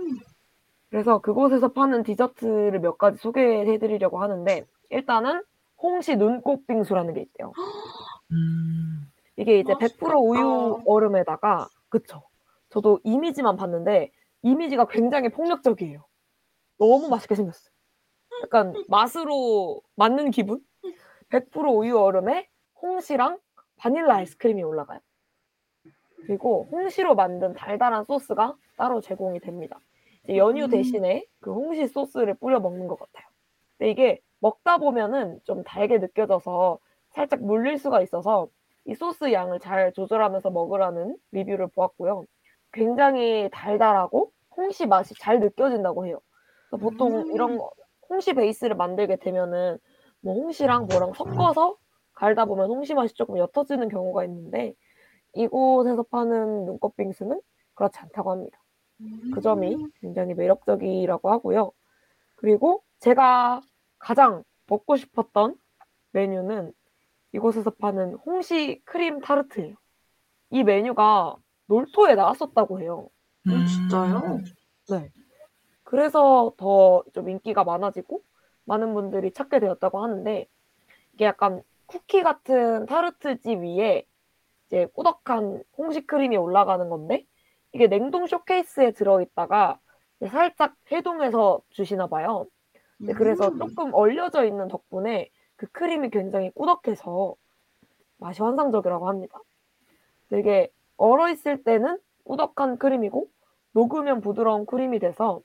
[0.90, 5.42] 그래서 그곳에서 파는 디저트를 몇 가지 소개해 드리려고 하는데 일단은
[5.80, 7.52] 홍시 눈꽃 빙수라는 게 있대요.
[8.32, 10.06] 음, 이게 이제 맛있겠다.
[10.06, 12.22] 100% 우유 얼음에다가 그쵸.
[12.70, 14.10] 저도 이미지만 봤는데
[14.42, 16.04] 이미지가 굉장히 폭력적이에요.
[16.78, 17.70] 너무 맛있게 생겼어요.
[18.42, 20.60] 약간 맛으로 맞는 기분?
[21.30, 22.48] 100% 우유 얼음에
[22.80, 23.38] 홍시랑
[23.76, 25.00] 바닐라 아이스크림이 올라가요.
[26.26, 29.80] 그리고 홍시로 만든 달달한 소스가 따로 제공이 됩니다.
[30.36, 30.70] 연유 음.
[30.70, 33.26] 대신에 그 홍시 소스를 뿌려 먹는 것 같아요.
[33.76, 36.78] 근데 이게 먹다 보면은 좀 달게 느껴져서
[37.10, 38.48] 살짝 물릴 수가 있어서
[38.84, 42.24] 이 소스 양을 잘 조절하면서 먹으라는 리뷰를 보았고요.
[42.72, 46.20] 굉장히 달달하고 홍시 맛이 잘 느껴진다고 해요.
[46.70, 47.32] 보통 음.
[47.32, 47.70] 이런 거,
[48.08, 49.78] 홍시 베이스를 만들게 되면은
[50.20, 51.76] 뭐 홍시랑 뭐랑 섞어서
[52.14, 54.74] 갈다 보면 홍시 맛이 조금 옅어지는 경우가 있는데
[55.34, 57.40] 이곳에서 파는 눈꽃 빙수는
[57.74, 58.58] 그렇지 않다고 합니다.
[59.34, 61.72] 그 점이 굉장히 매력적이라고 하고요.
[62.36, 63.60] 그리고 제가
[63.98, 65.56] 가장 먹고 싶었던
[66.12, 66.72] 메뉴는
[67.32, 69.74] 이곳에서 파는 홍시 크림 타르트예요.
[70.50, 73.08] 이 메뉴가 놀토에 나왔었다고 해요.
[73.46, 74.38] 음, 진짜요?
[74.90, 75.10] 네.
[75.84, 78.22] 그래서 더 좀 인기가 많아지고
[78.64, 80.46] 많은 분들이 찾게 되었다고 하는데
[81.14, 84.04] 이게 약간 쿠키 같은 타르트지 위에
[84.66, 87.26] 이제 꾸덕한 홍시 크림이 올라가는 건데
[87.72, 89.78] 이게 냉동 쇼케이스에 들어있다가
[90.26, 92.46] 살짝 해동해서 주시나 봐요.
[92.98, 93.58] 네, 그래서 음.
[93.58, 97.36] 조금 얼려져 있는 덕분에 그 크림이 굉장히 꾸덕해서
[98.18, 99.40] 맛이 환상적이라고 합니다.
[100.28, 103.28] 되게 얼어 있을 때는 꾸덕한 크림이고
[103.72, 105.40] 녹으면 부드러운 크림이 돼서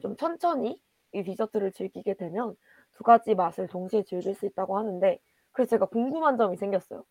[0.00, 0.80] 좀 천천히
[1.12, 2.56] 이 디저트를 즐기게 되면
[2.92, 5.18] 두 가지 맛을 동시에 즐길 수 있다고 하는데
[5.52, 7.04] 그래서 제가 궁금한 점이 생겼어요.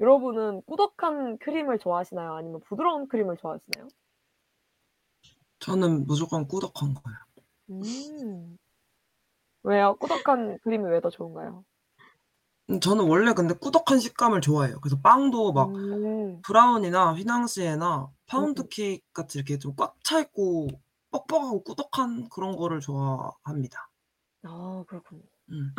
[0.00, 2.34] 여러분은 꾸덕한 크림을 좋아하시나요?
[2.34, 3.88] 아니면 부드러운 크림을 좋아하시나요?
[5.60, 7.18] 저는 무조건 꾸덕한 거예요.
[7.70, 8.58] 음.
[9.62, 9.96] 왜요?
[9.96, 11.64] 꾸덕한 크림이 왜 더 좋은가요?
[12.70, 14.80] 음, 저는 원래 근데 꾸덕한 식감을 좋아해요.
[14.80, 16.40] 그래서 빵도 막 음.
[16.42, 18.66] 브라우니나 휘낭시에나 파운드 음.
[18.70, 20.68] 케이크 같이 이렇게 좀 꽉 차 있고
[21.10, 23.90] 뻑뻑하고 꾸덕한 그런 거를 좋아합니다.
[24.42, 25.22] 아, 그렇군요.
[25.50, 25.74] 음.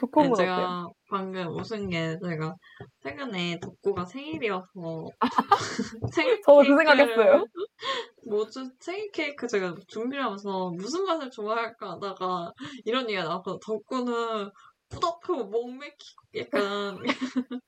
[0.00, 0.46] 두콩은 어때요?
[0.46, 2.54] 제가 방금 웃은 게 제가
[3.02, 5.06] 최근에 덕구가 생일이어서
[6.14, 7.44] 생일 저도 그 생각했어요.
[8.28, 12.52] 뭐지 생일 케이크 제가 준비를 하면서 무슨 맛을 좋아할까 하다가
[12.84, 14.50] 이런 얘기가 나와서 덕구는
[14.90, 16.98] 꾸덕하고 목 맥히고 약간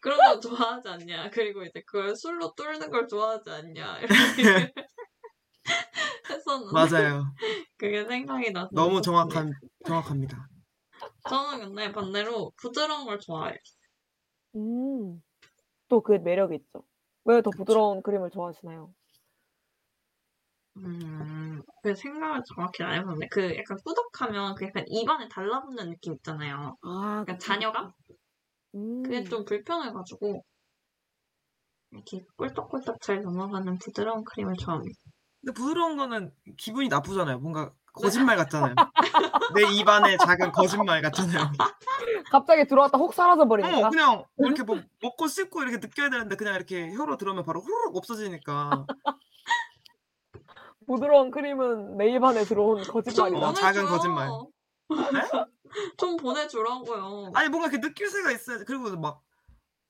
[0.00, 4.12] 그런 거 좋아하지 않냐 그리고 이제 그걸 술로 뚫는 걸 좋아하지 않냐 이렇게
[6.30, 7.24] 했었는데 맞아요.
[7.76, 9.02] 그게 생각이 나서 너무.
[9.02, 9.52] 정확한
[9.86, 10.48] 정확합니다.
[11.28, 13.56] 저는 근데 반대로 부드러운 걸 좋아해요.
[14.56, 15.22] 음.
[15.88, 16.84] 또 그 매력이 있죠.
[17.24, 18.94] 왜 더 부드러운 크림을 좋아하시나요?
[20.76, 26.76] 음, 그 생각을 정확히 안 해봤는데, 그 약간 꾸덕하면 그 약간 입안에 달라붙는 느낌 있잖아요.
[26.82, 27.92] 아, 약간 잔여감?
[28.74, 29.02] 음.
[29.02, 30.44] 그게 좀 불편해가지고,
[31.90, 34.98] 이렇게 꿀떡꿀떡 잘 넘어가는 부드러운 크림을 좋아합니다.
[35.40, 37.38] 근데 부드러운 거는 기분이 나쁘잖아요.
[37.40, 38.74] 뭔가 거짓말 같잖아요.
[39.54, 41.50] 내 입안에 작은 거짓말 같잖아요.
[42.30, 43.86] 갑자기 들어왔다 혹 사라져 버리니까.
[43.86, 47.96] 어, 그냥 이렇게 뭐 먹고 씹고 이렇게 느껴야 되는데 그냥 이렇게 혀로 들어오면 바로 후루룩
[47.96, 48.86] 없어지니까.
[50.86, 53.48] 부드러운 크림은 내 입안에 들어온 좀 거짓말이다.
[53.48, 53.84] 어, 작은.
[53.86, 54.28] 거짓말.
[55.98, 57.32] 좀 보내주라고요.
[57.34, 58.64] 아니 뭔가 이렇게 느낄 새가 있어야지.
[58.64, 59.20] 그리고 막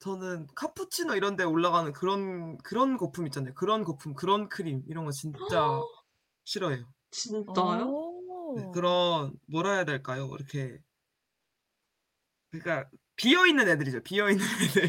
[0.01, 3.55] 저는 카푸치노 이런 데 올라가는 그런 그런 거품 있잖아요.
[3.55, 5.39] 그런 거품, 그런 크림 이런 거 진짜
[6.44, 6.85] 싫어해요.
[7.10, 7.85] 진짜요?
[7.89, 8.55] 오.
[8.56, 10.28] 네, 그런 뭐라 해야 될까요?
[10.39, 10.78] 이렇게
[12.51, 14.02] 그러니까 비어 있는 애들이죠.
[14.02, 14.89] 비어 있는 애들.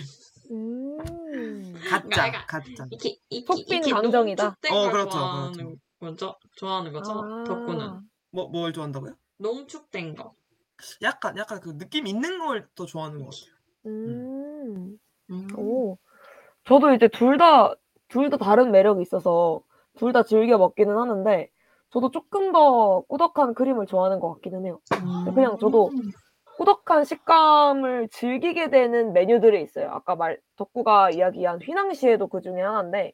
[0.52, 1.74] 음.
[1.90, 2.86] 가짜, 그러니까 가짜.
[2.90, 4.48] 이렇게, 이렇게 감정이다.
[4.72, 5.78] 어, 걸 그렇죠, 좋아하는 그렇죠.
[6.00, 6.36] 거죠?
[6.56, 7.14] 좋아하는 거죠?
[7.46, 8.02] 덕구는.
[8.32, 9.16] 뭐뭘 좋아한다고요?
[9.40, 10.34] 농축된 거.
[11.02, 13.56] 약간 약간 그 느낌 있는 걸 더 좋아하는 것 같아요.
[13.88, 14.98] 음.
[15.30, 15.48] 음.
[15.58, 15.98] 오.
[16.64, 17.74] 저도 이제 둘 다,
[18.08, 19.62] 둘 다 다른 매력이 있어서
[19.98, 21.50] 둘 다 즐겨 먹기는 하는데,
[21.92, 24.80] 저도 조금 더 꾸덕한 크림을 좋아하는 것 같기는 해요.
[25.34, 25.92] 그냥 저도
[26.58, 29.90] 꾸덕한 식감을 즐기게 되는 메뉴들이 있어요.
[29.92, 33.14] 아까 말, 덕구가 이야기한 휘낭시에도 그 중에 하나인데,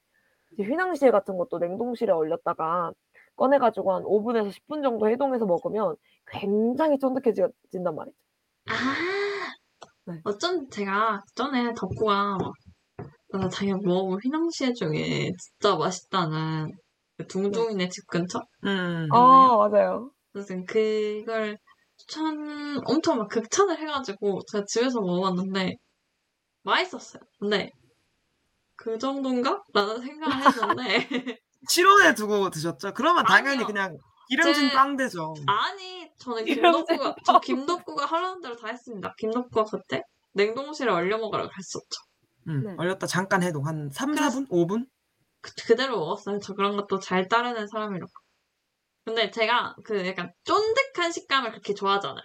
[0.57, 2.91] 휘낭시에 같은 것도 냉동실에 얼렸다가
[3.35, 5.95] 꺼내가지고 한 5분에서 10분 정도 해동해서 먹으면
[6.27, 8.17] 굉장히 쫀득해진단 말이죠.
[8.69, 8.73] 아,
[10.05, 10.21] 네.
[10.23, 12.37] 어쩐 제가 전에 덕구가
[13.29, 16.77] 나 자기가 먹어본 휘낭시에 중에 진짜 맛있다는
[17.17, 18.39] 그 둥둥이네 집 근처?
[18.65, 19.07] 음.
[19.11, 19.17] 아,
[19.69, 20.11] 맞아요.
[20.33, 21.57] 그래서 그걸
[21.97, 25.75] 추천, 엄청 막 극찬을 해가지고 제가 집에서 먹어봤는데
[26.63, 27.21] 맛있었어요.
[27.39, 27.71] 근데
[28.75, 29.63] 그 정도인가?
[29.73, 31.39] 라는 생각을 했는데
[31.69, 32.93] 실온에 두고 드셨죠?
[32.93, 33.67] 그러면 당연히 아니요.
[33.67, 33.97] 그냥
[34.29, 35.33] 기름진 제- 빵 되죠.
[35.47, 39.13] 아니 저는 김덕구가 저 김덕구가 하라는 대로 다 했습니다.
[39.17, 40.01] 김덕구가 그때
[40.33, 42.01] 냉동실에 얼려 먹으라고 했었죠.
[42.49, 42.75] 음, 네.
[42.77, 44.49] 얼렸다 잠깐 해동 한 3, 그래서- 4분?
[44.49, 44.85] 5분?
[45.45, 46.39] 그, 그대로 먹었어요.
[46.39, 48.05] 저 그런 것도 잘 따르는 사람이라.
[49.05, 52.23] 근데 제가 그 약간 쫀득한 식감을 그렇게 좋아하잖아요.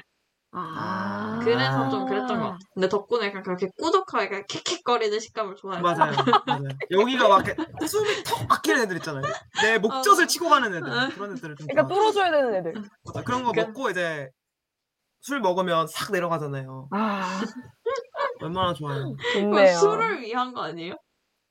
[0.53, 1.39] 아.
[1.45, 2.59] 그래서 좀 그랬던 것 같아요.
[2.75, 5.83] 근데 덕분에 약간 그렇게 꾸덕하게 약간 캑캑거리는 식감을 좋아해요.
[5.83, 6.13] 맞아요.
[6.47, 6.63] 맞아요.
[6.91, 9.23] 여기가 막 이렇게 숨이 턱 막히는 애들 있잖아요.
[9.63, 10.27] 내 목젖을 어.
[10.27, 11.11] 치고 가는 애들.
[11.15, 11.95] 그런 애들을 좀 그러니까.
[11.95, 12.73] 뚫어줘야 되는 애들.
[13.05, 13.23] 맞아.
[13.23, 14.29] 그런 거 그- 먹고 이제
[15.21, 16.89] 술 먹으면 싹 내려가잖아요.
[16.93, 17.41] 아,
[18.41, 19.15] 얼마나 좋아요.
[19.35, 19.77] 좋네요.
[19.79, 20.95] 술을 위한 거 아니에요?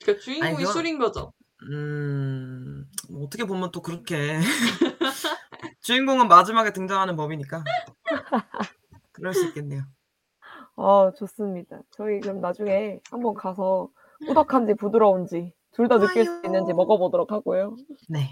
[0.04, 1.32] 그 주인공이 아니, 그건- 술인 거죠.
[1.64, 4.40] 음, 뭐 어떻게 보면 또 그렇게.
[5.82, 7.64] 주인공은 마지막에 등장하는 법이니까.
[9.12, 9.84] 그럴 수 있겠네요.
[10.76, 11.82] 어, 좋습니다.
[11.92, 13.90] 저희 그럼 나중에 한번 가서
[14.26, 16.42] 꾸덕한지 부드러운지 둘 다 느낄 수.
[16.46, 17.76] 있는지 먹어보도록 하고요.
[18.10, 18.30] 네.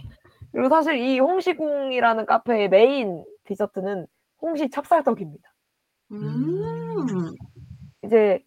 [0.52, 4.08] 그리고 사실 이 홍시궁이라는 카페의 메인 디저트는
[4.42, 5.54] 홍시 찹쌀떡입니다.
[6.12, 7.34] 음.
[8.04, 8.42] 이제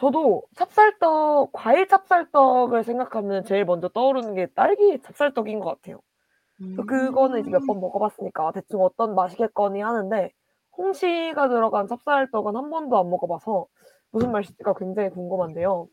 [0.00, 6.00] 저도 찹쌀떡, 과일 찹쌀떡을 생각하면 제일 먼저 떠오르는 게 딸기 찹쌀떡인 것 같아요.
[6.74, 10.32] 그래서 그거는 이제 몇 번 먹어봤으니까 대충 어떤 맛이겠거니 하는데
[10.78, 13.66] 홍시가 들어간 찹쌀떡은 한 번도 안 먹어봐서
[14.12, 15.88] 무슨 맛일지가 굉장히 궁금한데요.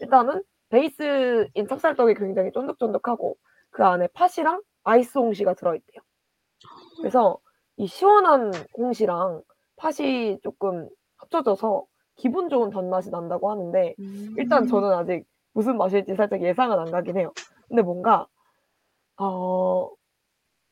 [0.00, 3.36] 일단은 베이스인 찹쌀떡이 굉장히 쫀득쫀득하고
[3.70, 6.00] 그 안에 팥이랑 아이스 홍시가 들어있대요.
[7.00, 7.38] 그래서
[7.76, 9.42] 이 시원한 홍시랑
[9.76, 11.84] 팥이 조금 합쳐져서
[12.16, 13.96] 기분 좋은 단맛이 난다고 하는데
[14.36, 15.24] 일단 저는 아직
[15.54, 17.32] 무슨 맛일지 살짝 예상은 안 가긴 해요.
[17.68, 18.26] 근데 뭔가
[19.18, 19.90] 어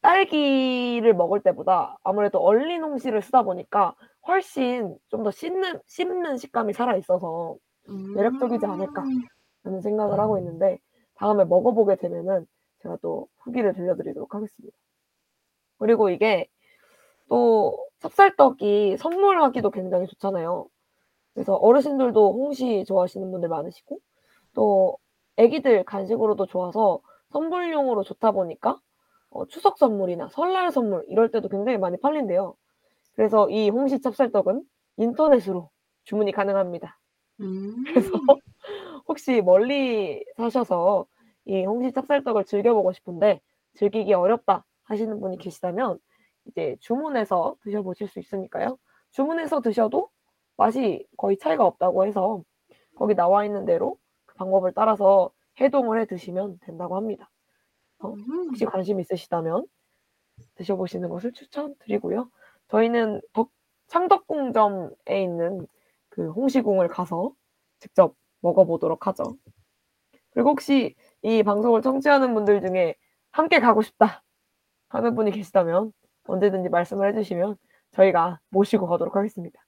[0.03, 3.95] 딸기를 먹을 때보다 아무래도 얼린 홍시를 쓰다 보니까
[4.29, 7.57] 훨씬 좀 더 씹는 씹는 식감이 살아 있어서
[8.15, 9.05] 매력적이지 않을까
[9.65, 10.79] 라는 생각을 하고 있는데
[11.17, 12.47] 다음에 먹어보게 되면은
[12.83, 14.77] 제가 또 후기를 들려드리도록 하겠습니다.
[15.79, 16.49] 그리고 이게
[17.29, 20.69] 또 찹쌀떡이 선물하기도 굉장히 좋잖아요.
[21.41, 23.99] 그래서 어르신들도 홍시 좋아하시는 분들 많으시고
[24.53, 24.99] 또
[25.37, 27.01] 애기들 간식으로도 좋아서
[27.31, 28.79] 선물용으로 좋다 보니까
[29.31, 32.55] 어, 추석 선물이나 설날 선물 이럴 때도 굉장히 많이 팔린대요.
[33.15, 34.63] 그래서 이 홍시 찹쌀떡은
[34.99, 35.71] 인터넷으로
[36.05, 37.01] 주문이 가능합니다.
[37.41, 37.85] 음.
[37.87, 38.11] 그래서
[39.09, 41.07] 혹시 멀리 사셔서
[41.47, 43.41] 이 홍시 찹쌀떡을 즐겨보고 싶은데
[43.77, 46.01] 즐기기 어렵다 하시는 분이 계시다면
[46.45, 48.77] 이제 주문해서 드셔보실 수 있으니까요.
[49.13, 50.11] 주문해서 드셔도
[50.61, 52.45] 맛이 거의 차이가 없다고 해서
[52.95, 53.97] 거기 나와 있는 대로
[54.27, 57.31] 그 방법을 따라서 해동을 해 드시면 된다고 합니다.
[58.05, 58.15] 음.
[58.49, 59.67] 혹시 관심 있으시다면
[60.57, 62.31] 드셔보시는 것을 추천드리고요.
[62.69, 63.51] 저희는 덕,
[63.87, 65.67] 창덕궁점에 있는
[66.11, 67.33] 그 홍시궁을 가서
[67.79, 69.25] 직접 먹어보도록 하죠.
[70.33, 72.97] 그리고 혹시 이 방송을 청취하는 분들 중에
[73.31, 74.23] 함께 가고 싶다
[74.91, 77.57] 하는 분이 계시다면 언제든지 말씀을 해주시면
[77.93, 79.59] 저희가 모시고 가도록 하겠습니다.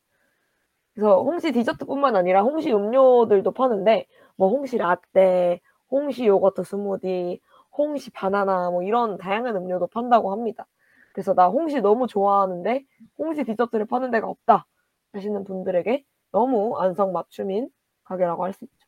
[0.95, 4.07] 그래서 홍시 디저트뿐만 아니라 홍시 음료들도 파는데
[4.37, 5.61] 뭐 홍시 라떼,
[5.91, 7.41] 홍시 요거트 스무디,
[7.77, 10.67] 홍시 바나나 뭐 이런 다양한 음료도 판다고 합니다.
[11.15, 12.85] 그래서 나 홍시 너무 좋아하는데
[13.19, 14.67] 홍시 디저트를 파는 데가 없다
[15.13, 17.71] 하시는 분들에게 너무 안성맞춤인
[18.05, 18.87] 가게라고 할 수 있죠.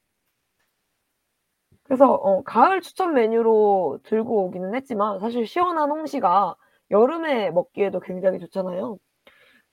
[1.85, 6.57] 그래서 어, 가을 추천 메뉴로 들고 오기는 했지만 사실 시원한 홍시가
[6.91, 8.99] 여름에 먹기에도 굉장히 좋잖아요.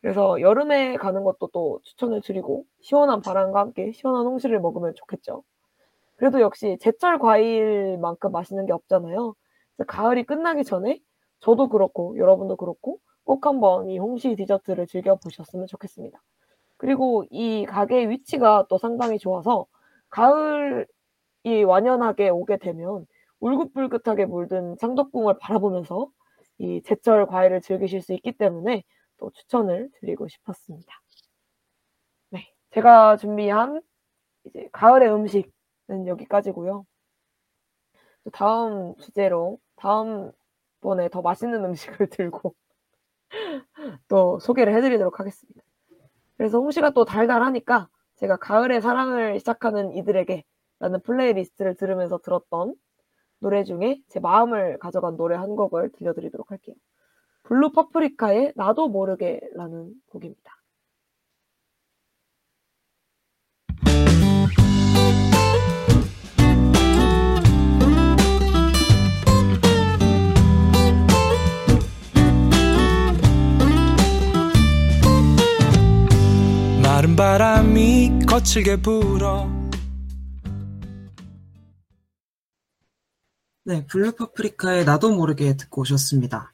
[0.01, 5.43] 그래서 여름에 가는 것도 또 추천을 드리고 시원한 바람과 함께 시원한 홍시를 먹으면 좋겠죠.
[6.15, 9.35] 그래도 역시 제철 과일만큼 맛있는 게 없잖아요.
[9.87, 10.99] 가을이 끝나기 전에
[11.39, 16.21] 저도 그렇고 여러분도 그렇고 꼭 한번 이 홍시 디저트를 즐겨보셨으면 좋겠습니다.
[16.77, 19.67] 그리고 이 가게의 위치가 또 상당히 좋아서
[20.09, 20.85] 가을이
[21.65, 23.05] 완연하게 오게 되면
[23.39, 26.09] 울긋불긋하게 물든 창덕궁을 바라보면서
[26.57, 28.83] 이 제철 과일을 즐기실 수 있기 때문에
[29.21, 31.01] 또 추천을 드리고 싶었습니다.
[32.31, 33.81] 네, 제가 준비한
[34.43, 36.85] 이제 가을의 음식은 여기까지고요.
[38.23, 40.31] 또 다음 주제로 다음
[40.81, 42.55] 번에 더 맛있는 음식을 들고
[44.07, 45.61] 또 소개를 해드리도록 하겠습니다.
[46.35, 50.43] 그래서 홍시가 또 달달하니까 제가 가을의 사랑을 시작하는 이들에게
[50.79, 52.73] 라는 playlist를 들으면서 들었던
[53.39, 56.75] 노래 중에 제 마음을 가져간 노래 한 곡을 들려드리도록 할게요.
[57.51, 60.55] 블루 파프리카의 나도 모르게라는 곡입니다.
[76.81, 79.49] 마른 바람이 거칠게 불어
[83.65, 86.53] 네, 블루 파프리카의 나도 모르게 듣고 오셨습니다.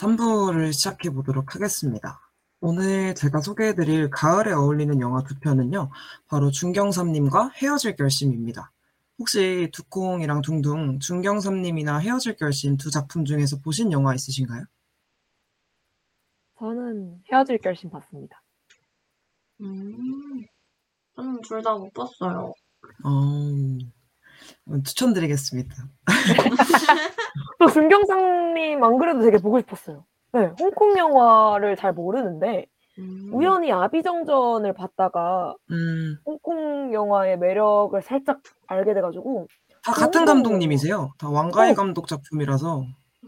[0.00, 2.20] 3부를 시작해 보도록 하겠습니다.
[2.60, 5.90] 오늘 제가 소개해드릴 가을에 어울리는 영화 두 편은요,
[6.26, 8.72] 바로 중경삼림과 헤어질 결심입니다.
[9.18, 14.64] 혹시 두콩이랑 둥둥 중경삼림이나 헤어질 결심 두 작품 중에서 보신 영화 있으신가요?
[16.58, 18.42] 저는 헤어질 결심 봤습니다.
[19.60, 20.46] 음.
[21.16, 22.54] 저는 둘 다 못 봤어요.
[23.04, 23.10] 어,
[24.84, 25.74] 추천드리겠습니다.
[27.58, 30.04] 또 준경상님 안 그래도 되게 보고 싶었어요.
[30.32, 32.66] 네, 홍콩 영화를 잘 모르는데
[32.98, 33.30] 음.
[33.32, 39.46] 우연히 아비정전을 봤다가 음, 홍콩 영화의 매력을 살짝 알게 돼가지고
[39.82, 40.24] 다 같은 오.
[40.26, 41.12] 감독님이세요.
[41.18, 41.74] 다 왕가희 어.
[41.74, 42.84] 감독 작품이라서.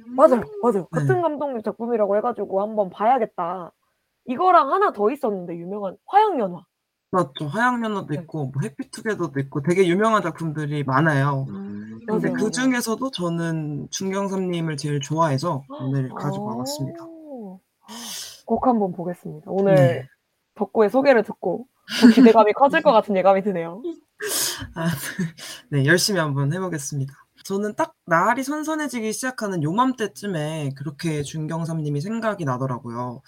[0.07, 0.89] 맞아요, 맞아요.
[0.93, 1.01] 네.
[1.01, 3.73] 같은 감독님 작품이라고 해가지고 한번 봐야겠다.
[4.27, 6.63] 이거랑 하나 더 있었는데 유명한 화양연화.
[7.13, 7.47] 맞죠.
[7.47, 8.21] 하양연화도 네.
[8.21, 11.47] 있고, 뭐 해피투게더도 있고, 되게 유명한 작품들이 많아요.
[11.51, 12.01] 음.
[12.07, 12.51] 근데 맞아요, 그 맞아요.
[12.51, 17.05] 중에서도 저는 중경삼 님을 제일 좋아해서 오늘 가지고 와 봤습니다.
[17.05, 17.61] 오.
[18.47, 19.51] 꼭 한번 보겠습니다.
[19.51, 20.09] 오늘 네.
[20.55, 21.67] 덕구의 소개를 듣고
[22.01, 23.83] 더 기대감이 커질 것 같은 예감이 드네요.
[24.75, 24.89] 아,
[25.71, 27.13] 네, 열심히 한번 해 보겠습니다.
[27.45, 33.21] 저는 딱 날이 선선해지기 시작하는 요맘때쯤에 그렇게 중경삼 님이 생각이 나더라고요.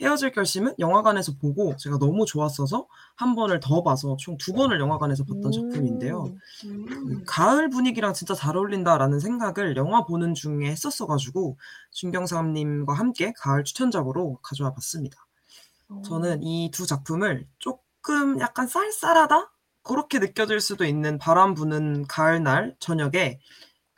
[0.00, 2.86] 헤어질 결심은 영화관에서 보고 제가 너무 좋았어서
[3.16, 6.24] 한 번을 더 봐서 총 두 번을 영화관에서 봤던 작품인데요.
[6.66, 6.84] 음.
[6.86, 11.58] 그 가을 분위기랑 진짜 잘 어울린다라는 생각을 영화 보는 중에 했었어가지고
[11.92, 15.26] 준경삼님과 함께 가을 추천작으로 가져와 봤습니다.
[15.88, 16.02] 어.
[16.04, 19.52] 저는 이 두 작품을 조금 약간 쌀쌀하다?
[19.82, 23.40] 그렇게 느껴질 수도 있는 바람 부는 가을날 저녁에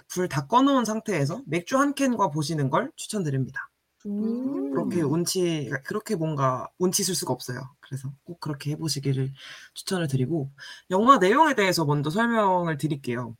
[0.08, 3.70] 불 다 꺼놓은 상태에서 맥주 한 캔과 보시는 걸 추천드립니다.
[4.06, 4.67] 음.
[4.84, 7.60] 그렇게 운치, 그렇게 뭔가 운치 쓸 수가 없어요.
[7.80, 9.32] 그래서 꼭 그렇게 해보시기를
[9.74, 10.50] 추천을 드리고,
[10.90, 13.36] 영화 내용에 대해서 먼저 설명을 드릴게요.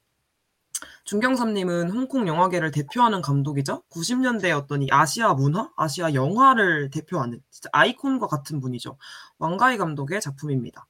[1.04, 8.26] 준경삼님은 홍콩 영화계를 대표하는 감독이자 90년대 어떤 이 아시아 문화, 아시아 영화를 대표하는 진짜 아이콘과
[8.26, 8.96] 같은 분이죠.
[9.38, 10.86] 왕가희 감독의 작품입니다.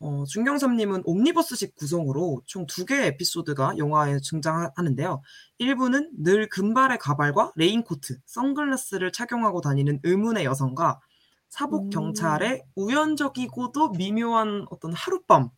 [0.00, 5.22] 어, 준경삼님은 옴니버스식 구성으로 총 두 개의 에피소드가 영화에 등장하는데요.
[5.60, 11.00] 1부는 늘 금발의 가발과 레인코트, 선글라스를 착용하고 다니는 의문의 여성과
[11.48, 11.90] 사복 음.
[11.90, 15.48] 경찰의 우연적이고도 미묘한 어떤 하룻밤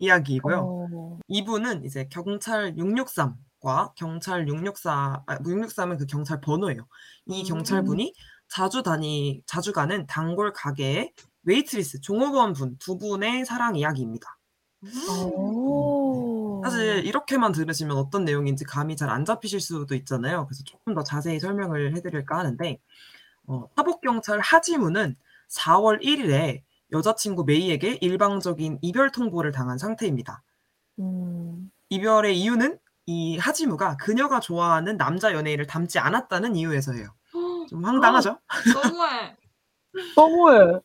[0.00, 0.58] 이야기이고요.
[0.58, 1.18] 어.
[1.30, 6.86] 2부는 이제 경찰 663과 경찰 664, 아, 663은 그 경찰 번호예요.
[7.26, 7.46] 이 음.
[7.46, 8.12] 경찰분이
[8.48, 11.12] 자주 다니, 자주 가는 단골 가게의
[11.48, 14.38] 웨이트리스, 종업원 분 두 분의 사랑 이야기입니다.
[15.10, 16.60] 어.
[16.64, 20.46] 사실 이렇게만 들으시면 어떤 내용인지 감이 잘 안 잡히실 수도 있잖아요.
[20.46, 22.78] 그래서 조금 더 자세히 설명을 해드릴까 하는데,
[23.46, 25.16] 어, 사복경찰 하지무는
[25.48, 26.62] 4월 1일에
[26.92, 30.42] 여자친구 메이에게 일방적인 이별 통보를 당한 상태입니다.
[31.00, 31.70] 음.
[31.90, 37.08] 이별의 이유는 이 하지무가 그녀가 좋아하는 남자 연예인을 닮지 않았다는 이유에서예요.
[37.68, 38.38] 좀 황당하죠?
[38.74, 39.36] 너무해.
[40.16, 40.80] 너무해.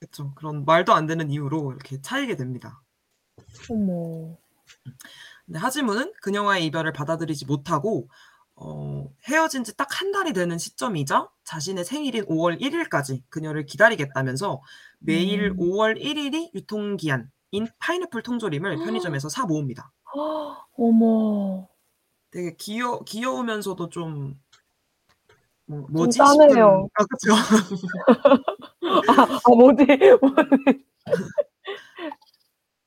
[0.00, 0.32] 그렇죠.
[0.34, 2.82] 그런 말도 안 되는 이유로 이렇게 차이게 됩니다.
[3.70, 4.36] 어머.
[5.46, 8.08] 근데 하지무는 그녀와의 이별을 받아들이지 못하고
[8.56, 14.62] 어, 헤어진 지딱한 달이 되는 시점이자 자신의 생일인 5 월 1 일까지 그녀를 기다리겠다면서
[15.00, 15.56] 매일 음.
[15.60, 17.28] 5 월 1 일이 유통기한인
[17.78, 18.84] 파인애플 통조림을 아.
[18.84, 19.92] 편의점에서 사 모읍니다.
[20.76, 21.68] 어머.
[22.30, 24.40] 되게 귀여, 귀여우면서도 좀
[25.66, 26.18] 뭐, 뭐지?
[26.18, 26.88] 싸네요.
[26.88, 27.34] 싶은- 아, 그쵸.
[28.86, 29.84] 아, 뭐지?
[30.20, 30.84] 뭐지?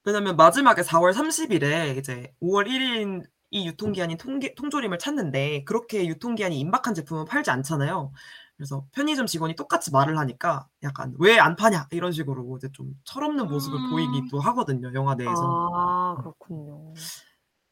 [0.03, 6.93] 왜냐면 마지막에 4월 30일에 이제 5월 1일인 이 유통기한인 통기, 통조림을 찾는데 그렇게 유통기한이 임박한
[6.93, 8.11] 제품은 팔지 않잖아요.
[8.57, 13.47] 그래서 편의점 직원이 똑같이 말을 하니까 약간 왜 안 파냐 이런 식으로 이제 좀 철없는
[13.47, 13.89] 모습을 음.
[13.91, 14.91] 보이기도 하거든요.
[14.93, 15.71] 영화 내에서.
[15.75, 16.93] 아, 그렇군요.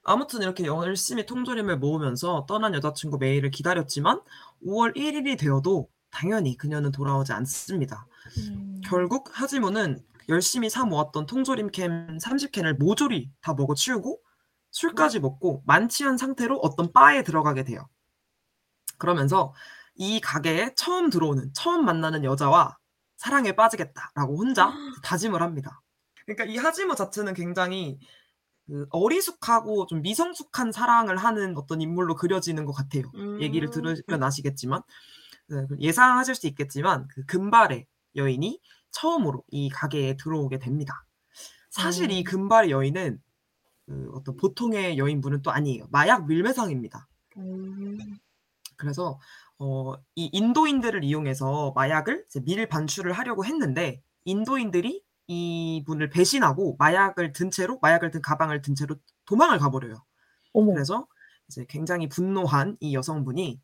[0.03, 4.21] 아무튼 이렇게 열심히 통조림을 모으면서 떠난 여자친구 메일을 기다렸지만
[4.65, 8.07] 5월 1일이 되어도 당연히 그녀는 돌아오지 않습니다.
[8.37, 8.81] 음.
[8.85, 14.21] 결국 하지무는 열심히 사 모았던 통조림 캔 30캔을 모조리 다 먹어 치우고
[14.71, 17.89] 술까지 먹고 만취한 상태로 어떤 바에 들어가게 돼요.
[18.97, 19.53] 그러면서
[19.95, 22.77] 이 가게에 처음 들어오는, 처음 만나는 여자와
[23.17, 24.71] 사랑에 빠지겠다라고 혼자
[25.03, 25.81] 다짐을 합니다.
[26.25, 27.99] 그러니까 이 하지무 자체는 굉장히
[28.67, 33.03] 그 어리숙하고 좀 미성숙한 사랑을 하는 어떤 인물로 그려지는 것 같아요.
[33.15, 33.41] 음.
[33.41, 34.93] 얘기를 들으면 아시겠지만 네,
[35.79, 37.85] 예상하실 수 있겠지만 그 금발의
[38.15, 38.59] 여인이
[38.91, 41.05] 처음으로 이 가게에 들어오게 됩니다.
[41.69, 42.23] 사실 이 음.
[42.23, 43.21] 금발의 여인은
[43.85, 45.87] 그 어떤 보통의 여인분은 또 아니에요.
[45.91, 47.07] 마약 밀매상입니다.
[47.37, 47.97] 음.
[48.77, 49.19] 그래서
[49.57, 57.51] 어, 이 인도인들을 이용해서 마약을 이제 밀 반출을 하려고 했는데 인도인들이 이분을 배신하고 마약을 든
[57.51, 58.95] 채로 마약을 든 가방을 든 채로
[59.25, 60.03] 도망을 가버려요.
[60.53, 60.73] 어머.
[60.73, 61.07] 그래서
[61.47, 63.61] 이제 굉장히 분노한 이 여성분이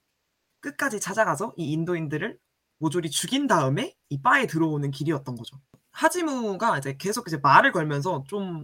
[0.61, 2.37] 끝까지 찾아가서 이 인도인들을
[2.77, 5.59] 모조리 죽인 다음에 이 바에 들어오는 길이었던 거죠.
[5.91, 8.63] 하지무가 이제 계속 이제 말을 걸면서 좀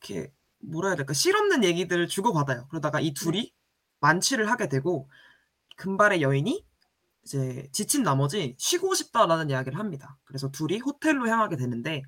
[0.00, 2.66] 이렇게 뭐라 해야 될까 실없는 얘기들을 주고받아요.
[2.68, 3.52] 그러다가 이 둘이
[4.00, 5.08] 만취를 하게 되고
[5.76, 6.66] 금발의 여인이
[7.24, 10.18] 이제 지친 나머지 쉬고 싶다라는 이야기를 합니다.
[10.24, 12.02] 그래서 둘이 호텔로 향하게 되는데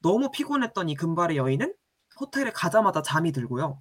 [0.00, 1.74] 너무 피곤했던 이 금발의 여인은
[2.20, 3.80] 호텔에 가자마자 잠이 들고요.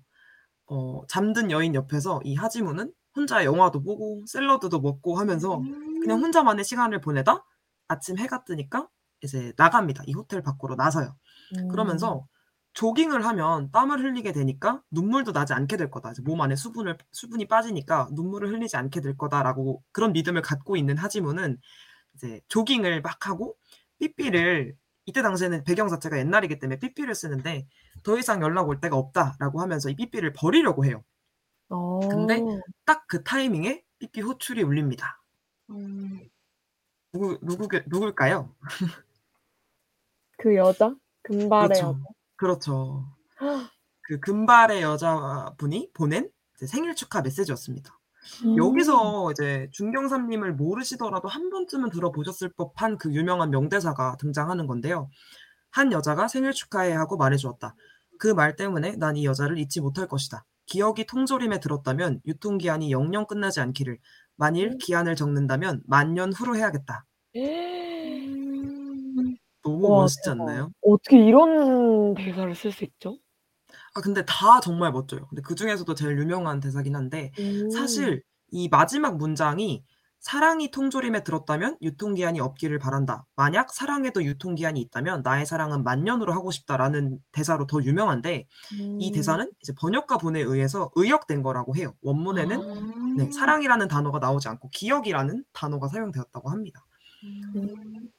[0.67, 5.61] 어, 잠든 여인 옆에서 이 하지무는 혼자 영화도 보고 샐러드도 먹고 하면서
[6.01, 7.45] 그냥 혼자만의 시간을 보내다
[7.87, 8.87] 아침 해가 뜨니까
[9.21, 10.03] 이제 나갑니다.
[10.07, 11.15] 이 호텔 밖으로 나서요.
[11.57, 11.67] 음.
[11.67, 12.25] 그러면서
[12.73, 16.11] 조깅을 하면 땀을 흘리게 되니까 눈물도 나지 않게 될 거다.
[16.11, 20.97] 이제 몸 안에 수분을 수분이 빠지니까 눈물을 흘리지 않게 될 거다라고 그런 믿음을 갖고 있는
[20.97, 21.57] 하지무는
[22.15, 23.55] 이제 조깅을 막 하고
[23.99, 24.75] 삐삐를
[25.05, 27.67] 이때 당시에는 배경 자체가 옛날이기 때문에 삐삐를 쓰는데
[28.03, 31.03] 더 이상 연락 올 데가 없다라고 하면서 이 삐삐를 버리려고 해요.
[31.73, 31.99] 어.
[32.09, 32.39] 근데
[32.85, 35.21] 딱그 타이밍에 삐삐 호출이 울립니다.
[35.69, 36.29] 음.
[37.11, 38.53] 누구 누구 누굴까요?
[40.37, 40.93] 그 여자?
[41.23, 41.87] 금발의 그렇죠.
[41.87, 41.99] 여자.
[42.35, 43.05] 그렇죠.
[44.01, 46.29] 그 금발의 여자분이 보낸
[46.65, 47.97] 생일 축하 메시지였습니다.
[48.45, 48.57] 음.
[48.57, 55.09] 여기서 이제 중경삼님을 모르시더라도 한 번쯤은 들어보셨을 법한 그 유명한 명대사가 등장하는 건데요.
[55.71, 57.75] 한 여자가 생일 축하해 하고 말해주었다.
[58.19, 60.45] 그 말 때문에 난 이 여자를 잊지 못할 것이다.
[60.65, 63.99] 기억이 통조림에 들었다면 유통기한이 영영 끝나지 않기를.
[64.35, 67.05] 만일 기한을 적는다면 만년 후로 해야겠다.
[69.63, 70.41] 너무 와, 멋있지 대박.
[70.41, 70.71] 않나요?
[70.81, 73.17] 어떻게 이런 대사를 쓸 수 있죠?
[73.95, 75.27] 아 근데 다 정말 멋져요.
[75.27, 77.69] 근데 그 중에서도 제일 유명한 대사긴 한데 음.
[77.69, 79.83] 사실 이 마지막 문장이
[80.23, 83.25] 사랑이 통조림에 들었다면 유통기한이 없기를 바란다.
[83.35, 89.13] 만약 사랑에도 유통기한이 있다면 나의 사랑은 만년으로 하고 싶다라는 대사로 더 유명한데 이 음.
[89.13, 91.93] 대사는 이제 번역가분에 의해서 의역된 거라고 해요.
[92.01, 93.15] 원문에는 아.
[93.17, 96.85] 네, 사랑이라는 단어가 나오지 않고 기억이라는 단어가 사용되었다고 합니다.
[97.25, 98.09] 음.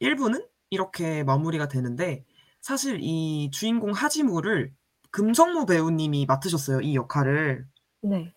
[0.00, 2.24] 1부는 이렇게 마무리가 되는데
[2.60, 4.72] 사실 이 주인공 하지무를
[5.10, 6.80] 금성무 배우님이 맡으셨어요.
[6.80, 7.66] 이 역할을.
[8.02, 8.33] 네.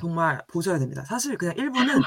[0.00, 1.04] 정말 보셔야 됩니다.
[1.04, 2.02] 사실 그냥 1부는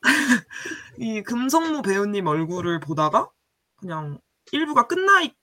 [0.98, 3.30] 이 금성무 배우님 얼굴을 보다가
[3.76, 5.34] 그냥 1부가 끝나 있,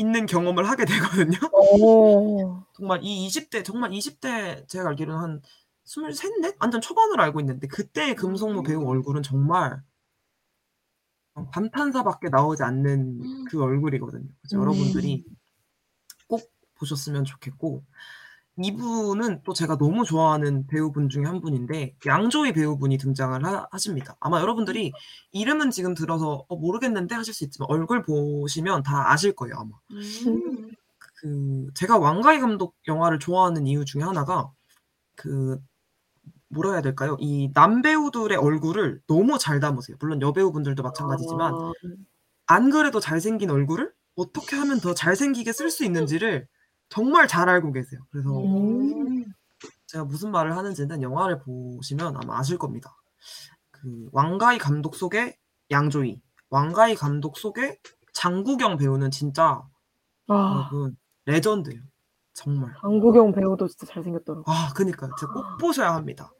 [0.00, 1.38] 는 경험을 하게 되거든요.
[1.52, 2.64] 오.
[2.72, 5.42] 정말 이 20대 정말 20대 제가 알기로는 한
[5.84, 6.52] 23, 4?
[6.60, 9.82] 완전 초반으로 알고 있는데 그때의 금성무 배우 얼굴은 정말
[11.52, 14.28] 감탄사밖에 나오지 않는 그 얼굴이거든요.
[14.40, 14.60] 그래서 음.
[14.62, 15.24] 여러분들이
[16.26, 17.84] 꼭 보셨으면 좋겠고
[18.64, 24.40] 이분은 또 제가 너무 좋아하는 배우분 중에 한 분인데 양조희 배우분이 등장을 하, 십니다 아마
[24.40, 24.92] 여러분들이
[25.32, 29.70] 이름은 지금 들어서 어, 모르겠는데 하실 수 있지만 얼굴 보시면 다 아실 거예요 아마.
[29.92, 30.70] 음.
[31.20, 34.50] 그 제가 왕가희 감독 영화를 좋아하는 이유 중에 하나가
[35.16, 35.58] 그
[36.48, 37.16] 뭐라 해야 될까요?
[37.20, 39.96] 이 남배우들의 얼굴을 너무 잘 담으세요.
[40.00, 41.72] 물론 여배우분들도 마찬가지지만 아,
[42.46, 46.48] 안 그래도 잘생긴 얼굴을 어떻게 하면 더 잘생기게 쓸 수 있는지를
[46.90, 48.00] 정말 잘 알고 계세요.
[48.10, 49.24] 그래서 음.
[49.86, 52.94] 제가 무슨 말을 하는지는 영화를 보시면 아마 아실 겁니다.
[53.70, 55.36] 그 왕가희 감독 속의
[55.70, 57.78] 양조희, 왕가희 감독 속의
[58.12, 59.62] 장국영 배우는 진짜
[60.28, 60.96] 아, 여러분
[61.26, 61.80] 레전드예요.
[62.34, 62.72] 정말.
[62.74, 64.44] 강국영 배우도 진짜 잘생겼더라고.
[64.50, 65.10] 아, 그니까요.
[65.18, 66.30] 진짜 꼭 보셔야 합니다.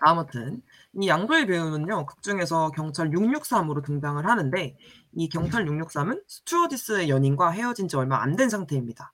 [0.00, 0.62] 아무튼
[1.00, 4.76] 이 양조위 배우는요 극 중에서 경찰 663으로 등장을 하는데
[5.12, 9.12] 이 경찰 663은 스튜어디스의 연인과 헤어진 지 얼마 안 된 상태입니다.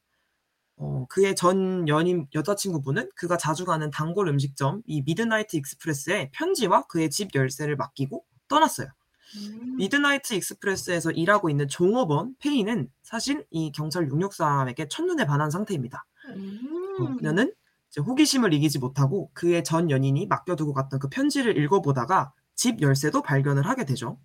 [0.83, 7.09] 어, 그의 전 연인 여자친구분은 그가 자주 가는 단골 음식점 이 미드나이트 익스프레스에 편지와 그의
[7.09, 8.89] 집 열쇠를 맡기고 떠났어요.
[9.37, 9.77] 음.
[9.77, 16.05] 미드나이트 익스프레스에서 일하고 있는 종업원 페이는 사실 이 경찰 663에게 첫눈에 반한 상태입니다.
[16.29, 17.17] 어, 음.
[17.17, 17.55] 그녀는
[17.89, 23.69] 이제 호기심을 이기지 못하고 그의 전 연인이 맡겨두고 갔던 그 편지를 읽어보다가 집 열쇠도 발견을
[23.69, 24.19] 하게 되죠.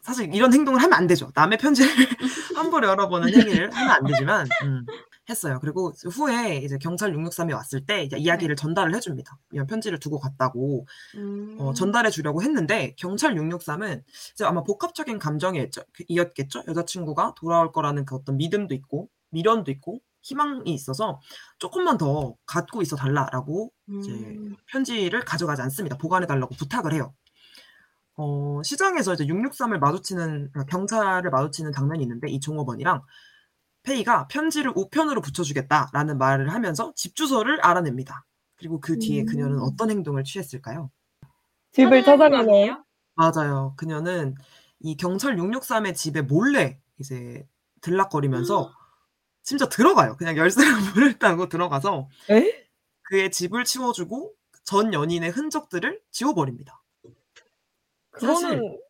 [0.00, 1.30] 사실 이런 행동을 하면 안 되죠.
[1.34, 1.90] 남의 편지를
[2.56, 4.86] 함부로 열어보는 행위를 하면 안 되지만 음,
[5.28, 5.58] 했어요.
[5.60, 9.38] 그리고 후에 이제 경찰 663이 왔을 때 이제 이야기를 전달을 해줍니다.
[9.52, 10.86] 이런 편지를 두고 갔다고
[11.16, 11.56] 음.
[11.60, 15.68] 어, 전달해 주려고 했는데 경찰 663은 이제 아마 복합적인 감정이
[16.08, 16.64] 이었겠죠.
[16.66, 21.20] 여자친구가 돌아올 거라는 그 어떤 믿음도 있고 미련도 있고 희망이 있어서
[21.58, 24.56] 조금만 더 갖고 있어 달라라고 이제 음.
[24.66, 25.96] 편지를 가져가지 않습니다.
[25.98, 27.14] 보관해 달라고 부탁을 해요.
[28.16, 33.02] 어, 시장에서 이제 663을 마주치는 그러니까 경찰을 마주치는 장면이 있는데 이 종업원이랑
[33.82, 38.24] 페이가 편지를 우편으로 붙여주겠다라는 말을 하면서 집 주소를 알아냅니다.
[38.56, 39.26] 그리고 그 뒤에 음.
[39.26, 40.90] 그녀는 어떤 행동을 취했을까요?
[41.72, 42.84] 집을 찾아가네요.
[43.14, 43.74] 맞아요.
[43.76, 44.34] 그녀는
[44.80, 47.46] 이 경찰 663의 집에 몰래 이제
[47.80, 48.72] 들락거리면서
[49.42, 50.16] 심지어 들어가요.
[50.16, 52.68] 그냥 열쇠를 문을 따고 들어가서 에?
[53.02, 54.32] 그의 집을 치워주고
[54.64, 56.82] 전 연인의 흔적들을 지워버립니다.
[58.10, 58.80] 그거는 사실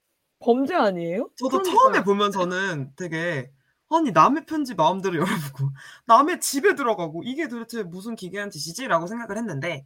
[0.40, 1.30] 범죄 아니에요?
[1.36, 1.74] 저도 그러니까요.
[1.74, 3.50] 처음에 보면서는 되게
[3.96, 5.70] 아니 남의 편지 마음대로 열어보고
[6.06, 9.84] 남의 집에 들어가고 이게 도대체 무슨 기괴한 짓이지라고 생각을 했는데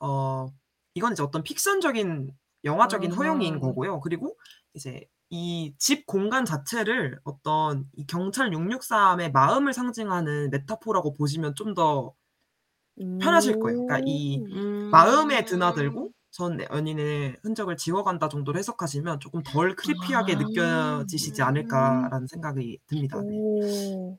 [0.00, 0.48] 어
[0.94, 2.30] 이건 이제 어떤 픽션적인
[2.64, 3.18] 영화적인 아하.
[3.22, 4.00] 허용인 거고요.
[4.00, 4.36] 그리고
[4.74, 12.14] 이제 이 집 공간 자체를 어떤 이 경찰 663의 마음을 상징하는 메타포라고 보시면 좀 더
[13.20, 13.84] 편하실 거예요.
[13.86, 14.90] 그러니까 이 음.
[14.90, 20.38] 마음에 드나들고 전 연인의 흔적을 지워간다 정도로 해석하시면 조금 덜 크리피하게 아.
[20.38, 23.20] 느껴지시지 않을까라는 생각이 듭니다.
[23.20, 23.28] 네.
[23.30, 24.18] 오.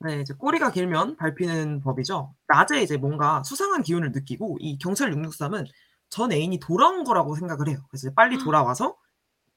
[0.00, 2.34] 네, 이제 꼬리가 길면 밟히는 법이죠.
[2.48, 5.66] 낮에 이제 뭔가 수상한 기운을 느끼고 이 경찰 663은
[6.10, 7.78] 전 애인이 돌아온 거라고 생각을 해요.
[7.88, 8.96] 그래서 빨리 돌아와서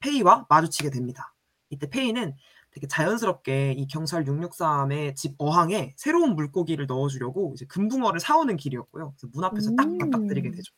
[0.00, 1.34] 페이와 마주치게 됩니다.
[1.68, 2.34] 이때 페이는
[2.70, 9.12] 되게 자연스럽게 이 경찰 663의 집 어항에 새로운 물고기를 넣어주려고 이제 금붕어를 사오는 길이었고요.
[9.12, 9.98] 그래서 문 앞에서 딱 음.
[9.98, 10.72] 맞닥뜨리게 되죠.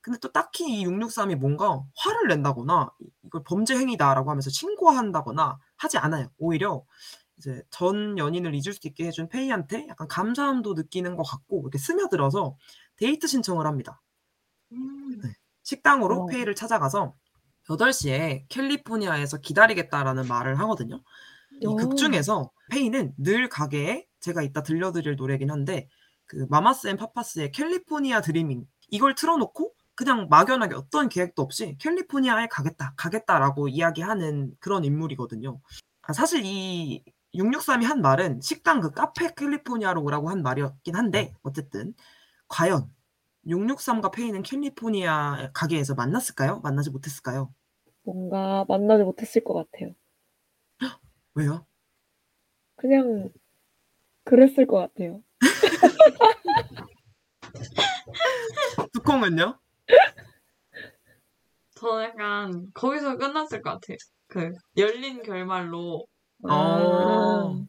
[0.00, 5.98] 근데 또 딱히 이 663이 뭔가 화를 낸다거나 이- 이걸 범죄 행위다라고 하면서 신고한다거나 하지
[5.98, 6.28] 않아요.
[6.38, 6.84] 오히려
[7.36, 12.56] 이제 전 연인을 잊을 수 있게 해준 페이한테 약간 감사함도 느끼는 것 같고 이렇게 스며들어서
[12.96, 14.00] 데이트 신청을 합니다.
[14.72, 15.20] 음.
[15.62, 16.26] 식당으로 어.
[16.26, 17.14] 페이를 찾아가서
[17.68, 21.02] 8시에 캘리포니아에서 기다리겠다라는 말을 하거든요.
[21.60, 21.76] 이 오.
[21.76, 25.88] 극 중에서 페이는 늘 가게에 제가 이따 들려드릴 노래긴 한데
[26.26, 32.94] 그 마마스 앤 파파스의 California Dreaming 이걸 틀어놓고 그냥 막연하게 어떤 계획도 없이 캘리포니아에 가겠다
[32.96, 35.60] 가겠다라고 이야기하는 그런 인물이거든요.
[36.02, 37.02] 아, 사실 이
[37.34, 41.94] 663이 한 말은 식당 그 카페 캘리포니아로 오라고 한 말이었긴 한데 어쨌든
[42.46, 42.88] 과연
[43.44, 46.60] 663과 페이는 캘리포니아 가게에서 만났을까요?
[46.60, 47.52] 만나지 못했을까요?
[48.04, 49.96] 뭔가 만나지 못했을 것 같아요.
[51.34, 51.66] 왜요?
[52.76, 53.32] 그냥
[54.22, 55.24] 그랬을 것 같아요.
[58.92, 59.58] 두콩은요?
[61.78, 63.96] 저는 약간 거기서 끝났을 것 같아요.
[64.26, 66.06] 그 열린 결말로
[66.42, 66.48] 어.
[66.50, 67.64] 아.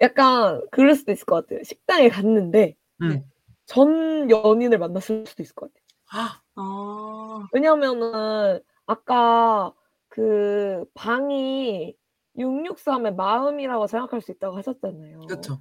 [0.00, 1.62] 약간 그럴 수도 있을 것 같아요.
[1.62, 3.22] 식당에 갔는데 음.
[3.64, 5.86] 전 연인을 만났을 수도 있을 것 같아요.
[6.12, 9.72] 아, 아 왜냐면은 아까
[10.08, 11.96] 그 방이
[12.36, 15.20] 663의 마음이라고 생각할 수 있다고 하셨잖아요.
[15.20, 15.60] 그렇죠.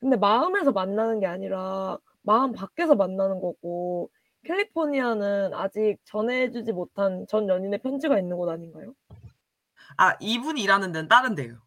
[0.00, 4.10] 근데 마음에서 만나는 게 아니라 마음 밖에서 만나는 거고
[4.44, 8.94] 캘리포니아는 아직 전해주지 못한 전 연인의 편지가 있는 곳 아닌가요?
[9.96, 11.34] 아, 이분이 일하는 데는 다른.
[11.34, 11.58] 페이가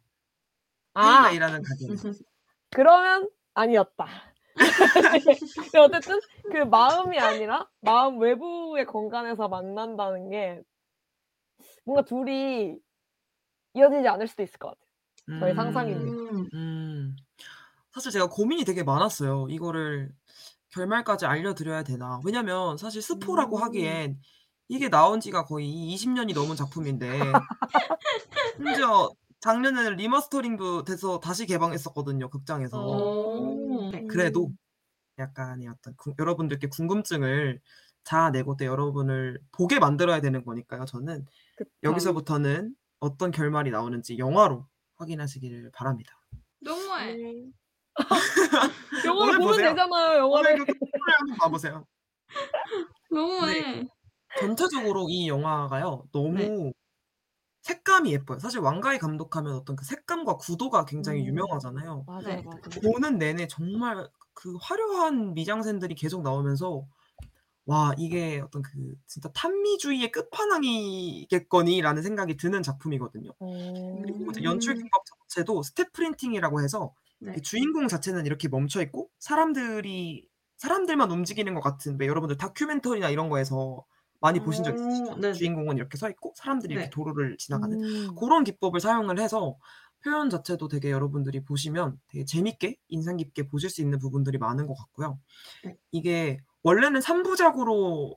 [0.93, 1.95] 아, 일하는 가게는.
[2.71, 4.07] 그러면 아니었다.
[5.79, 6.19] 어쨌든
[6.51, 10.61] 그 마음이 아니라 마음 외부의 공간에서 만난다는 게
[11.85, 12.77] 뭔가 둘이
[13.73, 14.83] 이어지지 않을 수도 있을 것 같아요.
[15.39, 15.53] 저희.
[15.93, 16.47] 음.
[16.53, 17.15] 음.
[17.91, 19.47] 사실 제가 고민이 되게 많았어요.
[19.49, 20.11] 이거를
[20.73, 22.19] 결말까지 알려드려야 되나.
[22.25, 23.63] 왜냐면 사실 스포라고 음.
[23.63, 24.19] 하기엔
[24.67, 27.19] 이게 나온 지가 거의 20년이 넘은 작품인데
[28.57, 32.29] 심지어 작년에는 remastering도 돼서 다시 개봉했었거든요.
[32.29, 32.79] 극장에서.
[32.81, 33.91] 오.
[33.91, 34.51] 네, 그래도
[35.19, 37.59] 약간의 어떤 구- 여러분들께 궁금증을
[38.05, 40.85] 자아내고 또 여러분을 보게 만들어야 되는 거니까요.
[40.85, 41.25] 저는
[41.55, 41.69] 그쵸.
[41.83, 46.13] 여기서부터는 어떤 결말이 나오는지 영화로 확인하시기를 바랍니다.
[46.61, 47.13] 너무해.
[47.13, 47.53] 음.
[49.05, 49.69] 오늘 영화를 보면 보세요.
[49.69, 50.27] 되잖아요.
[50.27, 50.65] 오늘 영화를.
[50.65, 51.85] 그 영화를 한번 봐보세요.
[53.11, 53.87] 너무해.
[54.39, 56.73] 전체적으로 이 영화가요 너무 네.
[57.61, 58.39] 색감이 예뻐요.
[58.39, 61.27] 사실 왕가이 감독하면 어떤 그 색감과 구도가 굉장히 음.
[61.27, 62.03] 유명하잖아요.
[62.07, 62.43] 맞아요, 네.
[62.43, 62.61] 맞아요.
[62.81, 66.85] 보는 내내 정말 그 화려한 미장센들이 계속 나오면서
[67.65, 73.31] 와 이게 어떤 그 진짜 탄미주의의 끝판왕이겠거니라는 생각이 드는 작품이거든요.
[73.39, 74.83] 그리고 이제 연출 음.
[74.83, 77.35] 기법 자체도 step printing이라고 해서 네.
[77.37, 80.27] 이 주인공 자체는 이렇게 멈춰 있고 사람들이
[80.57, 83.85] 사람들만 움직이는 것 같은 왜 여러분들 다큐멘터리나 이런 거에서
[84.19, 85.15] 많이 보신 적 오, 있으시죠?
[85.19, 85.33] 네네.
[85.33, 86.89] 주인공은 이렇게 서 있고 사람들이 이렇게 네.
[86.89, 88.15] 도로를 지나가는 음.
[88.15, 89.57] 그런 기법을 사용을 해서
[90.03, 94.75] 표현 자체도 되게 여러분들이 보시면 되게 재밌게 인상 깊게 보실 수 있는 부분들이 많은 것
[94.75, 95.19] 같고요.
[95.65, 95.75] 네.
[95.91, 98.15] 이게 원래는 3부작으로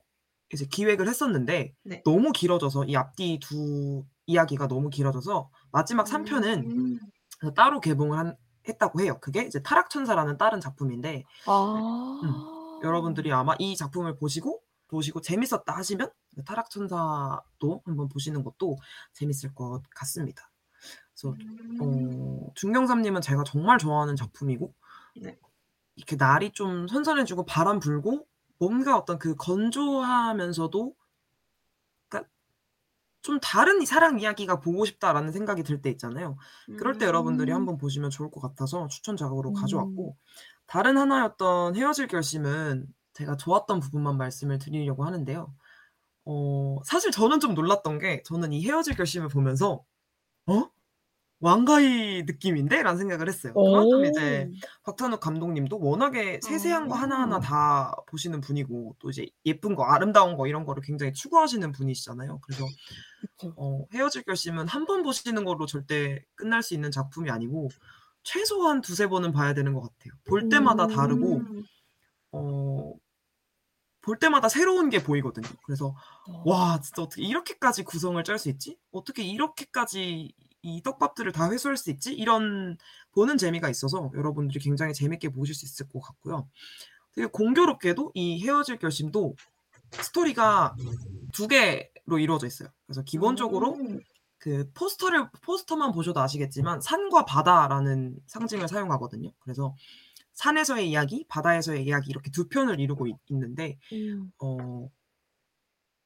[0.53, 2.01] 이제 기획을 했었는데 네.
[2.05, 6.99] 너무 길어져서 이 앞뒤 두 이야기가 너무 길어져서 마지막 3편은 음.
[7.55, 8.37] 따로 개봉을 한-
[8.67, 9.17] 했다고 해요.
[9.21, 12.19] 그게 이제 타락천사라는 다른 작품인데 아.
[12.23, 12.83] 음.
[12.83, 18.77] 여러분들이 아마 이 작품을 보시고 보시고 재밌었다 하시면 그 타락천사도 한번 보시는 것도
[19.13, 20.49] 재밌을 것 같습니다.
[21.13, 21.77] 그래서 음.
[21.81, 24.73] 어, 중경삼님은 제가 정말 좋아하는 작품이고
[25.21, 25.37] 네.
[25.95, 28.27] 이렇게 날이 좀 선선해지고 바람 불고
[28.59, 30.95] 뭔가 어떤 그 건조하면서도
[33.27, 36.37] 좀 다른 사랑 이야기가 보고 싶다라는 생각이 들 때 있잖아요.
[36.77, 37.57] 그럴 때 여러분들이 음.
[37.57, 39.53] 한번 보시면 좋을 것 같아서 추천작으로 음.
[39.53, 40.15] 가져왔고
[40.65, 45.53] 다른 하나였던 헤어질 결심은 제가 좋았던 부분만 말씀을 드리려고 하는데요.
[46.23, 49.83] 어, 사실 저는 좀 놀랐던 게 저는 이 헤어질 결심을 보면서
[50.45, 50.69] 어?
[51.39, 52.81] 왕가이 느낌인데?
[52.81, 53.53] 라는 생각을 했어요.
[53.53, 54.49] 그만큼 이제
[54.83, 57.01] 박찬욱 감독님도 워낙에 세세한 거 아.
[57.01, 62.39] 하나하나 다 보시는 분이고 또 이제 예쁜 거, 아름다운 거 이런 거를 굉장히 추구하시는 분이시잖아요.
[62.41, 62.65] 그래서
[63.21, 63.53] 그쵸.
[63.55, 67.69] 어, 헤어질 결심은 한 번 보시는 걸로 절대 끝날 수 있는 작품이 아니고
[68.23, 70.13] 최소한 두세 번은 봐야 되는 것 같아요.
[70.25, 71.63] 볼 때마다 다르고 음.
[72.31, 72.93] 어,
[74.01, 75.47] 볼 때마다 새로운 게 보이거든요.
[75.65, 75.93] 그래서
[76.27, 76.43] 어.
[76.45, 78.77] 와 진짜 어떻게 이렇게까지 구성을 짤 수 있지?
[78.91, 82.13] 어떻게 이렇게까지 이 떡밥들을 다 회수할 수 있지?
[82.13, 82.77] 이런
[83.11, 86.47] 보는 재미가 있어서 여러분들이 굉장히 재밌게 보실 수 있을 것 같고요.
[87.13, 89.35] 되게 공교롭게도 이 헤어질 결심도
[89.91, 90.75] 스토리가
[91.31, 92.69] 두 개로 이루어져 있어요.
[92.85, 93.99] 그래서 기본적으로 음.
[94.37, 99.31] 그 포스터를 포스터만 보셔도 아시겠지만 산과 바다라는 상징을 사용하거든요.
[99.39, 99.75] 그래서
[100.33, 104.31] 산에서의 이야기, 바다에서의 이야기 이렇게 두 편을 이루고 있, 있는데 음.
[104.39, 104.89] 어,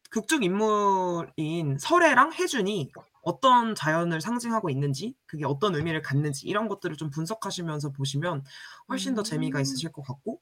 [0.09, 2.91] 극중 인물인 설애랑 혜준이
[3.21, 8.43] 어떤 자연을 상징하고 있는지, 그게 어떤 의미를 갖는지 이런 것들을 좀 분석하시면서 보시면
[8.89, 9.61] 훨씬 더 재미가 음.
[9.61, 10.41] 있으실 것 같고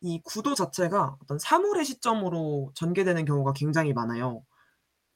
[0.00, 4.44] 이 구도 자체가 어떤 사물의 시점으로 전개되는 경우가 굉장히 많아요.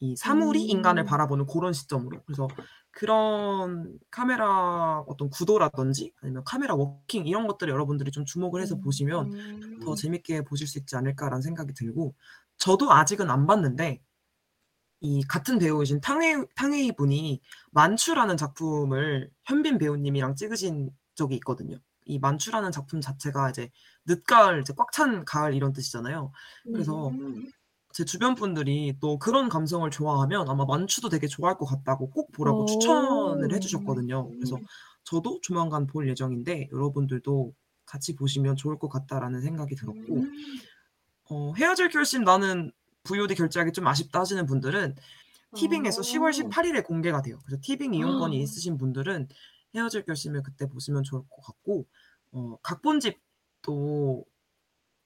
[0.01, 0.71] 이 사물이 음.
[0.71, 2.23] 인간을 바라보는 그런 시점으로.
[2.25, 2.47] 그래서
[2.91, 9.81] 그런 카메라 어떤 구도라든지 아니면 카메라 working 이런 것들을 여러분들이 좀 주목을 해서 보시면 음.
[9.85, 12.15] 더 재밌게 보실 수 있지 않을까라는 생각이 들고
[12.59, 14.01] 저도 아직은 안 봤는데
[15.01, 21.79] 이 같은 배우이신 탕웨이, 탕웨이 분이 만추라는 작품을 현빈 배우님이랑 찍으신 적이 있거든요.
[22.05, 23.71] 이 만추라는 작품 자체가 이제
[24.07, 26.33] 늦가을, 이제 꽉 찬 가을 이런 뜻이잖아요.
[26.65, 27.51] 그래서 음.
[27.93, 32.63] 제 주변 분들이 또 그런 감성을 좋아하면 아마 만추도 되게 좋아할 것 같다고 꼭 보라고
[32.63, 32.67] 오.
[32.67, 34.31] 추천을 해주셨거든요.
[34.31, 34.65] 그래서 음.
[35.05, 37.53] 저도 조만간 볼 예정인데 여러분들도
[37.87, 40.33] 같이 보시면 좋을 것 같다라는 생각이 들었고 음.
[41.31, 42.73] 어, 헤어질 결심 나는
[43.09, 44.95] VOD 결제하기 좀 아쉽다 하시는 분들은
[45.55, 46.03] 티빙에서 어.
[46.03, 47.39] 10월 18일에 공개가 돼요.
[47.45, 48.43] 그래서 티빙 이용권이 아.
[48.43, 49.29] 있으신 분들은
[49.75, 51.87] 헤어질 결심을 그때 보시면 좋을 것 같고
[52.33, 54.25] 어, 각본집도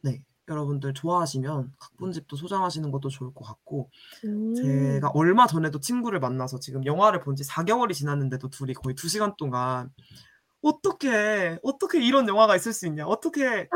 [0.03, 3.91] 네 여러분들 좋아하시면 각본집도 소장하시는 것도 좋을 것 같고
[4.25, 4.55] 음.
[4.57, 9.91] 제가 얼마 전에도 친구를 만나서 지금 영화를 본 지 4개월이 지났는데도 둘이 거의 2시간 동안
[10.63, 13.69] 어떻게 어떻게 이런 영화가 있을 수 있냐 어떻게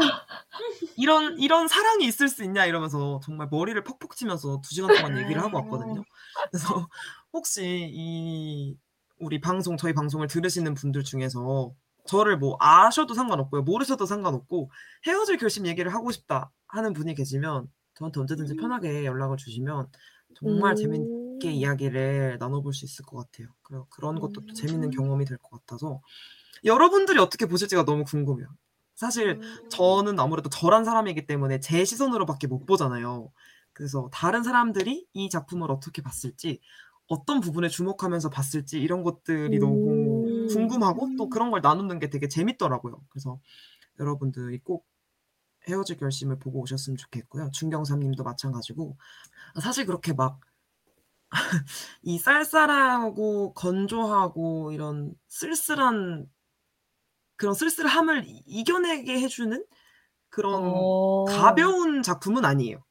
[0.96, 5.58] 이런 이런 사랑이 있을 수 있냐 이러면서 정말 머리를 퍽퍽 치면서 2시간 동안 얘기를 하고
[5.58, 6.02] 왔거든요.
[6.50, 6.88] 그래서
[7.32, 8.76] 혹시 이
[9.18, 11.72] 우리 방송 저희 방송을 들으시는 분들 중에서
[12.06, 14.70] 저를 뭐 아셔도 상관없고요 모르셔도 상관없고
[15.06, 18.56] 헤어질 결심 얘기를 하고 싶다 하는 분이 계시면 저한테 언제든지 음.
[18.58, 19.88] 편하게 연락을 주시면
[20.38, 20.76] 정말 음.
[20.76, 23.48] 재밌게 이야기를 나눠볼 수 있을 것 같아요.
[23.62, 24.90] 그리고 그런 것도 또 재밌는 음.
[24.90, 26.00] 경험이 될 것 같아서
[26.64, 28.48] 여러분들이 어떻게 보실지가 너무 궁금해요.
[28.94, 29.68] 사실 음.
[29.68, 33.30] 저는 아무래도 저란 사람이기 때문에 제 시선으로밖에 못 보잖아요.
[33.72, 36.60] 그래서 다른 사람들이 이 작품을 어떻게 봤을지,
[37.08, 40.48] 어떤 부분에 주목하면서 봤을지 이런 것들이 너무 음.
[40.48, 43.02] 궁금하고 또 그런 걸 나누는 게 되게 재밌더라고요.
[43.10, 43.38] 그래서
[44.00, 44.86] 여러분들이 꼭
[45.68, 47.50] 헤어질 결심을 보고 오셨으면 좋겠고요.
[47.52, 48.96] 준경삼님도 마찬가지고
[49.60, 50.40] 사실 그렇게 막
[52.02, 56.26] 이 쌀쌀하고 건조하고 이런 쓸쓸한
[57.36, 59.64] 그런 쓸쓸함을 이- 이겨내게 해 주는
[60.28, 61.24] 그런 어.
[61.26, 62.82] 가벼운 작품은 아니에요.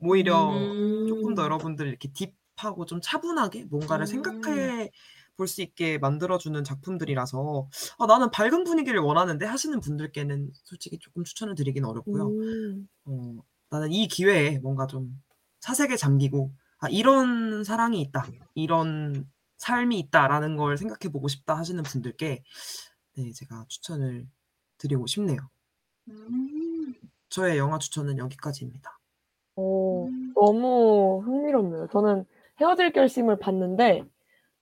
[0.00, 1.06] 오히려 음.
[1.08, 4.06] 조금 더 여러분들 이렇게 딥하고 좀 차분하게 뭔가를 음.
[4.06, 4.90] 생각해
[5.36, 7.68] 볼 수 있게 만들어 주는 작품들이라서
[7.98, 12.28] 아, 나는 밝은 분위기를 원하는데 하시는 분들께는 솔직히 조금 추천을 드리긴 어렵고요.
[12.28, 12.88] 음.
[13.06, 13.34] 어,
[13.70, 15.20] 나는 이 기회에 뭔가 좀
[15.60, 22.44] 사색에 잠기고 아, 이런 사랑이 있다, 이런 삶이 있다라는 걸 생각해 보고 싶다 하시는 분들께
[23.16, 24.28] 네, 제가 추천을
[24.78, 25.38] 드리고 싶네요.
[26.08, 26.94] 음.
[27.28, 28.98] 저의 영화 추천은 여기까지입니다.
[29.56, 30.32] 어, 음.
[30.34, 31.88] 너무 흥미롭네요.
[31.88, 32.24] 저는
[32.60, 34.04] 헤어질 결심을 봤는데,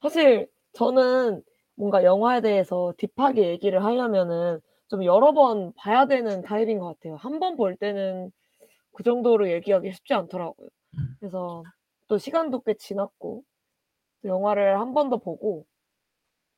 [0.03, 1.43] 사실 저는
[1.77, 7.17] 뭔가 영화에 대해서 딥하게 얘기를 하려면은 좀 여러 번 봐야 되는 타입인 것 같아요.
[7.17, 8.31] 한 번 볼 때는
[8.93, 10.69] 그 정도로 얘기하기 쉽지 않더라고요.
[10.99, 11.17] 음.
[11.21, 11.65] 그래서
[12.09, 13.45] 또 시간도 꽤 지났고,
[14.23, 15.67] 또 영화를 한 번 더 보고,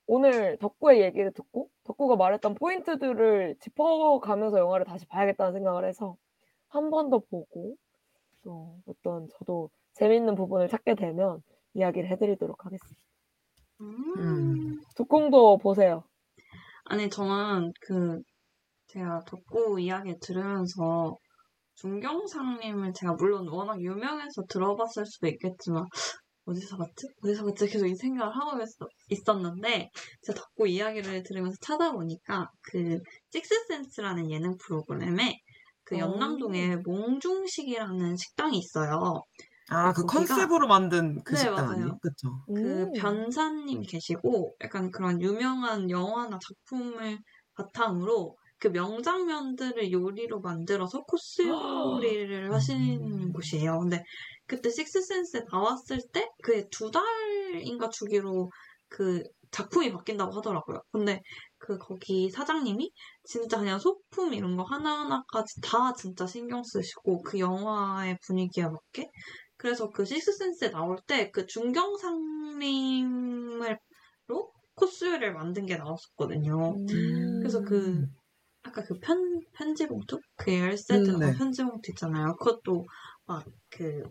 [0.07, 6.17] 오늘 덕구의 얘기를 듣고, 덕구가 말했던 포인트들을 짚어가면서 영화를 다시 봐야겠다는 생각을 해서,
[6.69, 7.77] 한 번 더 보고,
[8.45, 11.43] 또 어떤 저도 재밌는 부분을 찾게 되면
[11.75, 13.03] 이야기를 해드리도록 하겠습니다.
[13.81, 14.81] 음.
[14.97, 16.05] 덕궁도 보세요.
[16.85, 18.21] 아니, 저는 그,
[18.89, 21.19] 제가 덕구 이야기 들으면서,
[21.77, 25.87] 중경상님을 제가 물론 워낙 유명해서 들어봤을 수도 있겠지만,
[26.47, 27.07] 어디서 봤지?
[27.23, 27.67] 어디서 봤지?
[27.67, 28.69] 계속 이 생각을 하고 있-
[29.19, 29.89] 있었는데,
[30.23, 32.99] 제가 덕구 이야기를 들으면서 찾아보니까, 그,
[33.31, 35.39] 식스센스라는 예능 프로그램에,
[35.85, 35.99] 그 오.
[36.01, 39.23] 연남동에 몽중식이라는 식당이 있어요.
[39.71, 41.71] 아, 그 거기가- 컨셉으로 만든 그 네, 식당.
[41.71, 41.99] 아니에요?
[42.03, 42.29] 그쵸?
[42.47, 42.93] 그 음.
[42.93, 47.19] 변사님 계시고 약간 그런 유명한 영화나 작품을
[47.55, 53.79] 바탕으로 그 명장면들을 요리로 만들어서 코스 요리를 하시는 곳이에요.
[53.81, 54.03] 근데
[54.47, 58.51] 그때 식스센스에 나왔을 때 그게 두 달인가 주기로
[58.89, 60.81] 그 작품이 바뀐다고 하더라고요.
[60.93, 61.21] 근데
[61.59, 62.91] 그 거기 사장님이
[63.25, 69.11] 진짜 그냥 소품 이런 거 하나하나까지 다 진짜 신경 쓰시고 그 영화의 분위기에 맞게
[69.57, 73.79] 그래서 그 식스센스에 나올 때 그 중경상님으로
[74.75, 76.77] 코스를 만든 게 나왔었거든요.
[76.77, 76.87] 음.
[77.41, 78.05] 그래서 그
[78.63, 80.19] 아까 그 편, 편지봉투?
[80.37, 81.39] 그 열쇠 음, 들어간 네.
[81.39, 82.35] 편지봉투 있잖아요.
[82.37, 82.85] 그것도
[83.27, 84.03] 막 그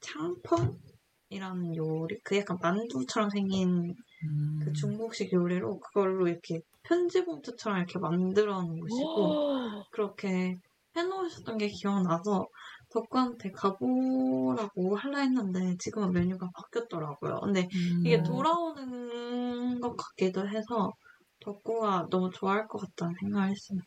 [0.00, 3.94] 창펀이라는 요리, 그 약간 만두처럼 생긴
[4.24, 4.60] 음.
[4.62, 10.56] 그 중국식 요리로 그걸로 이렇게 편지봉투처럼 이렇게 만들어 놓은 곳이고 그렇게
[10.96, 12.48] 해놓으셨던 게 기억나서
[12.90, 17.40] 덕구한테 가보라고 하려 했는데 지금은 메뉴가 바뀌었더라고요.
[17.40, 18.02] 근데 음.
[18.04, 20.92] 이게 돌아오는 것 같기도 해서
[21.40, 23.86] 덕구가 너무 좋아할 것 같다는 생각을 했습니다.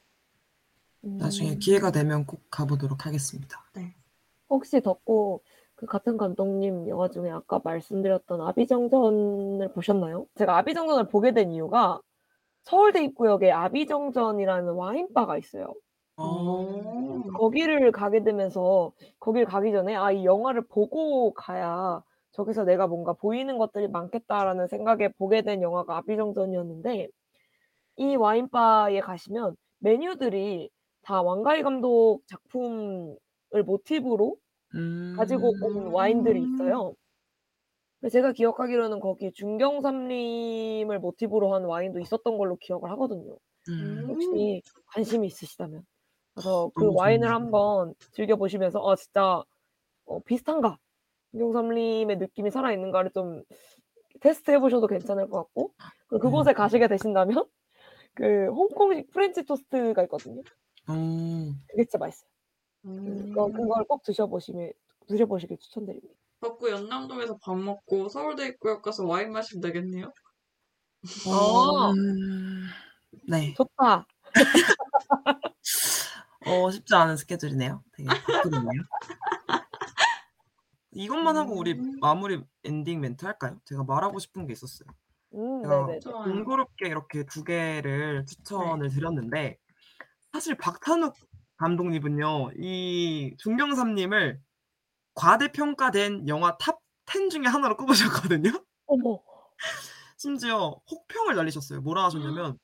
[1.02, 1.60] 나중에 음.
[1.60, 3.64] 기회가 되면 꼭 가보도록 하겠습니다.
[4.53, 5.41] 혹시 덕고
[5.84, 10.26] 그 같은 감독님 영화 중에 아까 말씀드렸던 아비정전을 보셨나요?
[10.35, 11.99] 제가 아비정전을 보게 된 이유가
[12.64, 15.73] 서울대 입구역에 아비정전이라는 와인바가 있어요.
[16.15, 17.23] 어.
[17.38, 22.01] 거기를 가게 되면서 거길 가기 전에 아, 이 영화를 보고 가야
[22.31, 27.10] 저기서 내가 뭔가 보이는 것들이 많겠다라는 생각에 보게 된 영화가 아비정전이었는데
[27.97, 30.69] 이 와인바에 가시면 메뉴들이
[31.01, 33.18] 다 왕가희 감독 작품을
[33.65, 34.38] 모티브로
[34.74, 35.14] 음.
[35.14, 36.95] 가지고 온 와인들이 있어요.
[38.12, 43.38] 제가 기억하기로는 거기 중경삼림을 모티브로 한 와인도 있었던 걸로 기억을 하거든요.
[43.70, 44.04] 음.
[44.08, 45.86] 혹시 관심이 있으시다면.
[46.36, 47.30] 그래서 그 와인을.
[47.34, 49.44] 한번 즐겨보시면서, 아, 진짜,
[50.06, 50.80] 어, 비슷한가?
[51.32, 53.44] 중경삼림의 느낌이 살아있는가를 좀
[54.22, 55.74] 테스트 해보셔도 괜찮을 것 같고,
[56.10, 57.45] 그곳에 가시게 되신다면,
[58.16, 60.44] 그, 홍콩식 프렌치 토스트가 있거든요.
[60.88, 61.64] 어.
[61.68, 62.32] 그게 진짜 맛있어요.
[62.85, 63.30] 음.
[63.30, 64.72] 그거, 그걸 꼭 드셔보시면,
[65.07, 66.14] 드셔보시길 추천드립니다.
[66.41, 70.11] 덕구 연남동에서 밥 먹고 서울대 입구역 가서 와인 마시면 되겠네요.
[71.27, 71.91] 어.
[71.91, 72.68] 음.
[73.27, 73.53] 네.
[73.55, 74.05] 좋다.
[76.45, 77.84] 어, 쉽지 않은 스케줄이네요.
[77.93, 78.84] 되게 바쁘네요.
[80.91, 81.97] 이것만 하고 우리 음.
[81.99, 83.60] 마무리 엔딩 멘트 할까요?
[83.65, 84.89] 제가 말하고 싶은 게 있었어요.
[85.34, 85.99] 음, 제가 네네.
[85.99, 86.23] 좋아요.
[86.31, 89.57] 공교롭게 이렇게 두 개를 추천을 드렸는데
[90.31, 91.15] 사실 박찬욱
[91.64, 94.40] 감독님은요 이 중경삼림을
[95.15, 98.49] 과대평가된 영화 top 10 중에 하나로 꼽으셨거든요.
[98.88, 99.19] 어머.
[100.18, 101.81] 심지어 혹평을 날리셨어요.
[101.81, 102.57] 뭐라 하셨냐면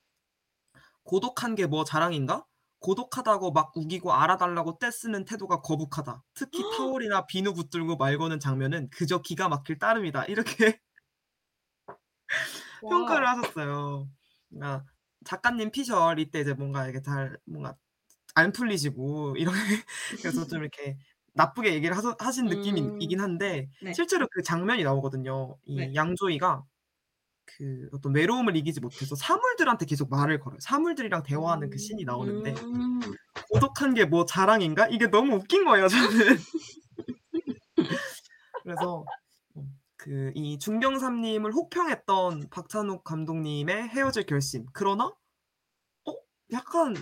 [1.04, 2.46] 고독한 게 뭐 자랑인가?
[2.80, 6.24] 고독하다고 막 우기고 알아달라고 떼쓰는 태도가 거북하다.
[6.34, 10.26] 특히 타올이나 비누 붙들고 말거는 장면은 그저 기가 막힐 따름이다.
[10.26, 10.80] 이렇게
[12.82, 14.08] 평가를 하셨어요.
[14.50, 14.86] 그러니까
[15.26, 17.76] 작가님 피셜 이때 이제 뭔가 이게 잘 뭔가
[18.40, 19.54] 안 풀리시고 이런
[20.22, 20.98] 그래서 좀 이렇게
[21.34, 22.50] 나쁘게 얘기를 하서, 하신 음.
[22.50, 23.94] 느낌이긴 한데 네.
[23.94, 25.58] 실제로 그 장면이 나오거든요.
[25.66, 25.94] 이 네.
[25.96, 26.64] 양조이가
[27.46, 30.60] 그 어떤 외로움을 이기지 못해서 사물들한테 계속 말을 걸어요.
[30.62, 33.00] 사물들이랑 대화하는 그 씬이 나오는데 음.
[33.52, 34.88] 고독한 게 뭐 자랑인가?
[34.90, 36.38] 이게 너무 웃긴 거예요, 저는.
[38.64, 39.10] 그래서
[39.98, 44.66] 그 이 중경삼님을 혹평했던 박찬욱 감독님의 헤어질 결심.
[44.74, 45.06] 그러나
[46.06, 46.14] 어
[46.54, 46.96] 약간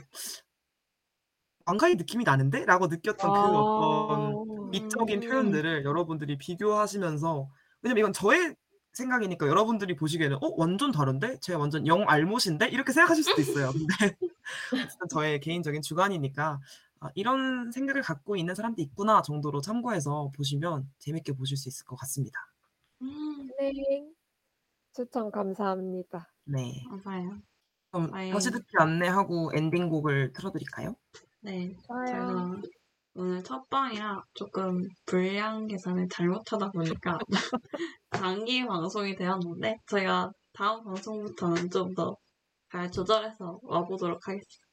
[1.68, 2.65] 왕가의 느낌이 나는데?
[2.65, 4.69] 라고 느꼈던 그 어떤 아.
[4.72, 5.30] 미적인 음.
[5.30, 7.49] 표현들을 여러분들이 비교하시면서
[7.81, 8.56] 왜냐면 이건 저의
[8.94, 11.39] 생각이니까 여러분들이 보시기에는 어 완전 다른데?
[11.41, 12.69] 쟤 완전 영 알못인데?
[12.69, 13.72] 이렇게 생각하실 수도 있어요.
[13.72, 14.18] 근데
[14.91, 16.60] 어쨌든 저의 개인적인 주관이니까
[16.99, 21.95] 아, 이런 생각을 갖고 있는 사람도 있구나 정도로 참고해서 보시면 재밌게 보실 수 있을 것
[21.98, 22.39] 같습니다.
[23.02, 23.49] 음.
[23.60, 23.73] 네.
[24.95, 26.34] 추천 감사합니다.
[26.45, 26.84] 네.
[26.89, 27.39] 맞아요.
[27.91, 28.11] 그럼.
[28.31, 30.95] 다시 듣기 안내하고 엔딩곡을 틀어드릴까요?
[31.48, 31.74] 네.
[32.07, 32.61] 제가
[33.15, 37.18] 오늘 첫 방이라 조금 분량 계산을 잘못하다 보니까
[38.11, 42.15] 장기 방송이 되었는데 저희가 다음 방송부터는 좀 더
[42.72, 44.68] 잘 조절해서 와보도록 하겠습니다.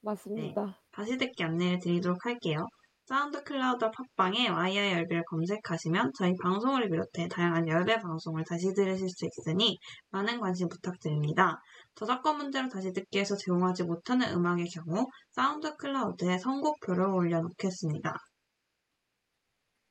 [0.00, 0.80] 맞습니다.
[0.92, 2.66] 다시 듣기 안내를 드리도록 할게요.
[3.06, 9.78] SoundCloud 팟빵에 YI 열배를 검색하시면 저희 방송을 비롯해 다양한 열배 방송을 다시 들으실 수 있으니
[10.10, 11.58] 많은 관심 부탁드립니다.
[11.96, 18.16] 저작권 문제로 다시 듣기에서 제공하지 못하는 음악의 경우 SoundCloud에 선곡표를 올려놓겠습니다.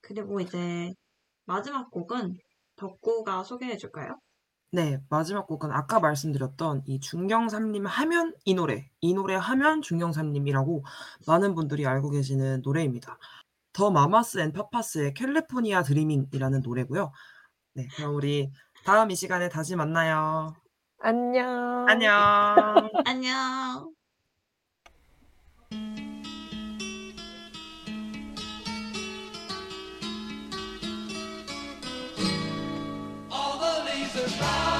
[0.01, 0.91] 그리고 이제
[1.45, 2.37] 마지막 곡은
[2.75, 4.19] 덕구가 소개해 줄까요?
[4.71, 10.83] 네, 마지막 곡은 아까 말씀드렸던 이 중경삼림 하면 이 노래, 이 노래 하면 중경삼림이라고
[11.27, 13.17] 많은 분들이 알고 계시는 노래입니다.
[13.71, 17.11] The Mamas and Papas의 California Dreaming이라는 노래고요.
[17.75, 18.51] 네, 그럼 우리
[18.83, 20.53] 다음 이 시간에 다시 만나요.
[21.05, 21.85] 안녕.
[21.89, 22.89] 안녕.
[23.03, 23.93] 안녕.
[33.29, 34.72] All the leaves are dry.